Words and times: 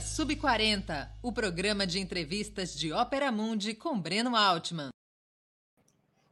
Ópera 0.00 0.06
Sub-40, 0.06 1.08
o 1.22 1.30
programa 1.30 1.86
de 1.86 2.00
entrevistas 2.00 2.74
de 2.74 2.90
Ópera 2.90 3.30
Mundi 3.30 3.74
com 3.74 4.00
Breno 4.00 4.34
Altman. 4.34 4.88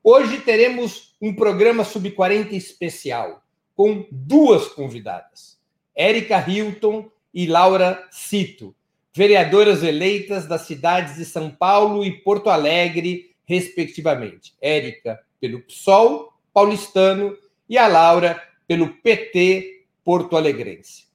Hoje 0.03 0.41
teremos 0.41 1.15
um 1.21 1.35
programa 1.35 1.85
Sub-40 1.85 2.53
especial, 2.53 3.45
com 3.75 4.07
duas 4.11 4.69
convidadas, 4.69 5.59
Érica 5.95 6.43
Hilton 6.49 7.11
e 7.33 7.47
Laura 7.47 8.09
Cito, 8.11 8.75
vereadoras 9.15 9.83
eleitas 9.83 10.47
das 10.47 10.63
cidades 10.63 11.17
de 11.17 11.27
São 11.27 11.51
Paulo 11.51 12.05
e 12.05 12.23
Porto 12.23 12.49
Alegre, 12.49 13.37
respectivamente. 13.45 14.55
Érica 14.63 15.21
pelo 15.39 15.61
PSOL 15.61 16.33
paulistano 16.55 17.37
e 17.69 17.77
a 17.77 17.87
Laura 17.87 18.43
pelo 18.67 18.95
PT 18.95 19.85
porto-alegrense. 20.03 21.08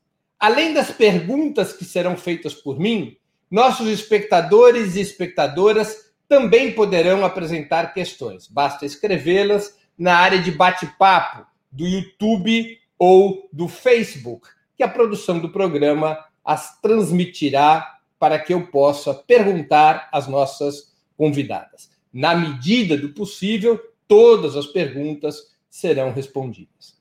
Além 0.43 0.73
das 0.73 0.91
perguntas 0.91 1.71
que 1.71 1.85
serão 1.85 2.17
feitas 2.17 2.53
por 2.53 2.77
mim, 2.77 3.15
nossos 3.49 3.87
espectadores 3.87 4.97
e 4.97 4.99
espectadoras 4.99 6.11
também 6.27 6.73
poderão 6.73 7.23
apresentar 7.23 7.93
questões. 7.93 8.45
Basta 8.45 8.85
escrevê-las 8.85 9.79
na 9.97 10.17
área 10.17 10.41
de 10.41 10.51
bate-papo 10.51 11.47
do 11.71 11.87
YouTube 11.87 12.77
ou 12.99 13.47
do 13.53 13.69
Facebook, 13.69 14.49
que 14.75 14.83
a 14.83 14.89
produção 14.89 15.39
do 15.39 15.47
programa 15.47 16.19
as 16.43 16.77
transmitirá 16.81 17.99
para 18.19 18.37
que 18.37 18.53
eu 18.53 18.67
possa 18.67 19.13
perguntar 19.13 20.09
às 20.11 20.27
nossas 20.27 20.93
convidadas. 21.15 21.89
Na 22.11 22.35
medida 22.35 22.97
do 22.97 23.13
possível, 23.13 23.79
todas 24.09 24.57
as 24.57 24.67
perguntas 24.67 25.55
serão 25.69 26.11
respondidas. 26.11 26.92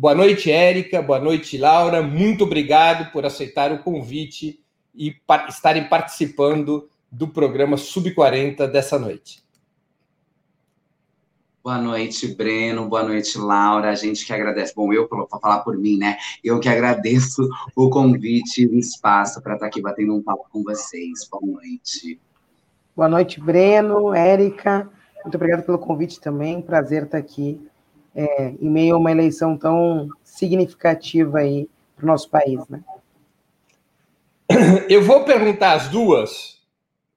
Boa 0.00 0.14
noite, 0.14 0.48
Érica. 0.48 1.02
Boa 1.02 1.18
noite, 1.18 1.58
Laura. 1.58 2.00
Muito 2.00 2.44
obrigado 2.44 3.10
por 3.10 3.26
aceitar 3.26 3.72
o 3.72 3.82
convite 3.82 4.64
e 4.94 5.12
estarem 5.48 5.88
participando 5.88 6.88
do 7.10 7.26
programa 7.26 7.76
Sub-40 7.76 8.70
dessa 8.70 8.96
noite. 8.96 9.42
Boa 11.64 11.78
noite, 11.78 12.32
Breno. 12.32 12.88
Boa 12.88 13.02
noite, 13.02 13.36
Laura. 13.38 13.90
A 13.90 13.96
gente 13.96 14.24
que 14.24 14.32
agradece. 14.32 14.72
Bom, 14.72 14.92
eu, 14.92 15.08
para 15.08 15.26
falar 15.40 15.58
por 15.64 15.76
mim, 15.76 15.98
né? 15.98 16.16
Eu 16.44 16.60
que 16.60 16.68
agradeço 16.68 17.48
o 17.74 17.90
convite 17.90 18.62
e 18.62 18.66
o 18.68 18.78
espaço 18.78 19.42
para 19.42 19.54
estar 19.54 19.66
aqui 19.66 19.82
batendo 19.82 20.14
um 20.14 20.22
papo 20.22 20.46
com 20.52 20.62
vocês. 20.62 21.28
Boa 21.28 21.44
noite. 21.44 22.20
Boa 22.94 23.08
noite, 23.08 23.40
Breno, 23.40 24.14
Érica. 24.14 24.88
Muito 25.24 25.34
obrigado 25.34 25.64
pelo 25.64 25.80
convite 25.80 26.20
também. 26.20 26.62
Prazer 26.62 27.02
estar 27.02 27.18
aqui 27.18 27.67
é, 28.18 28.48
em 28.60 28.68
meio 28.68 28.96
a 28.96 28.98
uma 28.98 29.12
eleição 29.12 29.56
tão 29.56 30.08
significativa 30.24 31.38
aí 31.38 31.68
para 31.94 32.02
o 32.02 32.06
nosso 32.08 32.28
país, 32.28 32.60
né? 32.68 32.82
Eu 34.88 35.04
vou 35.04 35.24
perguntar 35.24 35.74
as 35.74 35.88
duas, 35.88 36.58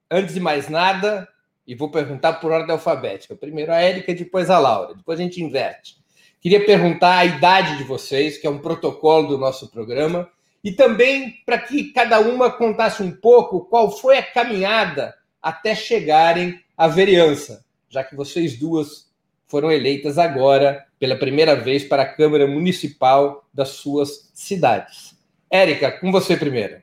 antes 0.08 0.34
de 0.34 0.38
mais 0.38 0.68
nada, 0.68 1.26
e 1.66 1.74
vou 1.74 1.90
perguntar 1.90 2.34
por 2.34 2.52
ordem 2.52 2.70
alfabética. 2.70 3.34
Primeiro 3.34 3.72
a 3.72 3.80
Érica, 3.80 4.14
depois 4.14 4.48
a 4.48 4.60
Laura. 4.60 4.94
Depois 4.94 5.18
a 5.18 5.22
gente 5.24 5.42
inverte. 5.42 5.96
Queria 6.40 6.64
perguntar 6.64 7.18
a 7.18 7.24
idade 7.24 7.78
de 7.78 7.84
vocês, 7.84 8.38
que 8.38 8.46
é 8.46 8.50
um 8.50 8.58
protocolo 8.58 9.26
do 9.26 9.38
nosso 9.38 9.68
programa, 9.70 10.30
e 10.62 10.70
também 10.70 11.34
para 11.44 11.58
que 11.58 11.92
cada 11.92 12.20
uma 12.20 12.48
contasse 12.48 13.02
um 13.02 13.10
pouco 13.10 13.64
qual 13.64 13.90
foi 13.90 14.18
a 14.18 14.22
caminhada 14.22 15.14
até 15.40 15.74
chegarem 15.74 16.60
à 16.76 16.86
vereança, 16.86 17.64
já 17.88 18.04
que 18.04 18.14
vocês 18.14 18.56
duas 18.56 19.11
foram 19.52 19.70
eleitas 19.70 20.16
agora 20.16 20.82
pela 20.98 21.14
primeira 21.14 21.54
vez 21.54 21.84
para 21.84 22.04
a 22.04 22.08
Câmara 22.08 22.46
Municipal 22.46 23.46
das 23.52 23.68
suas 23.68 24.30
cidades. 24.32 25.14
Érica, 25.50 25.92
com 25.92 26.10
você 26.10 26.38
primeiro. 26.38 26.80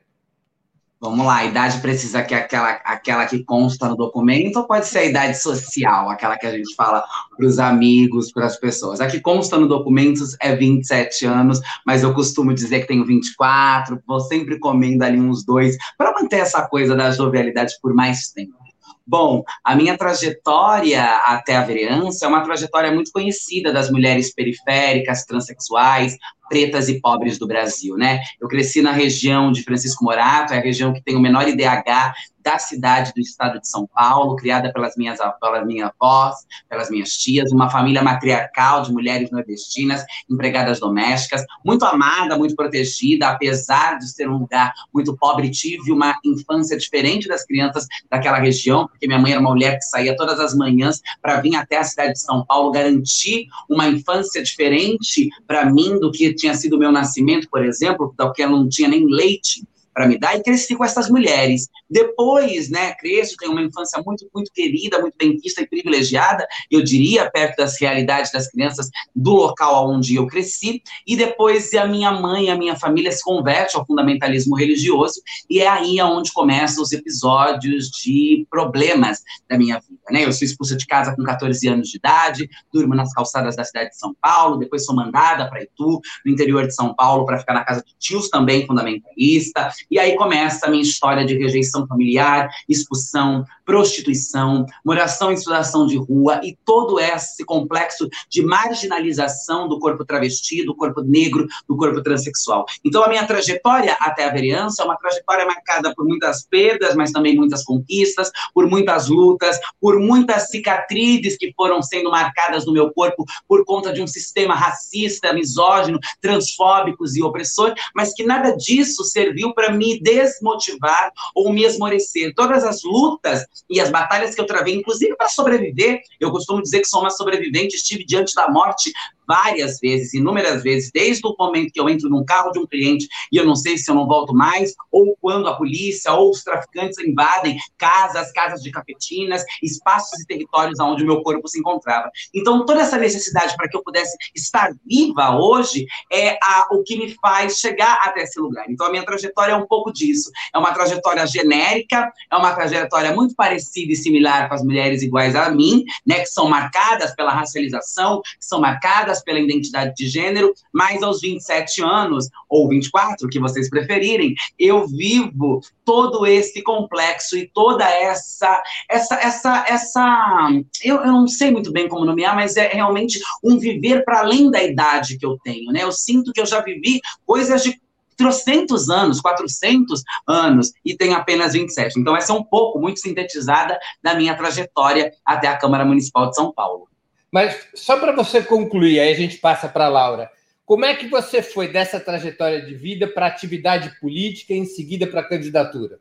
Vamos 1.02 1.26
lá, 1.26 1.38
a 1.38 1.46
idade 1.46 1.80
precisa 1.80 2.22
que 2.22 2.36
aquela, 2.36 2.74
aquela 2.84 3.26
que 3.26 3.44
consta 3.44 3.88
no 3.88 3.96
documento 3.96 4.58
ou 4.58 4.68
pode 4.68 4.86
ser 4.86 5.00
a 5.00 5.06
idade 5.06 5.42
social, 5.42 6.10
aquela 6.12 6.38
que 6.38 6.46
a 6.46 6.52
gente 6.52 6.76
fala 6.76 7.04
para 7.36 7.48
os 7.48 7.58
amigos, 7.58 8.32
para 8.32 8.46
as 8.46 8.58
pessoas? 8.58 9.02
A 9.02 9.08
que 9.08 9.20
consta 9.20 9.58
no 9.58 9.68
documento 9.68 10.22
é 10.40 10.56
27 10.56 11.26
anos, 11.26 11.60
mas 11.88 12.04
eu 12.04 12.14
costumo 12.14 12.54
dizer 12.54 12.82
que 12.82 12.88
tenho 12.88 13.06
24, 13.06 14.00
vou 14.06 14.20
sempre 14.20 14.60
comendo 14.60 15.04
ali 15.04 15.20
uns 15.20 15.44
dois, 15.44 15.76
para 15.98 16.14
manter 16.14 16.42
essa 16.42 16.68
coisa 16.68 16.96
da 16.96 17.10
jovialidade 17.10 17.74
por 17.82 17.96
mais 17.96 18.32
tempo. 18.32 18.69
Bom, 19.10 19.44
a 19.64 19.76
minha 19.76 19.98
trajetória 19.98 21.04
até 21.26 21.56
a 21.56 21.64
vereança 21.64 22.28
é 22.28 22.30
uma 22.30 22.44
trajetória 22.44 22.92
muito 22.92 23.12
conhecida 23.12 23.74
das 23.74 23.90
mulheres 23.90 24.32
periféricas, 24.32 25.26
transexuais, 25.26 26.16
pretas 26.50 26.90
e 26.90 27.00
pobres 27.00 27.38
do 27.38 27.48
Brasil, 27.48 27.96
né? 27.96 28.22
Eu 28.42 28.48
cresci 28.48 28.82
na 28.82 28.92
região 28.92 29.52
de 29.52 29.64
Francisco 29.64 30.04
Morato, 30.04 30.54
é 30.54 30.58
a 30.58 30.62
região 30.62 30.92
que 30.92 31.02
tem 31.02 31.16
o 31.16 31.20
menor 31.20 31.48
IDH 31.48 32.14
da 32.44 32.58
cidade 32.58 33.12
do 33.16 33.22
estado 33.22 33.60
de 33.60 33.68
São 33.68 33.88
Paulo, 33.94 34.36
criada 34.36 34.72
pelas 34.72 34.96
minhas 34.96 35.20
pelas 35.40 35.66
minhas 35.66 35.92
avós, 36.00 36.36
pelas 36.70 36.90
minhas 36.90 37.12
tias, 37.12 37.52
uma 37.52 37.70
família 37.70 38.02
matriarcal 38.02 38.82
de 38.82 38.92
mulheres 38.92 39.30
nordestinas, 39.30 40.04
empregadas 40.30 40.80
domésticas, 40.80 41.44
muito 41.64 41.86
amada, 41.86 42.38
muito 42.38 42.56
protegida, 42.56 43.28
apesar 43.28 43.98
de 44.00 44.10
ser 44.10 44.30
um 44.30 44.38
lugar 44.38 44.74
muito 44.94 45.16
pobre, 45.18 45.52
tive 45.52 45.92
uma 45.92 46.18
infância 46.26 46.78
diferente 46.78 47.28
das 47.28 47.46
crianças 47.46 47.86
daquela 48.10 48.40
região, 48.40 48.88
porque 48.88 49.08
minha 49.08 49.20
mãe 49.20 49.32
era 49.32 49.42
uma 49.42 49.52
mulher 49.52 49.76
que 49.76 49.84
saía 49.84 50.16
todas 50.16 50.40
as 50.40 50.56
manhãs 50.56 51.02
para 51.22 51.42
vir 51.42 51.56
até 51.56 51.78
a 51.78 51.84
cidade 51.84 52.14
de 52.14 52.22
São 52.22 52.46
Paulo 52.46 52.72
garantir 52.72 53.48
uma 53.70 53.88
infância 53.88 54.42
diferente 54.42 55.30
para 55.46 55.66
mim 55.66 56.00
do 56.00 56.12
que 56.12 56.34
tinha 56.40 56.56
sido 56.56 56.76
o 56.76 56.80
meu 56.80 56.92
nascimento, 56.92 57.48
por 57.50 57.64
exemplo, 57.64 58.14
porque 58.18 58.42
ela 58.42 58.54
não 58.54 58.68
tinha 58.68 58.88
nem 58.88 59.06
leite 59.06 59.64
para 59.94 60.08
me 60.08 60.18
dar, 60.18 60.38
e 60.38 60.42
cresci 60.42 60.78
com 60.78 60.86
essas 60.86 61.10
mulheres. 61.10 61.68
Depois, 61.90 62.70
né, 62.70 62.94
cresço, 62.94 63.36
tenho 63.38 63.52
uma 63.52 63.62
infância 63.62 64.02
muito, 64.06 64.26
muito 64.34 64.50
querida, 64.54 65.00
muito 65.00 65.16
bem 65.18 65.38
vista 65.38 65.62
e 65.62 65.68
privilegiada, 65.68 66.48
eu 66.72 66.82
diria, 66.82 67.30
perto 67.30 67.58
das 67.58 67.78
realidades 67.82 68.32
das 68.32 68.50
crianças 68.50 68.90
do 69.14 69.34
local 69.34 69.90
onde 69.90 70.16
eu 70.16 70.26
cresci, 70.26 70.82
e 71.06 71.18
depois 71.18 71.74
a 71.74 71.86
minha 71.86 72.14
mãe, 72.14 72.50
a 72.50 72.58
minha 72.58 72.78
família 72.78 73.12
se 73.12 73.22
converte 73.22 73.76
ao 73.76 73.86
fundamentalismo 73.86 74.56
religioso, 74.56 75.22
e 75.50 75.60
é 75.60 75.68
aí 75.68 76.02
onde 76.02 76.32
começam 76.32 76.82
os 76.82 76.94
episódios 76.94 77.90
de 77.90 78.48
problemas 78.50 79.22
da 79.50 79.58
minha 79.58 79.82
vida, 79.82 79.99
né, 80.12 80.26
eu 80.26 80.32
sou 80.32 80.46
expulsa 80.46 80.76
de 80.76 80.86
casa 80.86 81.16
com 81.16 81.24
14 81.24 81.68
anos 81.68 81.90
de 81.90 81.98
idade, 81.98 82.50
durmo 82.74 82.96
nas 82.96 83.14
calçadas 83.14 83.56
da 83.56 83.64
cidade 83.64 83.90
de 83.90 83.98
São 83.98 84.16
Paulo, 84.22 84.58
depois 84.58 84.86
sou 84.86 84.96
mandada 84.96 85.50
para 85.50 85.64
Itu, 85.64 86.00
no 86.26 86.32
interior 86.32 86.68
de 86.68 86.74
São 86.74 86.94
Paulo, 86.94 87.26
para 87.26 87.40
ficar 87.40 87.54
na 87.54 87.64
casa 87.64 87.84
de 87.86 87.96
tios 87.98 88.30
também 88.30 88.66
fundamentalista, 88.66 89.70
e 89.90 90.00
aí 90.00 90.16
começa 90.16 90.68
a 90.68 90.70
minha 90.70 90.84
história 90.84 91.26
de 91.26 91.38
rejeição 91.38 91.88
familiar, 91.88 92.50
expulsão, 92.68 93.46
prostituição, 93.70 94.66
moração 94.84 95.32
em 95.32 95.38
situação 95.38 95.86
de 95.86 95.96
rua 95.96 96.42
e 96.44 96.58
todo 96.66 97.00
esse 97.00 97.46
complexo 97.46 98.10
de 98.28 98.42
marginalização 98.42 99.68
do 99.68 99.78
corpo 99.78 100.04
travesti, 100.04 100.66
do 100.66 100.76
corpo 100.76 101.02
negro, 101.02 101.46
do 101.68 101.78
corpo 101.78 102.02
transexual. 102.02 102.66
Então, 102.84 103.04
a 103.04 103.08
minha 103.08 103.28
trajetória 103.28 103.96
até 104.00 104.26
a 104.26 104.32
vereança 104.32 104.82
é 104.82 104.86
uma 104.86 104.98
trajetória 104.98 105.46
marcada 105.46 105.94
por 105.94 106.04
muitas 106.04 106.48
perdas, 106.48 106.96
mas 106.96 107.12
também 107.12 107.36
muitas 107.36 107.64
conquistas, 107.64 108.32
por 108.56 108.68
muitas 108.68 109.08
lutas, 109.08 109.60
por 109.80 109.99
muitas 110.00 110.50
cicatrizes 110.50 111.38
que 111.38 111.54
foram 111.54 111.82
sendo 111.82 112.10
marcadas 112.10 112.66
no 112.66 112.74
meu 112.74 112.92
corpo 112.92 113.26
por 113.48 113.66
conta 113.66 113.92
de 113.94 114.02
um 114.02 114.08
sistema 114.08 114.56
racista, 114.56 115.34
misógino, 115.34 116.00
transfóbicos 116.22 117.16
e 117.16 117.24
opressor, 117.24 117.74
mas 117.96 118.14
que 118.14 118.24
nada 118.24 118.56
disso 118.56 119.04
serviu 119.04 119.54
para 119.54 119.72
me 119.72 120.00
desmotivar 120.00 121.12
ou 121.36 121.52
me 121.52 121.64
esmorecer. 121.64 122.34
Todas 122.36 122.64
as 122.64 122.84
lutas 122.84 123.46
e 123.70 123.80
as 123.80 123.90
batalhas 123.90 124.34
que 124.34 124.42
eu 124.42 124.46
travei, 124.46 124.76
inclusive 124.76 125.16
para 125.16 125.30
sobreviver, 125.30 126.02
eu 126.20 126.32
costumo 126.32 126.62
dizer 126.62 126.80
que 126.80 126.88
sou 126.88 127.02
uma 127.02 127.10
sobrevivente, 127.10 127.76
estive 127.76 128.06
diante 128.06 128.34
da 128.34 128.50
morte 128.50 128.92
várias 129.30 129.80
vezes, 129.80 130.16
inúmeras 130.16 130.64
vezes, 130.64 130.90
desde 130.92 131.22
o 131.28 131.36
momento 131.38 131.72
que 131.72 131.80
eu 131.80 131.88
entro 131.88 132.10
num 132.10 132.26
carro 132.26 132.52
de 132.52 132.58
um 132.58 132.66
cliente 132.66 133.08
e 133.32 133.38
eu 133.38 133.46
não 133.46 133.56
sei 133.56 133.78
se 133.78 133.90
eu 133.92 133.94
não 133.94 134.08
volto 134.08 134.34
mais, 134.34 134.74
ou 134.92 135.16
quando 135.22 135.48
a 135.48 135.56
polícia 135.56 136.12
ou 136.14 136.32
os 136.32 136.44
traficantes 136.44 136.98
invadem 136.98 137.60
casas, 137.78 138.32
casas 138.32 138.64
de 138.64 138.72
cafetinas, 138.72 139.44
espaços 139.62 140.20
e 140.20 140.26
territórios 140.26 140.80
onde 140.80 141.04
o 141.04 141.06
meu 141.06 141.22
corpo 141.22 141.48
se 141.48 141.60
encontrava. 141.60 142.10
Então, 142.34 142.66
toda 142.66 142.82
essa 142.82 142.98
necessidade 142.98 143.56
para 143.56 143.70
que 143.70 143.78
eu 143.78 143.84
pudesse 143.84 144.18
estar 144.34 144.72
viva 144.84 145.38
hoje 145.38 145.86
é 146.12 146.38
a, 146.42 146.68
o 146.72 146.84
que 146.84 146.98
me 146.98 147.14
faz 147.22 147.60
chegar 147.60 148.00
até 148.02 148.24
esse 148.24 148.40
lugar. 148.40 148.66
Então, 148.68 148.88
a 148.88 148.90
minha 148.90 149.06
trajetória 149.06 149.52
é 149.52 149.56
um 149.56 149.68
pouco 149.68 149.94
disso. 149.94 150.32
É 150.54 150.58
uma 150.58 150.74
trajetória 150.74 151.28
genérica, 151.28 152.12
é 152.32 152.36
uma 152.36 152.56
trajetória 152.56 153.14
muito 153.14 153.36
parecida 153.36 153.94
e 153.94 153.96
similar 153.96 154.50
com 154.50 154.56
as 154.56 154.64
mulheres 154.64 155.04
iguais 155.04 155.36
a 155.36 155.52
mim, 155.52 155.84
né, 156.06 156.22
que 156.22 156.28
são 156.28 156.50
marcadas 156.50 157.14
pela 157.16 157.32
racialização, 157.32 158.22
que 158.22 158.46
são 158.46 158.60
marcadas 158.60 159.19
pela 159.24 159.40
identidade 159.40 159.94
de 159.96 160.08
gênero, 160.08 160.54
mas 160.74 161.04
aos 161.04 161.22
27 161.22 161.84
anos, 161.84 162.30
ou 162.50 162.68
24, 162.68 163.28
que 163.30 163.40
vocês 163.40 163.70
preferirem, 163.70 164.34
eu 164.58 164.88
vivo 164.88 165.62
todo 165.86 166.26
esse 166.26 166.62
complexo 166.62 167.38
e 167.38 167.48
toda 167.48 167.84
essa, 167.84 168.62
essa, 168.90 169.16
essa, 169.16 169.66
essa, 169.68 170.50
eu, 170.84 170.98
eu 170.98 171.12
não 171.12 171.28
sei 171.28 171.52
muito 171.52 171.72
bem 171.72 171.88
como 171.88 172.06
nomear, 172.06 172.36
mas 172.36 172.56
é 172.58 172.68
realmente 172.68 173.20
um 173.44 173.58
viver 173.58 174.04
para 174.04 174.20
além 174.20 174.52
da 174.52 174.64
idade 174.64 175.18
que 175.18 175.26
eu 175.26 175.38
tenho, 175.44 175.72
né? 175.72 175.84
Eu 175.84 175.92
sinto 175.92 176.32
que 176.32 176.42
eu 176.42 176.46
já 176.46 176.62
vivi 176.62 177.00
coisas 177.26 177.64
de 177.64 177.80
trocentos 178.20 178.90
anos, 178.90 179.22
400 179.22 180.04
anos, 180.28 180.74
e 180.84 180.94
tenho 180.94 181.16
apenas 181.16 181.54
27. 181.54 181.98
Então, 181.98 182.18
essa 182.18 182.34
é 182.34 182.36
um 182.36 182.44
pouco, 182.44 182.78
muito 182.78 183.00
sintetizada, 183.00 183.80
da 184.04 184.14
minha 184.14 184.36
trajetória 184.36 185.14
até 185.26 185.48
a 185.48 185.58
Câmara 185.58 185.86
Municipal 185.86 186.30
de 186.30 186.36
São 186.36 186.52
Paulo. 186.52 186.89
Mas 187.32 187.68
só 187.76 188.00
para 188.00 188.12
você 188.12 188.42
concluir, 188.42 189.00
aí 189.00 189.12
a 189.12 189.16
gente 189.16 189.38
passa 189.38 189.68
para 189.68 189.86
a 189.86 189.90
Laura. 189.90 190.32
Como 190.66 190.86
é 190.86 190.96
que 190.96 191.08
você 191.08 191.42
foi 191.42 191.68
dessa 191.68 192.00
trajetória 192.00 192.62
de 192.62 192.76
vida 192.76 193.08
para 193.08 193.28
atividade 193.28 194.00
política 194.00 194.54
e 194.54 194.58
em 194.58 194.66
seguida 194.66 195.08
para 195.08 195.22
a 195.22 195.28
candidatura? 195.28 196.00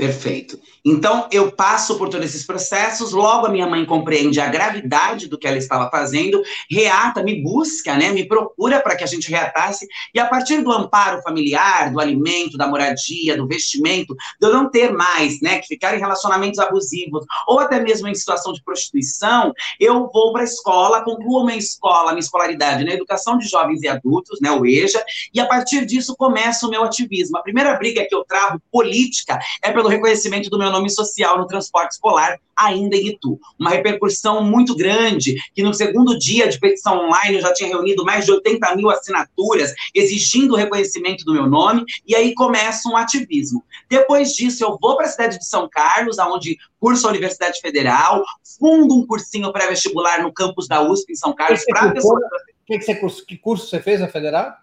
Perfeito. 0.00 0.58
Então, 0.82 1.28
eu 1.30 1.52
passo 1.52 1.98
por 1.98 2.08
todos 2.08 2.24
esses 2.24 2.46
processos, 2.46 3.12
logo 3.12 3.46
a 3.46 3.50
minha 3.50 3.66
mãe 3.66 3.84
compreende 3.84 4.40
a 4.40 4.48
gravidade 4.48 5.28
do 5.28 5.36
que 5.36 5.46
ela 5.46 5.58
estava 5.58 5.90
fazendo, 5.90 6.42
reata, 6.70 7.22
me 7.22 7.42
busca, 7.42 7.94
né, 7.98 8.10
me 8.10 8.26
procura 8.26 8.80
para 8.80 8.96
que 8.96 9.04
a 9.04 9.06
gente 9.06 9.30
reatasse, 9.30 9.86
e 10.14 10.18
a 10.18 10.24
partir 10.24 10.62
do 10.62 10.72
amparo 10.72 11.20
familiar, 11.20 11.92
do 11.92 12.00
alimento, 12.00 12.56
da 12.56 12.66
moradia, 12.66 13.36
do 13.36 13.46
vestimento, 13.46 14.16
de 14.40 14.46
eu 14.46 14.54
não 14.54 14.70
ter 14.70 14.90
mais, 14.90 15.38
né, 15.42 15.58
que 15.58 15.66
ficar 15.66 15.94
em 15.94 16.00
relacionamentos 16.00 16.58
abusivos, 16.58 17.26
ou 17.46 17.58
até 17.58 17.78
mesmo 17.78 18.08
em 18.08 18.14
situação 18.14 18.54
de 18.54 18.64
prostituição, 18.64 19.52
eu 19.78 20.10
vou 20.10 20.32
para 20.32 20.40
a 20.40 20.44
escola, 20.44 21.04
concluo 21.04 21.44
minha 21.44 21.58
escola, 21.58 22.12
minha 22.12 22.20
escolaridade 22.20 22.84
na 22.84 22.94
educação 22.94 23.36
de 23.36 23.46
jovens 23.46 23.82
e 23.82 23.88
adultos, 23.88 24.40
né, 24.40 24.50
o 24.50 24.64
EJA, 24.64 25.04
e 25.34 25.38
a 25.40 25.46
partir 25.46 25.84
disso 25.84 26.16
começa 26.16 26.66
o 26.66 26.70
meu 26.70 26.84
ativismo. 26.84 27.36
A 27.36 27.42
primeira 27.42 27.76
briga 27.76 28.06
que 28.08 28.14
eu 28.14 28.24
travo 28.24 28.58
política 28.72 29.38
é 29.62 29.70
pelo 29.70 29.89
reconhecimento 29.90 30.48
do 30.48 30.58
meu 30.58 30.70
nome 30.70 30.88
social 30.90 31.38
no 31.38 31.46
transporte 31.46 31.92
escolar, 31.92 32.38
ainda 32.56 32.96
em 32.96 33.08
Itu. 33.08 33.38
Uma 33.58 33.70
repercussão 33.70 34.42
muito 34.42 34.76
grande, 34.76 35.36
que 35.54 35.62
no 35.62 35.72
segundo 35.74 36.18
dia 36.18 36.48
de 36.48 36.58
petição 36.58 37.06
online 37.06 37.36
eu 37.36 37.42
já 37.42 37.52
tinha 37.52 37.68
reunido 37.68 38.04
mais 38.04 38.24
de 38.24 38.32
80 38.32 38.76
mil 38.76 38.90
assinaturas 38.90 39.74
exigindo 39.94 40.52
o 40.52 40.56
reconhecimento 40.56 41.24
do 41.24 41.32
meu 41.32 41.46
nome, 41.46 41.84
e 42.06 42.14
aí 42.14 42.34
começa 42.34 42.88
um 42.88 42.96
ativismo. 42.96 43.64
Depois 43.88 44.32
disso, 44.32 44.64
eu 44.64 44.78
vou 44.80 44.96
para 44.96 45.06
a 45.06 45.10
cidade 45.10 45.38
de 45.38 45.46
São 45.46 45.68
Carlos, 45.68 46.18
aonde 46.18 46.58
curso 46.78 47.06
a 47.06 47.10
Universidade 47.10 47.60
Federal, 47.60 48.22
fundo 48.58 48.96
um 48.96 49.06
cursinho 49.06 49.52
pré-vestibular 49.52 50.22
no 50.22 50.32
campus 50.32 50.68
da 50.68 50.82
USP 50.82 51.12
em 51.12 51.16
São 51.16 51.34
Carlos. 51.34 51.64
Que, 51.64 51.72
pessoas... 51.72 52.22
que, 52.66 52.78
que, 52.78 53.24
que 53.26 53.36
curso 53.36 53.68
você 53.68 53.80
fez 53.80 54.00
na 54.00 54.08
Federal? 54.08 54.54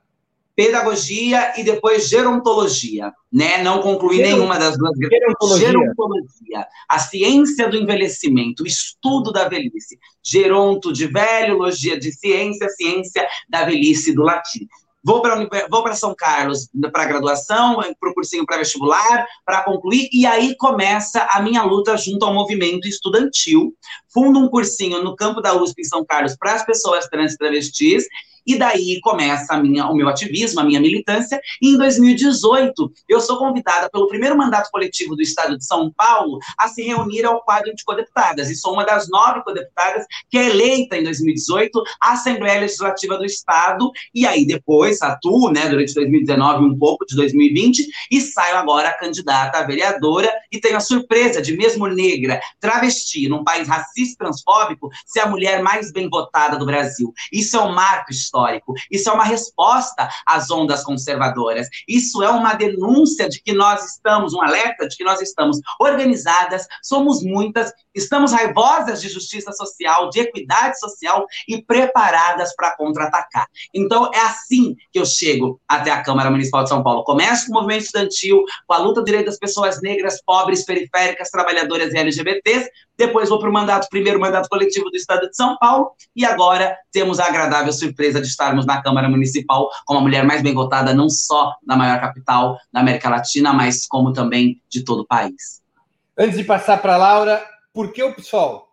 Pedagogia 0.57 1.53
e 1.55 1.63
depois 1.63 2.09
gerontologia, 2.09 3.13
né? 3.31 3.61
Não 3.61 3.79
concluí 3.79 4.17
nenhuma 4.17 4.57
das 4.57 4.75
duas. 4.75 4.97
Gerontologia. 4.97 5.67
gerontologia. 5.67 6.67
A 6.89 6.97
ciência 6.97 7.69
do 7.69 7.77
envelhecimento, 7.77 8.63
o 8.63 8.67
estudo 8.67 9.31
da 9.31 9.47
velhice. 9.47 9.99
Geronto 10.23 10.91
de 10.91 11.05
velho, 11.05 11.59
logia 11.59 11.97
de 11.99 12.11
ciência, 12.11 12.67
ciência 12.69 13.27
da 13.47 13.65
velhice 13.65 14.15
do 14.15 14.23
latim. 14.23 14.67
Vou 15.03 15.21
para 15.21 15.47
vou 15.69 15.93
São 15.93 16.15
Carlos 16.15 16.67
para 16.91 17.05
graduação, 17.05 17.75
para 17.99 18.09
o 18.09 18.13
cursinho 18.15 18.45
pré-vestibular, 18.45 19.27
para 19.45 19.61
concluir, 19.61 20.09
e 20.11 20.25
aí 20.25 20.55
começa 20.57 21.25
a 21.31 21.39
minha 21.39 21.61
luta 21.63 21.95
junto 21.95 22.25
ao 22.25 22.33
movimento 22.33 22.87
estudantil. 22.87 23.75
Fundo 24.11 24.39
um 24.39 24.49
cursinho 24.49 25.03
no 25.03 25.15
campo 25.15 25.39
da 25.39 25.53
USP 25.53 25.81
em 25.81 25.85
São 25.85 26.03
Carlos 26.03 26.35
para 26.35 26.55
as 26.55 26.65
pessoas 26.65 27.07
trans 27.07 27.33
e 27.33 27.37
travestis, 27.37 28.05
e 28.47 28.57
daí 28.57 29.01
começa 29.01 29.53
a 29.53 29.61
minha, 29.61 29.87
o 29.87 29.93
meu 29.93 30.07
ativismo, 30.07 30.61
a 30.61 30.63
minha 30.63 30.79
militância. 30.79 31.41
E 31.61 31.73
em 31.73 31.77
2018, 31.77 32.93
eu 33.09 33.19
sou 33.19 33.37
convidada 33.37 33.89
pelo 33.89 34.07
primeiro 34.07 34.37
mandato 34.37 34.71
coletivo 34.71 35.17
do 35.17 35.21
Estado 35.21 35.57
de 35.57 35.65
São 35.65 35.91
Paulo 35.91 36.39
a 36.57 36.69
se 36.69 36.81
reunir 36.81 37.25
ao 37.25 37.43
quadro 37.43 37.75
de 37.75 37.83
codeputadas. 37.83 38.49
E 38.49 38.55
sou 38.55 38.73
uma 38.73 38.85
das 38.85 39.09
nove 39.09 39.43
codeputadas 39.43 40.05
que 40.29 40.37
é 40.37 40.45
eleita 40.45 40.95
em 40.95 41.03
2018 41.03 41.83
à 42.01 42.13
Assembleia 42.13 42.61
Legislativa 42.61 43.17
do 43.17 43.25
Estado. 43.25 43.91
E 44.15 44.25
aí 44.25 44.47
depois 44.47 45.01
atuo, 45.01 45.51
né, 45.51 45.67
durante 45.67 45.93
2019 45.93 46.63
um 46.63 46.77
pouco 46.77 47.05
de 47.05 47.17
2020 47.17 47.85
e 48.09 48.21
saio 48.21 48.55
agora 48.55 48.93
candidata 48.93 49.57
a 49.57 49.63
vereadora 49.63 50.31
e 50.49 50.59
tenho 50.59 50.77
a 50.77 50.79
surpresa 50.81 51.41
de 51.41 51.57
mesmo 51.57 51.87
negra, 51.87 52.39
travesti, 52.61 53.27
num 53.27 53.43
país 53.43 53.67
racista 53.67 54.13
e 54.13 54.17
transfóbico, 54.17 54.89
ser 55.05 55.21
a 55.21 55.27
mulher 55.27 55.61
mais 55.61 55.91
bem 55.91 56.09
votada 56.09 56.57
do 56.57 56.65
Brasil. 56.65 57.11
Isso 57.31 57.57
é 57.57 57.61
um 57.61 57.73
marco 57.73 58.11
histórico 58.11 58.36
histórico. 58.37 58.73
Isso 58.91 59.09
é 59.09 59.13
uma 59.13 59.23
resposta 59.23 60.09
às 60.25 60.51
ondas 60.51 60.83
conservadoras. 60.83 61.67
Isso 61.87 62.21
é 62.21 62.29
uma 62.29 62.53
denúncia 62.53 63.27
de 63.27 63.41
que 63.41 63.53
nós 63.53 63.83
estamos, 63.83 64.33
um 64.33 64.41
alerta 64.41 64.87
de 64.87 64.95
que 64.95 65.03
nós 65.03 65.21
estamos 65.21 65.59
organizadas, 65.79 66.67
somos 66.83 67.23
muitas, 67.23 67.73
estamos 67.95 68.31
raivosas 68.31 69.01
de 69.01 69.09
justiça 69.09 69.51
social, 69.51 70.09
de 70.09 70.19
equidade 70.19 70.79
social 70.79 71.25
e 71.47 71.61
preparadas 71.61 72.55
para 72.55 72.75
contra-atacar. 72.75 73.47
Então, 73.73 74.11
é 74.13 74.19
assim 74.19 74.75
que 74.91 74.99
eu 74.99 75.05
chego 75.05 75.59
até 75.67 75.91
a 75.91 76.03
Câmara 76.03 76.29
Municipal 76.29 76.63
de 76.63 76.69
São 76.69 76.83
Paulo. 76.83 77.03
Começo 77.03 77.47
com 77.47 77.51
o 77.51 77.55
movimento 77.55 77.85
estudantil, 77.85 78.43
com 78.67 78.73
a 78.73 78.77
luta 78.77 79.01
do 79.01 79.05
direito 79.05 79.25
das 79.25 79.39
pessoas 79.39 79.81
negras, 79.81 80.21
pobres, 80.23 80.63
periféricas, 80.65 81.29
trabalhadoras 81.29 81.93
e 81.93 81.97
LGBTs, 81.97 82.69
depois 82.97 83.29
vou 83.29 83.39
para 83.39 83.49
o 83.49 83.53
mandato, 83.53 83.87
primeiro 83.89 84.19
mandato 84.19 84.49
coletivo 84.49 84.89
do 84.89 84.97
Estado 84.97 85.29
de 85.29 85.35
São 85.35 85.57
Paulo, 85.57 85.91
e 86.15 86.25
agora 86.25 86.75
temos 86.91 87.19
a 87.19 87.27
agradável 87.27 87.71
surpresa 87.71 88.19
de 88.19 88.27
estarmos 88.27 88.65
na 88.65 88.81
Câmara 88.81 89.07
Municipal 89.07 89.69
como 89.85 89.99
a 89.99 90.01
mulher 90.01 90.23
mais 90.25 90.41
bem 90.41 90.53
votada, 90.53 90.93
não 90.93 91.09
só 91.09 91.53
na 91.65 91.75
maior 91.75 91.99
capital 92.01 92.57
da 92.71 92.79
América 92.79 93.09
Latina, 93.09 93.53
mas 93.53 93.85
como 93.85 94.11
também 94.11 94.61
de 94.67 94.83
todo 94.83 95.01
o 95.01 95.07
país. 95.07 95.61
Antes 96.17 96.37
de 96.37 96.43
passar 96.43 96.81
para 96.81 96.95
a 96.95 96.97
Laura, 96.97 97.45
por 97.71 97.93
que 97.93 98.01
o 98.01 98.13
PSOL? 98.13 98.66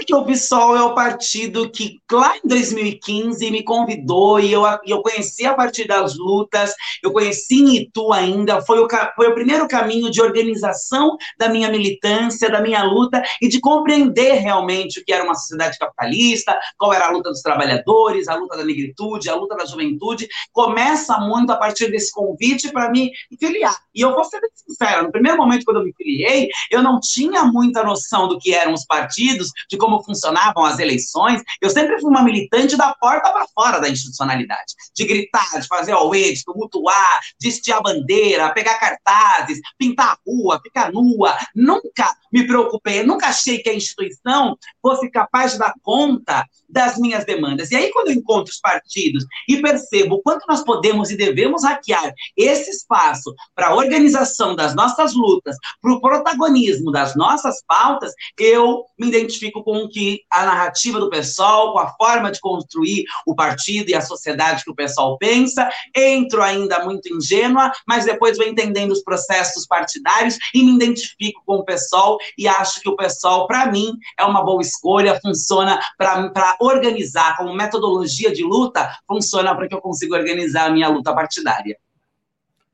Porque 0.00 0.14
o 0.14 0.24
PSOL 0.24 0.74
é 0.78 0.82
o 0.82 0.94
partido 0.94 1.70
que 1.70 1.98
lá 2.10 2.34
em 2.42 2.48
2015 2.48 3.50
me 3.50 3.62
convidou 3.62 4.40
e 4.40 4.50
eu, 4.50 4.62
eu 4.86 5.02
conheci 5.02 5.44
a 5.44 5.52
partir 5.52 5.86
das 5.86 6.16
lutas, 6.16 6.74
eu 7.02 7.12
conheci 7.12 7.56
em 7.56 7.76
Itu 7.76 8.10
ainda, 8.10 8.62
foi 8.62 8.80
o, 8.80 8.88
foi 9.14 9.28
o 9.28 9.34
primeiro 9.34 9.68
caminho 9.68 10.10
de 10.10 10.22
organização 10.22 11.18
da 11.38 11.50
minha 11.50 11.68
militância, 11.68 12.50
da 12.50 12.62
minha 12.62 12.82
luta 12.82 13.22
e 13.42 13.48
de 13.48 13.60
compreender 13.60 14.36
realmente 14.36 15.00
o 15.00 15.04
que 15.04 15.12
era 15.12 15.22
uma 15.22 15.34
sociedade 15.34 15.76
capitalista, 15.78 16.58
qual 16.78 16.94
era 16.94 17.08
a 17.08 17.10
luta 17.10 17.28
dos 17.28 17.42
trabalhadores, 17.42 18.26
a 18.26 18.36
luta 18.36 18.56
da 18.56 18.64
negritude, 18.64 19.28
a 19.28 19.34
luta 19.34 19.54
da 19.54 19.66
juventude. 19.66 20.26
Começa 20.50 21.18
muito 21.18 21.52
a 21.52 21.56
partir 21.56 21.90
desse 21.90 22.10
convite 22.10 22.72
para 22.72 22.90
me 22.90 23.12
filiar. 23.38 23.76
E 23.94 24.00
eu 24.00 24.14
vou 24.14 24.24
ser 24.24 24.40
bem 24.40 24.48
sincera, 24.54 25.02
no 25.02 25.12
primeiro 25.12 25.36
momento 25.36 25.66
quando 25.66 25.80
eu 25.80 25.84
me 25.84 25.92
filiei, 25.92 26.48
eu 26.70 26.82
não 26.82 26.98
tinha 26.98 27.44
muita 27.44 27.84
noção 27.84 28.26
do 28.28 28.38
que 28.38 28.54
eram 28.54 28.72
os 28.72 28.86
partidos, 28.86 29.50
de 29.68 29.76
como 29.76 29.89
funcionavam 30.02 30.64
as 30.64 30.78
eleições, 30.78 31.42
eu 31.60 31.70
sempre 31.70 31.98
fui 32.00 32.10
uma 32.10 32.22
militante 32.22 32.76
da 32.76 32.94
porta 32.94 33.30
para 33.30 33.46
fora 33.54 33.80
da 33.80 33.88
institucionalidade, 33.88 34.74
de 34.94 35.04
gritar, 35.04 35.60
de 35.60 35.66
fazer 35.66 35.92
auê, 35.92 36.32
de 36.32 36.44
tumultuar, 36.44 37.20
de 37.38 37.48
estiar 37.48 37.78
a 37.78 37.82
bandeira, 37.82 38.52
pegar 38.52 38.78
cartazes, 38.78 39.60
pintar 39.78 40.08
a 40.08 40.18
rua, 40.26 40.60
ficar 40.62 40.92
nua. 40.92 41.36
Nunca 41.54 42.14
me 42.32 42.46
preocupei, 42.46 43.02
nunca 43.02 43.28
achei 43.28 43.58
que 43.58 43.70
a 43.70 43.74
instituição 43.74 44.56
fosse 44.80 45.10
capaz 45.10 45.52
de 45.52 45.58
dar 45.58 45.74
conta 45.82 46.44
das 46.68 46.96
minhas 46.98 47.24
demandas. 47.24 47.70
E 47.70 47.76
aí, 47.76 47.90
quando 47.90 48.08
eu 48.08 48.14
encontro 48.14 48.52
os 48.52 48.60
partidos 48.60 49.24
e 49.48 49.60
percebo 49.60 50.16
o 50.16 50.22
quanto 50.22 50.44
nós 50.48 50.62
podemos 50.62 51.10
e 51.10 51.16
devemos 51.16 51.64
hackear 51.64 52.12
esse 52.36 52.70
espaço 52.70 53.34
para 53.54 53.68
a 53.68 53.74
organização 53.74 54.54
das 54.54 54.74
nossas 54.74 55.14
lutas, 55.14 55.56
para 55.80 55.92
o 55.92 56.00
protagonismo 56.00 56.90
das 56.92 57.16
nossas 57.16 57.62
pautas, 57.66 58.12
eu 58.38 58.84
me 58.98 59.08
identifico 59.08 59.62
com 59.64 59.69
que 59.88 60.22
a 60.30 60.44
narrativa 60.44 60.98
do 60.98 61.10
pessoal, 61.10 61.72
com 61.72 61.78
a 61.78 61.88
forma 61.94 62.30
de 62.30 62.40
construir 62.40 63.04
o 63.26 63.34
partido 63.34 63.90
e 63.90 63.94
a 63.94 64.00
sociedade 64.00 64.64
que 64.64 64.70
o 64.70 64.74
pessoal 64.74 65.16
pensa, 65.18 65.68
entro 65.96 66.42
ainda 66.42 66.84
muito 66.84 67.12
ingênua, 67.12 67.70
mas 67.86 68.04
depois 68.04 68.36
vou 68.36 68.46
entendendo 68.46 68.92
os 68.92 69.02
processos 69.02 69.66
partidários 69.66 70.38
e 70.54 70.62
me 70.62 70.74
identifico 70.74 71.42
com 71.44 71.56
o 71.56 71.64
pessoal 71.64 72.18
e 72.36 72.48
acho 72.48 72.80
que 72.80 72.88
o 72.88 72.96
pessoal, 72.96 73.46
para 73.46 73.66
mim, 73.66 73.96
é 74.18 74.24
uma 74.24 74.42
boa 74.42 74.62
escolha, 74.62 75.20
funciona 75.20 75.80
para 75.96 76.56
organizar 76.60 77.36
como 77.36 77.54
metodologia 77.54 78.32
de 78.32 78.42
luta, 78.42 78.98
funciona 79.06 79.54
para 79.54 79.68
que 79.68 79.74
eu 79.74 79.80
consiga 79.80 80.16
organizar 80.16 80.66
a 80.66 80.70
minha 80.70 80.88
luta 80.88 81.14
partidária. 81.14 81.76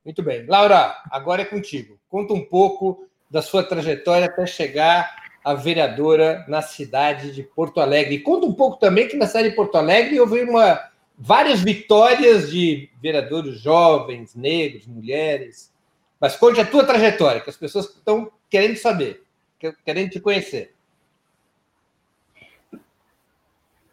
Muito 0.05 0.23
bem. 0.23 0.47
Laura, 0.47 0.97
agora 1.11 1.43
é 1.43 1.45
contigo. 1.45 1.99
Conta 2.09 2.33
um 2.33 2.45
pouco 2.45 3.07
da 3.29 3.43
sua 3.43 3.65
trajetória 3.65 4.27
até 4.27 4.47
chegar 4.47 5.26
a 5.47 5.55
vereadora 5.55 6.45
na 6.49 6.61
cidade 6.61 7.31
de 7.31 7.45
Porto 7.45 7.81
Alegre. 7.81 8.19
Conta 8.19 8.47
um 8.47 8.53
pouco 8.53 8.81
também 8.81 9.07
que 9.07 9.17
na 9.17 9.29
cidade 9.29 9.51
de 9.51 9.55
Porto 9.55 9.77
Alegre 9.77 10.19
houve 10.19 10.43
uma, 10.43 10.91
várias 11.17 11.61
vitórias 11.61 12.51
de 12.51 12.91
vereadores 13.01 13.61
jovens, 13.61 14.35
negros, 14.35 14.89
mulheres. 14.89 15.73
Mas 16.21 16.35
conte 16.35 16.61
a 16.61 16.67
tua 16.67 16.83
trajetória, 16.83 17.41
que 17.41 17.49
as 17.49 17.57
pessoas 17.57 17.87
estão 17.91 18.29
querendo 18.51 18.77
saber, 18.77 19.23
querendo 19.85 20.11
te 20.11 20.19
conhecer. 20.19 20.75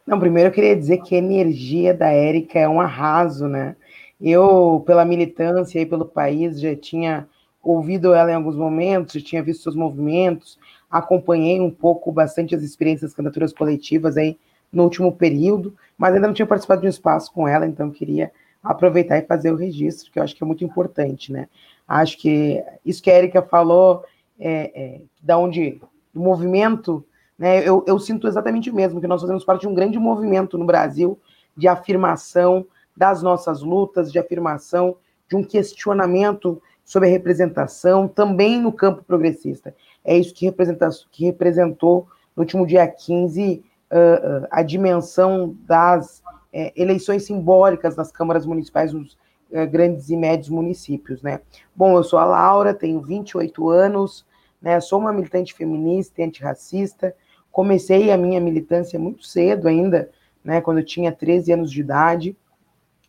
Não, 0.04 0.18
primeiro 0.18 0.48
eu 0.48 0.52
queria 0.52 0.74
dizer 0.74 1.02
que 1.02 1.14
a 1.14 1.18
energia 1.18 1.94
da 1.94 2.08
Érica 2.10 2.58
é 2.58 2.68
um 2.68 2.80
arraso, 2.80 3.46
né? 3.46 3.76
Eu, 4.20 4.82
pela 4.84 5.04
militância 5.04 5.78
e 5.78 5.86
pelo 5.86 6.04
país, 6.04 6.60
já 6.60 6.74
tinha 6.74 7.28
ouvido 7.64 8.14
ela 8.14 8.30
em 8.30 8.34
alguns 8.34 8.56
momentos, 8.56 9.22
tinha 9.22 9.42
visto 9.42 9.62
seus 9.62 9.76
movimentos, 9.76 10.58
acompanhei 10.90 11.60
um 11.60 11.70
pouco, 11.70 12.12
bastante 12.12 12.54
as 12.54 12.62
experiências 12.62 13.10
das 13.10 13.16
candidaturas 13.16 13.52
coletivas 13.52 14.16
aí 14.16 14.38
no 14.72 14.84
último 14.84 15.12
período, 15.12 15.74
mas 15.96 16.14
ainda 16.14 16.26
não 16.26 16.34
tinha 16.34 16.46
participado 16.46 16.80
de 16.80 16.86
um 16.86 16.90
espaço 16.90 17.32
com 17.32 17.46
ela, 17.48 17.66
então 17.66 17.90
queria 17.90 18.30
aproveitar 18.62 19.18
e 19.18 19.26
fazer 19.26 19.52
o 19.52 19.56
registro, 19.56 20.10
que 20.10 20.18
eu 20.18 20.22
acho 20.22 20.34
que 20.34 20.42
é 20.42 20.46
muito 20.46 20.64
importante, 20.64 21.32
né? 21.32 21.48
Acho 21.86 22.18
que 22.18 22.64
isso 22.84 23.02
que 23.02 23.10
a 23.10 23.18
Erika 23.18 23.42
falou, 23.42 24.04
é, 24.38 24.72
é, 24.74 25.00
da 25.22 25.36
onde 25.36 25.80
o 26.14 26.20
movimento, 26.20 27.04
né? 27.38 27.66
Eu, 27.68 27.84
eu 27.86 27.98
sinto 27.98 28.26
exatamente 28.26 28.70
o 28.70 28.74
mesmo, 28.74 29.00
que 29.00 29.06
nós 29.06 29.20
fazemos 29.20 29.44
parte 29.44 29.62
de 29.62 29.68
um 29.68 29.74
grande 29.74 29.98
movimento 29.98 30.56
no 30.56 30.64
Brasil 30.64 31.18
de 31.56 31.68
afirmação 31.68 32.66
das 32.96 33.22
nossas 33.22 33.62
lutas, 33.62 34.10
de 34.10 34.18
afirmação 34.18 34.96
de 35.28 35.36
um 35.36 35.44
questionamento 35.44 36.60
sobre 36.84 37.08
a 37.08 37.12
representação, 37.12 38.06
também 38.06 38.60
no 38.60 38.72
campo 38.72 39.02
progressista. 39.02 39.74
É 40.04 40.16
isso 40.16 40.34
que, 40.34 40.44
representa, 40.44 40.88
que 41.10 41.24
representou 41.24 42.06
no 42.36 42.42
último 42.42 42.66
dia 42.66 42.86
15 42.86 43.62
uh, 43.90 43.96
uh, 43.96 44.48
a 44.50 44.62
dimensão 44.62 45.56
das 45.66 46.18
uh, 46.18 46.72
eleições 46.76 47.24
simbólicas 47.24 47.96
nas 47.96 48.12
câmaras 48.12 48.44
municipais 48.44 48.92
nos 48.92 49.14
uh, 49.50 49.66
grandes 49.70 50.10
e 50.10 50.16
médios 50.16 50.50
municípios. 50.50 51.22
Né? 51.22 51.40
Bom, 51.74 51.96
eu 51.96 52.04
sou 52.04 52.18
a 52.18 52.24
Laura, 52.24 52.74
tenho 52.74 53.00
28 53.00 53.70
anos, 53.70 54.26
né, 54.60 54.80
sou 54.80 54.98
uma 54.98 55.12
militante 55.12 55.52
feminista 55.52 56.20
e 56.20 56.24
antirracista, 56.24 57.14
comecei 57.52 58.10
a 58.10 58.16
minha 58.16 58.40
militância 58.40 58.98
muito 58.98 59.24
cedo 59.24 59.68
ainda, 59.68 60.10
né, 60.42 60.60
quando 60.60 60.78
eu 60.78 60.84
tinha 60.84 61.12
13 61.12 61.52
anos 61.52 61.70
de 61.70 61.80
idade, 61.80 62.36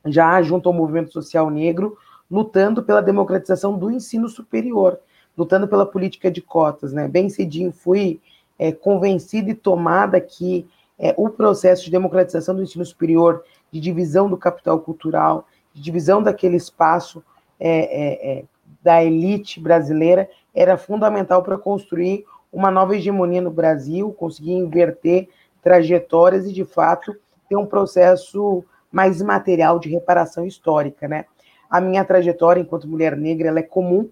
já 0.06 0.42
junto 0.42 0.68
ao 0.68 0.76
movimento 0.76 1.14
social 1.14 1.50
negro, 1.50 1.98
lutando 2.30 2.84
pela 2.84 3.02
democratização 3.02 3.78
do 3.78 3.92
ensino 3.92 4.28
superior, 4.28 5.00
lutando 5.38 5.68
pela 5.68 5.86
política 5.86 6.32
de 6.32 6.42
cotas. 6.42 6.94
Né? 6.94 7.08
Bem 7.08 7.30
cedinho 7.30 7.72
fui 7.72 8.20
é, 8.58 8.72
convencida 8.72 9.52
e 9.52 9.56
tomada 9.56 10.20
que 10.20 10.68
é, 10.98 11.14
o 11.18 11.30
processo 11.30 11.86
de 11.86 11.92
democratização 11.92 12.56
do 12.56 12.64
ensino 12.64 12.86
superior, 12.86 13.44
de 13.72 13.80
divisão 13.80 14.30
do 14.30 14.38
capital 14.38 14.80
cultural, 14.80 15.48
de 15.74 15.82
divisão 15.82 16.24
daquele 16.24 16.56
espaço 16.56 17.24
é, 17.60 17.70
é, 17.70 18.40
é 18.40 18.44
da 18.82 19.04
elite 19.04 19.60
brasileira, 19.60 20.30
era 20.54 20.78
fundamental 20.78 21.42
para 21.42 21.58
construir 21.58 22.24
uma 22.54 22.70
nova 22.70 22.96
hegemonia 22.96 23.42
no 23.42 23.52
Brasil, 23.52 24.14
conseguir 24.14 24.54
inverter 24.54 25.28
trajetórias 25.62 26.46
e, 26.46 26.54
de 26.54 26.64
fato, 26.64 27.16
ter 27.50 27.56
um 27.56 27.66
processo 27.66 28.64
mais 28.92 29.22
material 29.22 29.80
de 29.80 29.90
reparação 29.90 30.46
histórica, 30.46 31.08
né? 31.08 31.26
A 31.70 31.82
minha 31.82 32.06
trajetória 32.06 32.62
enquanto 32.62 32.88
mulher 32.88 33.16
negra 33.16 33.48
ela 33.48 33.60
é 33.60 33.64
comum, 33.64 34.10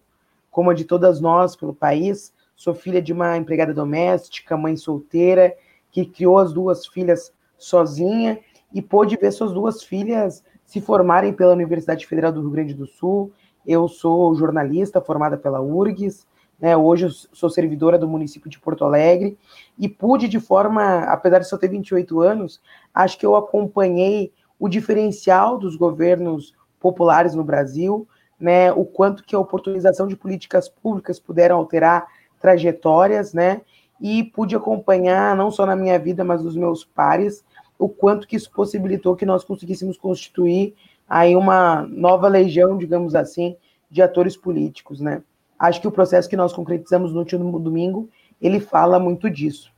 como 0.50 0.70
a 0.70 0.74
de 0.74 0.86
todas 0.86 1.20
nós 1.20 1.56
pelo 1.56 1.74
país. 1.74 2.34
Sou 2.56 2.74
filha 2.74 3.02
de 3.02 3.12
uma 3.12 3.38
empregada 3.38 3.74
doméstica, 3.74 4.58
mãe 4.58 4.76
solteira, 4.76 5.56
que 5.92 6.06
criou 6.06 6.38
as 6.38 6.54
duas 6.54 6.86
filhas 6.86 7.34
sozinha 7.58 8.40
e 8.74 8.82
pôde 8.82 9.18
ver 9.18 9.32
suas 9.32 9.54
duas 9.54 9.84
filhas 9.84 10.44
se 10.66 10.82
formarem 10.82 11.34
pela 11.34 11.54
Universidade 11.54 12.08
Federal 12.08 12.32
do 12.32 12.42
Rio 12.42 12.52
Grande 12.52 12.74
do 12.74 12.88
Sul. 12.88 13.32
Eu 13.66 13.88
sou 13.88 14.36
jornalista 14.36 15.00
formada 15.00 15.38
pela 15.38 15.62
URGS, 15.62 16.26
né? 16.60 16.76
hoje 16.76 17.08
sou 17.32 17.50
servidora 17.50 17.98
do 17.98 18.08
município 18.08 18.50
de 18.50 18.60
Porto 18.60 18.84
Alegre 18.84 19.38
e 19.78 19.88
pude 19.88 20.28
de 20.28 20.40
forma, 20.40 21.00
apesar 21.04 21.40
de 21.40 21.48
só 21.48 21.58
ter 21.58 21.68
28 21.68 22.22
anos, 22.22 22.62
acho 22.94 23.18
que 23.18 23.26
eu 23.26 23.36
acompanhei 23.36 24.32
o 24.60 24.68
diferencial 24.68 25.58
dos 25.58 25.76
governos 25.76 26.54
populares 26.84 27.34
no 27.34 27.46
Brasil, 27.46 28.06
né, 28.38 28.74
o 28.74 28.84
quanto 28.84 29.24
que 29.24 29.34
a 29.34 29.40
oportunização 29.40 30.06
de 30.06 30.18
políticas 30.18 30.68
públicas 30.68 31.18
puderam 31.18 31.56
alterar 31.56 32.06
trajetórias, 32.42 33.34
né, 33.34 33.62
e 34.02 34.22
pude 34.22 34.54
acompanhar, 34.54 35.34
não 35.34 35.50
só 35.50 35.66
na 35.66 35.78
minha 35.78 35.98
vida, 35.98 36.26
mas 36.26 36.44
nos 36.44 36.58
meus 36.58 36.84
pares, 36.84 37.42
o 37.80 37.88
quanto 37.88 38.28
que 38.28 38.36
isso 38.36 38.52
possibilitou 38.52 39.16
que 39.16 39.26
nós 39.26 39.46
conseguíssemos 39.46 39.98
constituir 39.98 40.76
aí 41.08 41.38
uma 41.38 41.84
nova 41.84 42.28
legião, 42.28 42.78
digamos 42.78 43.16
assim, 43.16 43.56
de 43.90 44.02
atores 44.02 44.36
políticos, 44.36 45.00
né. 45.00 45.24
Acho 45.58 45.80
que 45.80 45.88
o 45.88 45.92
processo 45.92 46.30
que 46.30 46.36
nós 46.36 46.52
concretizamos 46.52 47.14
no 47.14 47.20
último 47.20 47.58
domingo, 47.58 48.10
ele 48.42 48.60
fala 48.60 49.00
muito 49.00 49.30
disso. 49.30 49.72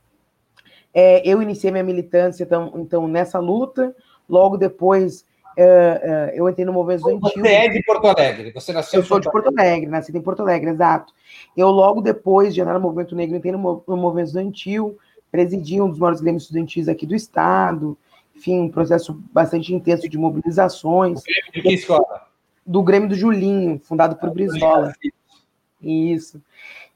É, 0.92 1.22
eu 1.28 1.40
iniciei 1.40 1.70
minha 1.70 1.84
militância, 1.84 2.42
então, 2.42 2.72
então 2.74 3.06
nessa 3.06 3.38
luta, 3.38 3.94
Logo 4.28 4.56
depois, 4.56 5.24
uh, 5.56 6.30
uh, 6.30 6.30
eu 6.34 6.48
entrei 6.48 6.64
no 6.64 6.72
movimento 6.72 7.08
estudantil. 7.08 7.42
Você 7.42 7.48
é 7.48 7.68
de 7.68 7.82
Porto 7.82 8.06
Alegre, 8.06 8.52
você 8.52 8.72
nasceu 8.72 9.00
Eu 9.00 9.06
sou 9.06 9.18
de 9.18 9.30
Porto 9.30 9.48
Alegre, 9.48 9.88
nasci 9.88 10.16
em 10.16 10.20
Porto 10.20 10.40
Alegre, 10.40 10.70
exato. 10.70 11.12
Eu, 11.56 11.68
logo 11.68 12.00
depois 12.00 12.54
de 12.54 12.60
entrar 12.60 12.74
no 12.74 12.80
movimento 12.80 13.14
negro, 13.14 13.36
entrei 13.36 13.52
no, 13.52 13.82
no 13.86 13.96
movimento 13.96 14.28
estudantil, 14.28 14.98
presidi 15.30 15.80
um 15.80 15.88
dos 15.88 15.98
maiores 15.98 16.20
grêmios 16.20 16.44
estudantis 16.44 16.88
aqui 16.88 17.06
do 17.06 17.14
Estado, 17.14 17.96
enfim, 18.34 18.60
um 18.60 18.68
processo 18.68 19.18
bastante 19.32 19.74
intenso 19.74 20.08
de 20.08 20.18
mobilizações. 20.18 21.22
De 21.52 21.62
que 21.62 21.72
escola? 21.72 22.26
Do 22.64 22.82
Grêmio 22.82 23.08
do 23.08 23.14
Julinho, 23.14 23.80
fundado 23.82 24.16
por 24.16 24.30
Brizola. 24.30 24.92
Isso. 25.80 26.42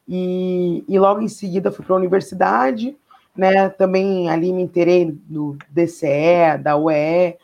E, 0.07 0.85
e 0.89 0.99
logo 0.99 1.21
em 1.21 1.29
seguida 1.29 1.71
fui 1.71 1.85
para 1.85 1.95
a 1.95 1.99
universidade, 1.99 2.97
né? 3.37 3.69
Também 3.71 4.29
ali 4.29 4.53
me 4.53 4.63
interei 4.63 5.11
do 5.11 5.57
DCE, 5.71 6.59
da 6.61 6.77
UE, 6.77 7.37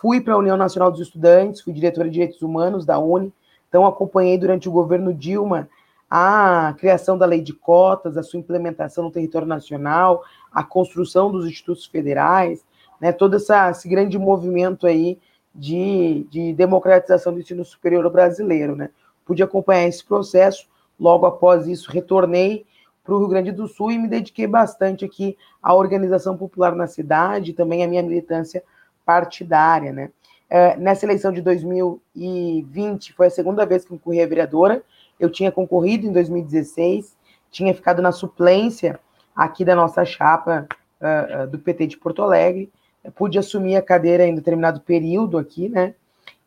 fui 0.00 0.20
para 0.20 0.32
a 0.32 0.38
União 0.38 0.56
Nacional 0.56 0.90
dos 0.90 1.00
Estudantes, 1.00 1.60
fui 1.60 1.74
diretora 1.74 2.08
de 2.08 2.14
Direitos 2.14 2.40
Humanos 2.40 2.86
da 2.86 2.98
UNE, 2.98 3.32
então 3.68 3.86
acompanhei 3.86 4.38
durante 4.38 4.68
o 4.68 4.72
governo 4.72 5.12
Dilma 5.12 5.68
a 6.08 6.74
criação 6.78 7.16
da 7.16 7.26
lei 7.26 7.40
de 7.40 7.52
cotas, 7.52 8.16
a 8.16 8.22
sua 8.22 8.40
implementação 8.40 9.04
no 9.04 9.10
território 9.10 9.46
nacional, 9.46 10.24
a 10.50 10.64
construção 10.64 11.30
dos 11.30 11.46
institutos 11.46 11.86
federais, 11.86 12.64
né, 13.00 13.12
todo 13.12 13.36
essa, 13.36 13.70
esse 13.70 13.88
grande 13.88 14.18
movimento 14.18 14.86
aí 14.86 15.18
de, 15.54 16.26
de 16.30 16.52
democratização 16.54 17.32
do 17.32 17.40
ensino 17.40 17.64
superior 17.64 18.10
brasileiro. 18.10 18.74
Né. 18.74 18.90
Pude 19.24 19.42
acompanhar 19.42 19.86
esse 19.86 20.04
processo, 20.04 20.66
logo 20.98 21.26
após 21.26 21.68
isso 21.68 21.92
retornei 21.92 22.64
para 23.04 23.14
o 23.14 23.18
Rio 23.18 23.28
Grande 23.28 23.52
do 23.52 23.68
Sul 23.68 23.92
e 23.92 23.98
me 23.98 24.08
dediquei 24.08 24.46
bastante 24.46 25.04
aqui 25.04 25.36
à 25.62 25.74
organização 25.74 26.36
popular 26.36 26.74
na 26.74 26.86
cidade, 26.86 27.52
também 27.52 27.84
à 27.84 27.86
minha 27.86 28.02
militância 28.02 28.64
partidária, 29.10 29.92
né? 29.92 30.10
É, 30.48 30.76
nessa 30.76 31.04
eleição 31.04 31.32
de 31.32 31.42
2020 31.42 33.12
foi 33.12 33.26
a 33.26 33.30
segunda 33.30 33.66
vez 33.66 33.82
que 33.82 33.90
concorri 33.90 34.22
a 34.22 34.26
vereadora. 34.26 34.84
Eu 35.18 35.28
tinha 35.28 35.50
concorrido 35.50 36.06
em 36.06 36.12
2016, 36.12 37.16
tinha 37.50 37.74
ficado 37.74 38.00
na 38.00 38.12
suplência 38.12 39.00
aqui 39.34 39.64
da 39.64 39.74
nossa 39.74 40.04
chapa 40.04 40.68
uh, 41.00 41.46
do 41.48 41.58
PT 41.58 41.88
de 41.88 41.96
Porto 41.96 42.22
Alegre. 42.22 42.70
Eu 43.02 43.10
pude 43.10 43.36
assumir 43.36 43.74
a 43.74 43.82
cadeira 43.82 44.24
em 44.24 44.34
determinado 44.34 44.80
período 44.80 45.38
aqui, 45.38 45.68
né? 45.68 45.94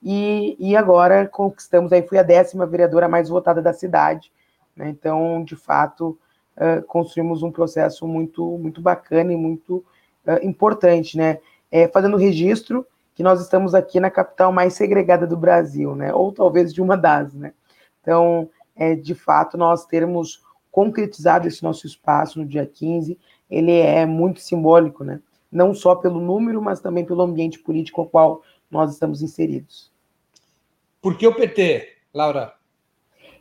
E, 0.01 0.55
e 0.57 0.75
agora 0.77 1.27
conquistamos 1.27 1.91
aí, 1.91 2.01
fui 2.01 2.17
a 2.17 2.23
décima 2.23 2.65
vereadora 2.65 3.09
mais 3.09 3.27
votada 3.27 3.61
da 3.61 3.73
cidade. 3.73 4.31
Né? 4.75 4.89
Então, 4.89 5.43
de 5.43 5.57
fato, 5.57 6.17
uh, 6.57 6.81
construímos 6.83 7.43
um 7.43 7.51
processo 7.51 8.07
muito, 8.07 8.57
muito 8.57 8.81
bacana 8.81 9.33
e 9.33 9.37
muito 9.37 9.83
uh, 10.25 10.45
importante, 10.45 11.17
né? 11.17 11.39
É, 11.75 11.87
fazendo 11.87 12.17
registro 12.17 12.85
que 13.15 13.23
nós 13.23 13.41
estamos 13.41 13.73
aqui 13.73 13.99
na 13.99 14.11
capital 14.11 14.51
mais 14.51 14.75
segregada 14.75 15.25
do 15.25 15.35
Brasil, 15.35 15.95
né? 15.95 16.13
Ou 16.13 16.31
talvez 16.31 16.71
de 16.71 16.79
uma 16.79 16.95
das, 16.95 17.33
né? 17.33 17.51
Então, 17.99 18.47
é, 18.75 18.93
de 18.93 19.15
fato, 19.15 19.57
nós 19.57 19.83
termos 19.83 20.43
concretizado 20.71 21.47
esse 21.47 21.63
nosso 21.63 21.87
espaço 21.87 22.37
no 22.37 22.45
dia 22.45 22.63
15, 22.63 23.17
ele 23.49 23.71
é 23.71 24.05
muito 24.05 24.39
simbólico, 24.39 25.03
né? 25.03 25.19
Não 25.51 25.73
só 25.73 25.95
pelo 25.95 26.19
número, 26.19 26.61
mas 26.61 26.79
também 26.79 27.03
pelo 27.03 27.23
ambiente 27.23 27.57
político 27.57 28.01
ao 28.01 28.07
qual 28.07 28.43
nós 28.69 28.93
estamos 28.93 29.23
inseridos. 29.23 29.91
Por 31.01 31.17
que 31.17 31.25
o 31.25 31.33
PT, 31.33 31.87
Laura? 32.13 32.53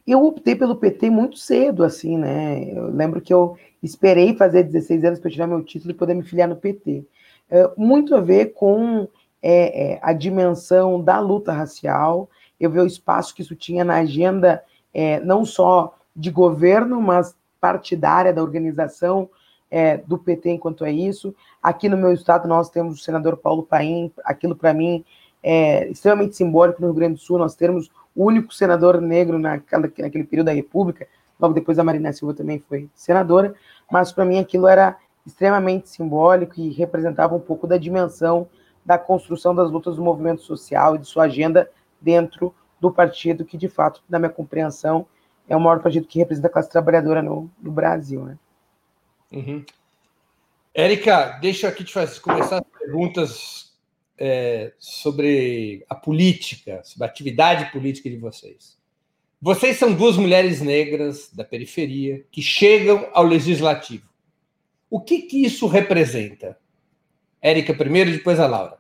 Eu 0.07 0.25
optei 0.25 0.57
pelo 0.57 0.77
PT 0.77 1.11
muito 1.11 1.37
cedo, 1.37 1.85
assim, 1.85 2.17
né? 2.17 2.65
Eu 2.71 2.89
lembro 2.89 3.21
que 3.21 3.33
eu 3.33 3.59
esperei 3.83 4.35
fazer 4.35 4.63
16 4.63 5.05
anos 5.05 5.21
para 5.21 5.31
tirar 5.31 5.47
meu 5.47 5.63
título 5.63 5.91
e 5.91 5.97
poder 5.97 6.15
me 6.15 6.23
filiar 6.23 6.49
no 6.49 6.57
PT. 6.57 7.05
É, 7.53 7.71
muito 7.77 8.15
a 8.15 8.21
ver 8.21 8.55
com 8.55 9.07
é, 9.43 9.93
é, 9.93 9.99
a 10.01 10.15
dimensão 10.15 11.03
da 11.03 11.21
luta 11.21 11.53
racial, 11.53 12.31
eu 12.59 12.71
vi 12.71 12.81
o 12.81 12.87
espaço 12.87 13.35
que 13.35 13.43
isso 13.43 13.55
tinha 13.55 13.85
na 13.85 13.97
agenda, 13.97 14.65
é, 14.95 15.21
não 15.21 15.45
só 15.45 15.95
de 16.17 16.31
governo, 16.31 16.99
mas 16.99 17.37
partidária 17.61 18.33
da 18.33 18.43
organização 18.43 19.29
é, 19.71 19.99
do 19.99 20.17
PT 20.17 20.53
enquanto 20.53 20.83
é 20.83 20.91
isso. 20.91 21.35
Aqui 21.63 21.91
no 21.91 21.97
meu 21.99 22.15
estado 22.15 22.49
nós 22.49 22.71
temos 22.71 22.99
o 22.99 23.03
senador 23.03 23.37
Paulo 23.37 23.65
Paim, 23.65 24.11
aquilo 24.25 24.57
para 24.57 24.73
mim 24.73 25.05
é 25.43 25.89
extremamente 25.89 26.35
simbólico. 26.35 26.81
No 26.81 26.87
Rio 26.87 26.97
Grande 26.97 27.15
do 27.17 27.21
Sul, 27.21 27.37
nós 27.37 27.55
temos 27.55 27.91
o 28.17 28.25
único 28.25 28.55
senador 28.55 28.99
negro 28.99 29.39
naquela, 29.39 29.93
naquele 29.99 30.25
período 30.25 30.47
da 30.47 30.53
República, 30.53 31.07
logo 31.39 31.53
depois 31.53 31.79
a 31.79 31.85
Marina 31.85 32.15
Silva 32.15 32.33
também 32.33 32.63
foi 32.67 32.89
senadora, 32.95 33.55
mas 33.91 34.11
para 34.11 34.25
mim 34.25 34.39
aquilo 34.39 34.67
era 34.67 34.97
extremamente 35.27 35.89
simbólico 35.89 36.61
e 36.61 36.71
representava 36.71 37.35
um 37.35 37.41
pouco 37.41 37.67
da 37.67 37.77
dimensão 37.77 38.49
da 38.85 38.99
construção 38.99 39.55
das 39.55 39.71
lutas 39.71 39.97
do 39.97 40.03
movimento 40.03 40.43
social 40.43 40.97
e 40.97 40.99
de 40.99 41.07
sua 41.07 41.25
agenda 41.25 41.71
dentro 42.01 42.55
do 42.81 42.91
partido 42.91 43.45
que, 43.45 43.57
de 43.57 43.69
fato, 43.69 44.03
na 44.09 44.19
minha 44.19 44.31
compreensão, 44.31 45.07
é 45.49 45.57
o 45.57 45.61
maior 45.61 45.81
partido 45.81 46.07
que 46.07 46.19
representa 46.19 46.49
a 46.49 46.51
classe 46.51 46.71
trabalhadora 46.71 47.23
no, 47.23 47.49
no 47.61 47.71
Brasil. 47.71 48.25
Né? 48.25 48.39
Uhum. 49.33 49.65
Érica, 50.75 51.39
deixa 51.41 51.69
aqui 51.69 51.85
te 51.85 51.93
fazer, 51.93 52.19
começar 52.21 52.59
as 52.59 52.79
perguntas 52.79 53.73
é, 54.19 54.73
sobre 54.79 55.85
a 55.89 55.95
política, 55.95 56.83
sobre 56.83 57.05
a 57.05 57.09
atividade 57.09 57.71
política 57.71 58.11
de 58.11 58.17
vocês. 58.17 58.77
Vocês 59.41 59.77
são 59.77 59.93
duas 59.93 60.17
mulheres 60.17 60.61
negras 60.61 61.31
da 61.33 61.45
periferia 61.45 62.25
que 62.31 62.41
chegam 62.41 63.09
ao 63.13 63.25
legislativo. 63.25 64.12
O 64.93 65.01
que, 65.01 65.23
que 65.23 65.43
isso 65.43 65.67
representa? 65.67 66.59
Érica 67.41 67.73
primeiro, 67.73 68.13
depois 68.13 68.39
a 68.39 68.47
Laura. 68.47 68.77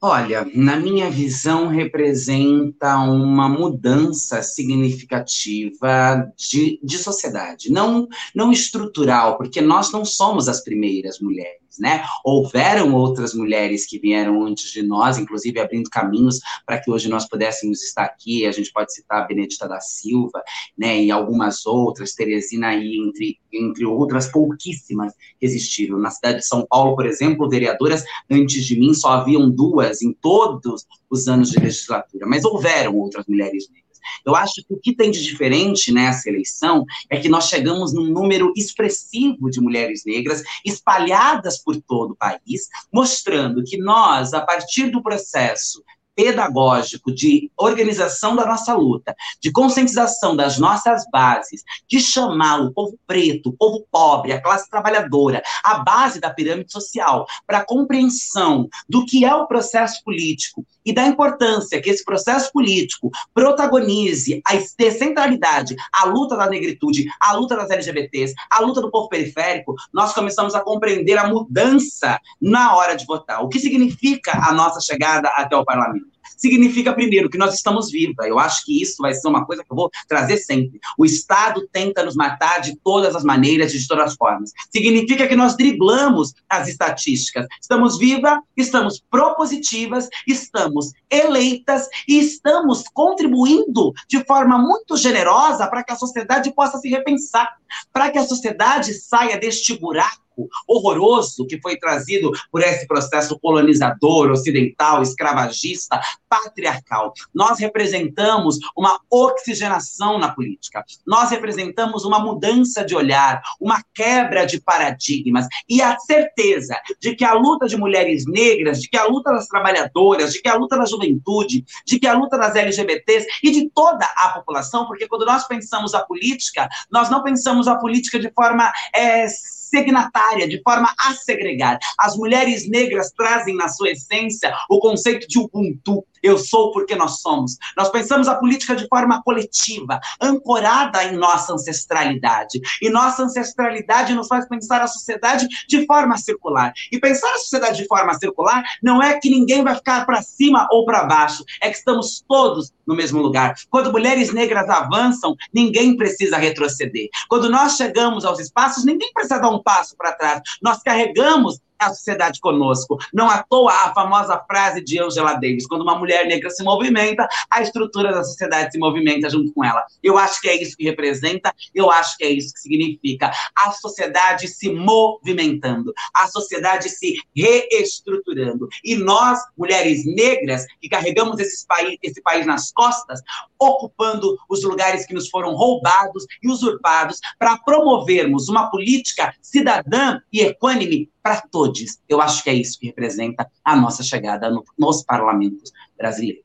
Olha, 0.00 0.50
na 0.54 0.76
minha 0.76 1.10
visão, 1.10 1.68
representa 1.68 2.96
uma 2.96 3.46
mudança 3.46 4.42
significativa 4.42 6.32
de, 6.34 6.80
de 6.82 6.96
sociedade, 6.96 7.70
não, 7.70 8.08
não 8.34 8.50
estrutural, 8.50 9.36
porque 9.36 9.60
nós 9.60 9.92
não 9.92 10.02
somos 10.02 10.48
as 10.48 10.64
primeiras 10.64 11.20
mulheres 11.20 11.69
né? 11.78 12.02
Houveram 12.24 12.94
outras 12.94 13.34
mulheres 13.34 13.86
que 13.86 13.98
vieram 13.98 14.44
antes 14.44 14.70
de 14.70 14.82
nós, 14.82 15.18
inclusive 15.18 15.60
abrindo 15.60 15.90
caminhos 15.90 16.40
para 16.66 16.80
que 16.80 16.90
hoje 16.90 17.08
nós 17.08 17.28
pudéssemos 17.28 17.82
estar 17.82 18.04
aqui. 18.04 18.46
A 18.46 18.52
gente 18.52 18.72
pode 18.72 18.92
citar 18.92 19.22
a 19.22 19.26
Benedita 19.26 19.68
da 19.68 19.80
Silva, 19.80 20.42
né? 20.76 21.02
E 21.02 21.10
algumas 21.10 21.66
outras, 21.66 22.14
Teresina 22.14 22.68
aí, 22.68 22.96
entre, 22.96 23.38
entre 23.52 23.84
outras 23.84 24.30
pouquíssimas 24.30 25.12
existiram. 25.40 25.98
Na 25.98 26.10
cidade 26.10 26.38
de 26.38 26.46
São 26.46 26.66
Paulo, 26.66 26.96
por 26.96 27.06
exemplo, 27.06 27.48
vereadoras 27.48 28.04
antes 28.30 28.64
de 28.64 28.78
mim 28.78 28.94
só 28.94 29.10
haviam 29.10 29.50
duas 29.50 30.02
em 30.02 30.12
todos 30.12 30.86
os 31.10 31.28
anos 31.28 31.50
de 31.50 31.58
legislatura, 31.58 32.26
mas 32.26 32.44
houveram 32.44 32.96
outras 32.96 33.26
mulheres 33.26 33.68
negras. 33.68 33.89
Eu 34.24 34.34
acho 34.34 34.62
que 34.66 34.74
o 34.74 34.78
que 34.78 34.94
tem 34.94 35.10
de 35.10 35.22
diferente 35.22 35.92
nessa 35.92 36.28
eleição 36.28 36.84
é 37.08 37.18
que 37.18 37.28
nós 37.28 37.48
chegamos 37.48 37.92
num 37.92 38.06
número 38.06 38.52
expressivo 38.56 39.50
de 39.50 39.60
mulheres 39.60 40.04
negras 40.04 40.42
espalhadas 40.64 41.58
por 41.62 41.76
todo 41.80 42.12
o 42.12 42.16
país, 42.16 42.68
mostrando 42.92 43.64
que 43.64 43.78
nós, 43.78 44.32
a 44.32 44.40
partir 44.40 44.90
do 44.90 45.02
processo 45.02 45.82
pedagógico 46.14 47.10
de 47.10 47.50
organização 47.56 48.36
da 48.36 48.44
nossa 48.44 48.74
luta, 48.74 49.14
de 49.40 49.50
conscientização 49.50 50.36
das 50.36 50.58
nossas 50.58 51.04
bases, 51.10 51.62
de 51.88 51.98
chamar 51.98 52.60
o 52.60 52.72
povo 52.72 52.98
preto, 53.06 53.48
o 53.48 53.52
povo 53.52 53.86
pobre, 53.90 54.32
a 54.32 54.40
classe 54.40 54.68
trabalhadora, 54.68 55.42
a 55.64 55.78
base 55.78 56.20
da 56.20 56.28
pirâmide 56.28 56.70
social, 56.70 57.26
para 57.46 57.58
a 57.58 57.64
compreensão 57.64 58.68
do 58.86 59.06
que 59.06 59.24
é 59.24 59.34
o 59.34 59.46
processo 59.46 60.04
político 60.04 60.66
e 60.90 60.92
da 60.92 61.06
importância 61.06 61.80
que 61.80 61.88
esse 61.88 62.04
processo 62.04 62.52
político 62.52 63.10
protagonize 63.32 64.42
a 64.44 64.54
descentralidade, 64.76 65.76
a 65.92 66.04
luta 66.04 66.36
da 66.36 66.48
negritude, 66.48 67.06
a 67.20 67.32
luta 67.34 67.56
das 67.56 67.70
LGBTs, 67.70 68.34
a 68.50 68.60
luta 68.60 68.80
do 68.80 68.90
povo 68.90 69.08
periférico, 69.08 69.76
nós 69.92 70.12
começamos 70.12 70.52
a 70.54 70.60
compreender 70.60 71.16
a 71.16 71.28
mudança 71.28 72.18
na 72.40 72.74
hora 72.74 72.96
de 72.96 73.06
votar. 73.06 73.40
O 73.40 73.48
que 73.48 73.60
significa 73.60 74.32
a 74.32 74.52
nossa 74.52 74.80
chegada 74.80 75.28
até 75.36 75.56
o 75.56 75.64
parlamento? 75.64 76.10
Significa, 76.40 76.94
primeiro, 76.94 77.28
que 77.28 77.38
nós 77.38 77.54
estamos 77.54 77.90
vivas. 77.90 78.26
Eu 78.26 78.38
acho 78.38 78.64
que 78.64 78.82
isso 78.82 78.96
vai 79.02 79.12
ser 79.12 79.28
uma 79.28 79.44
coisa 79.44 79.62
que 79.62 79.70
eu 79.70 79.76
vou 79.76 79.90
trazer 80.08 80.38
sempre. 80.38 80.80
O 80.98 81.04
Estado 81.04 81.68
tenta 81.70 82.02
nos 82.02 82.16
matar 82.16 82.60
de 82.60 82.76
todas 82.82 83.14
as 83.14 83.22
maneiras 83.22 83.70
de 83.70 83.86
todas 83.86 84.06
as 84.06 84.14
formas. 84.14 84.52
Significa 84.70 85.28
que 85.28 85.36
nós 85.36 85.56
driblamos 85.56 86.34
as 86.48 86.68
estatísticas. 86.68 87.46
Estamos 87.60 87.98
vivas, 87.98 88.38
estamos 88.56 89.02
propositivas, 89.10 90.08
estamos 90.26 90.92
eleitas 91.10 91.88
e 92.08 92.18
estamos 92.18 92.84
contribuindo 92.94 93.92
de 94.08 94.24
forma 94.24 94.56
muito 94.56 94.96
generosa 94.96 95.66
para 95.68 95.84
que 95.84 95.92
a 95.92 95.96
sociedade 95.96 96.52
possa 96.54 96.78
se 96.78 96.88
repensar, 96.88 97.48
para 97.92 98.10
que 98.10 98.18
a 98.18 98.26
sociedade 98.26 98.94
saia 98.94 99.38
deste 99.38 99.78
buraco 99.78 100.29
horroroso 100.66 101.46
que 101.46 101.60
foi 101.60 101.76
trazido 101.76 102.30
por 102.50 102.62
esse 102.62 102.86
processo 102.86 103.38
colonizador, 103.38 104.30
ocidental, 104.30 105.02
escravagista, 105.02 106.00
patriarcal. 106.28 107.12
Nós 107.34 107.58
representamos 107.58 108.58
uma 108.76 109.00
oxigenação 109.10 110.18
na 110.18 110.32
política. 110.32 110.84
Nós 111.06 111.30
representamos 111.30 112.04
uma 112.04 112.18
mudança 112.18 112.84
de 112.84 112.94
olhar, 112.94 113.42
uma 113.60 113.82
quebra 113.94 114.46
de 114.46 114.60
paradigmas 114.60 115.46
e 115.68 115.82
a 115.82 115.98
certeza 115.98 116.76
de 117.00 117.14
que 117.14 117.24
a 117.24 117.34
luta 117.34 117.66
de 117.66 117.76
mulheres 117.76 118.24
negras, 118.26 118.80
de 118.80 118.88
que 118.88 118.96
a 118.96 119.06
luta 119.06 119.32
das 119.32 119.48
trabalhadoras, 119.48 120.32
de 120.32 120.40
que 120.40 120.48
a 120.48 120.54
luta 120.54 120.78
da 120.78 120.84
juventude, 120.84 121.64
de 121.86 121.98
que 121.98 122.06
a 122.06 122.14
luta 122.14 122.38
das 122.38 122.54
LGBTs 122.54 123.26
e 123.42 123.50
de 123.50 123.70
toda 123.70 124.06
a 124.16 124.28
população, 124.30 124.86
porque 124.86 125.08
quando 125.08 125.24
nós 125.24 125.46
pensamos 125.46 125.94
a 125.94 126.04
política, 126.04 126.68
nós 126.90 127.10
não 127.10 127.22
pensamos 127.22 127.66
a 127.68 127.76
política 127.76 128.18
de 128.18 128.30
forma 128.32 128.70
é, 128.94 129.26
segnatária, 129.70 130.48
de 130.48 130.60
forma 130.62 130.92
a 130.98 131.14
segregar. 131.14 131.78
As 131.98 132.16
mulheres 132.16 132.68
negras 132.68 133.12
trazem 133.16 133.56
na 133.56 133.68
sua 133.68 133.90
essência 133.90 134.52
o 134.68 134.80
conceito 134.80 135.26
de 135.26 135.38
Ubuntu, 135.38 136.04
eu 136.22 136.38
sou 136.38 136.72
porque 136.72 136.94
nós 136.94 137.20
somos. 137.20 137.56
Nós 137.76 137.90
pensamos 137.90 138.28
a 138.28 138.36
política 138.36 138.76
de 138.76 138.86
forma 138.88 139.22
coletiva, 139.22 140.00
ancorada 140.20 141.04
em 141.04 141.16
nossa 141.16 141.52
ancestralidade. 141.52 142.60
E 142.80 142.90
nossa 142.90 143.22
ancestralidade 143.22 144.14
nos 144.14 144.28
faz 144.28 144.46
pensar 144.48 144.80
a 144.80 144.86
sociedade 144.86 145.46
de 145.68 145.86
forma 145.86 146.16
circular. 146.18 146.72
E 146.90 146.98
pensar 146.98 147.32
a 147.34 147.38
sociedade 147.38 147.78
de 147.78 147.86
forma 147.86 148.14
circular 148.14 148.62
não 148.82 149.02
é 149.02 149.18
que 149.18 149.30
ninguém 149.30 149.62
vai 149.62 149.74
ficar 149.74 150.04
para 150.04 150.22
cima 150.22 150.66
ou 150.70 150.84
para 150.84 151.04
baixo, 151.04 151.44
é 151.60 151.70
que 151.70 151.76
estamos 151.76 152.24
todos 152.28 152.72
no 152.86 152.94
mesmo 152.94 153.20
lugar. 153.20 153.54
Quando 153.70 153.92
mulheres 153.92 154.32
negras 154.32 154.68
avançam, 154.68 155.36
ninguém 155.54 155.96
precisa 155.96 156.36
retroceder. 156.36 157.08
Quando 157.28 157.48
nós 157.48 157.76
chegamos 157.76 158.24
aos 158.24 158.40
espaços, 158.40 158.84
ninguém 158.84 159.12
precisa 159.12 159.38
dar 159.38 159.50
um 159.50 159.62
passo 159.62 159.96
para 159.96 160.12
trás. 160.12 160.40
Nós 160.62 160.82
carregamos 160.82 161.60
a 161.80 161.88
sociedade 161.94 162.40
conosco. 162.40 162.98
Não 163.12 163.28
à 163.28 163.42
toa 163.42 163.72
a 163.72 163.94
famosa 163.94 164.38
frase 164.46 164.82
de 164.82 165.00
Angela 165.00 165.34
Davis: 165.34 165.66
quando 165.66 165.82
uma 165.82 165.98
mulher 165.98 166.26
negra 166.26 166.50
se 166.50 166.62
movimenta, 166.62 167.26
a 167.50 167.62
estrutura 167.62 168.12
da 168.12 168.22
sociedade 168.22 168.72
se 168.72 168.78
movimenta 168.78 169.28
junto 169.30 169.52
com 169.52 169.64
ela. 169.64 169.84
Eu 170.02 170.18
acho 170.18 170.40
que 170.40 170.48
é 170.48 170.62
isso 170.62 170.76
que 170.76 170.84
representa, 170.84 171.54
eu 171.74 171.90
acho 171.90 172.16
que 172.16 172.24
é 172.24 172.30
isso 172.30 172.52
que 172.52 172.60
significa. 172.60 173.30
A 173.56 173.72
sociedade 173.72 174.48
se 174.48 174.70
movimentando, 174.72 175.92
a 176.14 176.28
sociedade 176.28 176.88
se 176.88 177.16
reestruturando. 177.34 178.68
E 178.84 178.96
nós, 178.96 179.38
mulheres 179.56 180.04
negras, 180.04 180.66
que 180.80 180.88
carregamos 180.88 181.38
esse 181.38 181.66
país, 181.66 181.98
esse 182.02 182.20
país 182.20 182.46
nas 182.46 182.70
costas, 182.72 183.20
ocupando 183.58 184.36
os 184.48 184.62
lugares 184.64 185.06
que 185.06 185.14
nos 185.14 185.28
foram 185.28 185.54
roubados 185.54 186.26
e 186.42 186.48
usurpados, 186.48 187.20
para 187.38 187.58
promovermos 187.58 188.48
uma 188.48 188.70
política 188.70 189.34
cidadã 189.40 190.20
e 190.32 190.40
equânime 190.40 191.10
para 191.22 191.40
todos. 191.40 192.00
Eu 192.08 192.20
acho 192.20 192.42
que 192.42 192.50
é 192.50 192.54
isso 192.54 192.78
que 192.78 192.86
representa 192.86 193.50
a 193.64 193.76
nossa 193.76 194.02
chegada 194.02 194.50
no, 194.50 194.64
nos 194.78 195.02
parlamentos 195.02 195.72
brasileiros. 195.96 196.44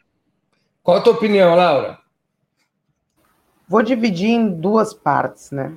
Qual 0.84 0.98
a 0.98 1.02
tua 1.02 1.14
opinião, 1.14 1.56
Laura? 1.56 2.00
Vou 3.68 3.82
dividir 3.82 4.30
em 4.30 4.50
duas 4.50 4.94
partes, 4.94 5.50
né? 5.52 5.76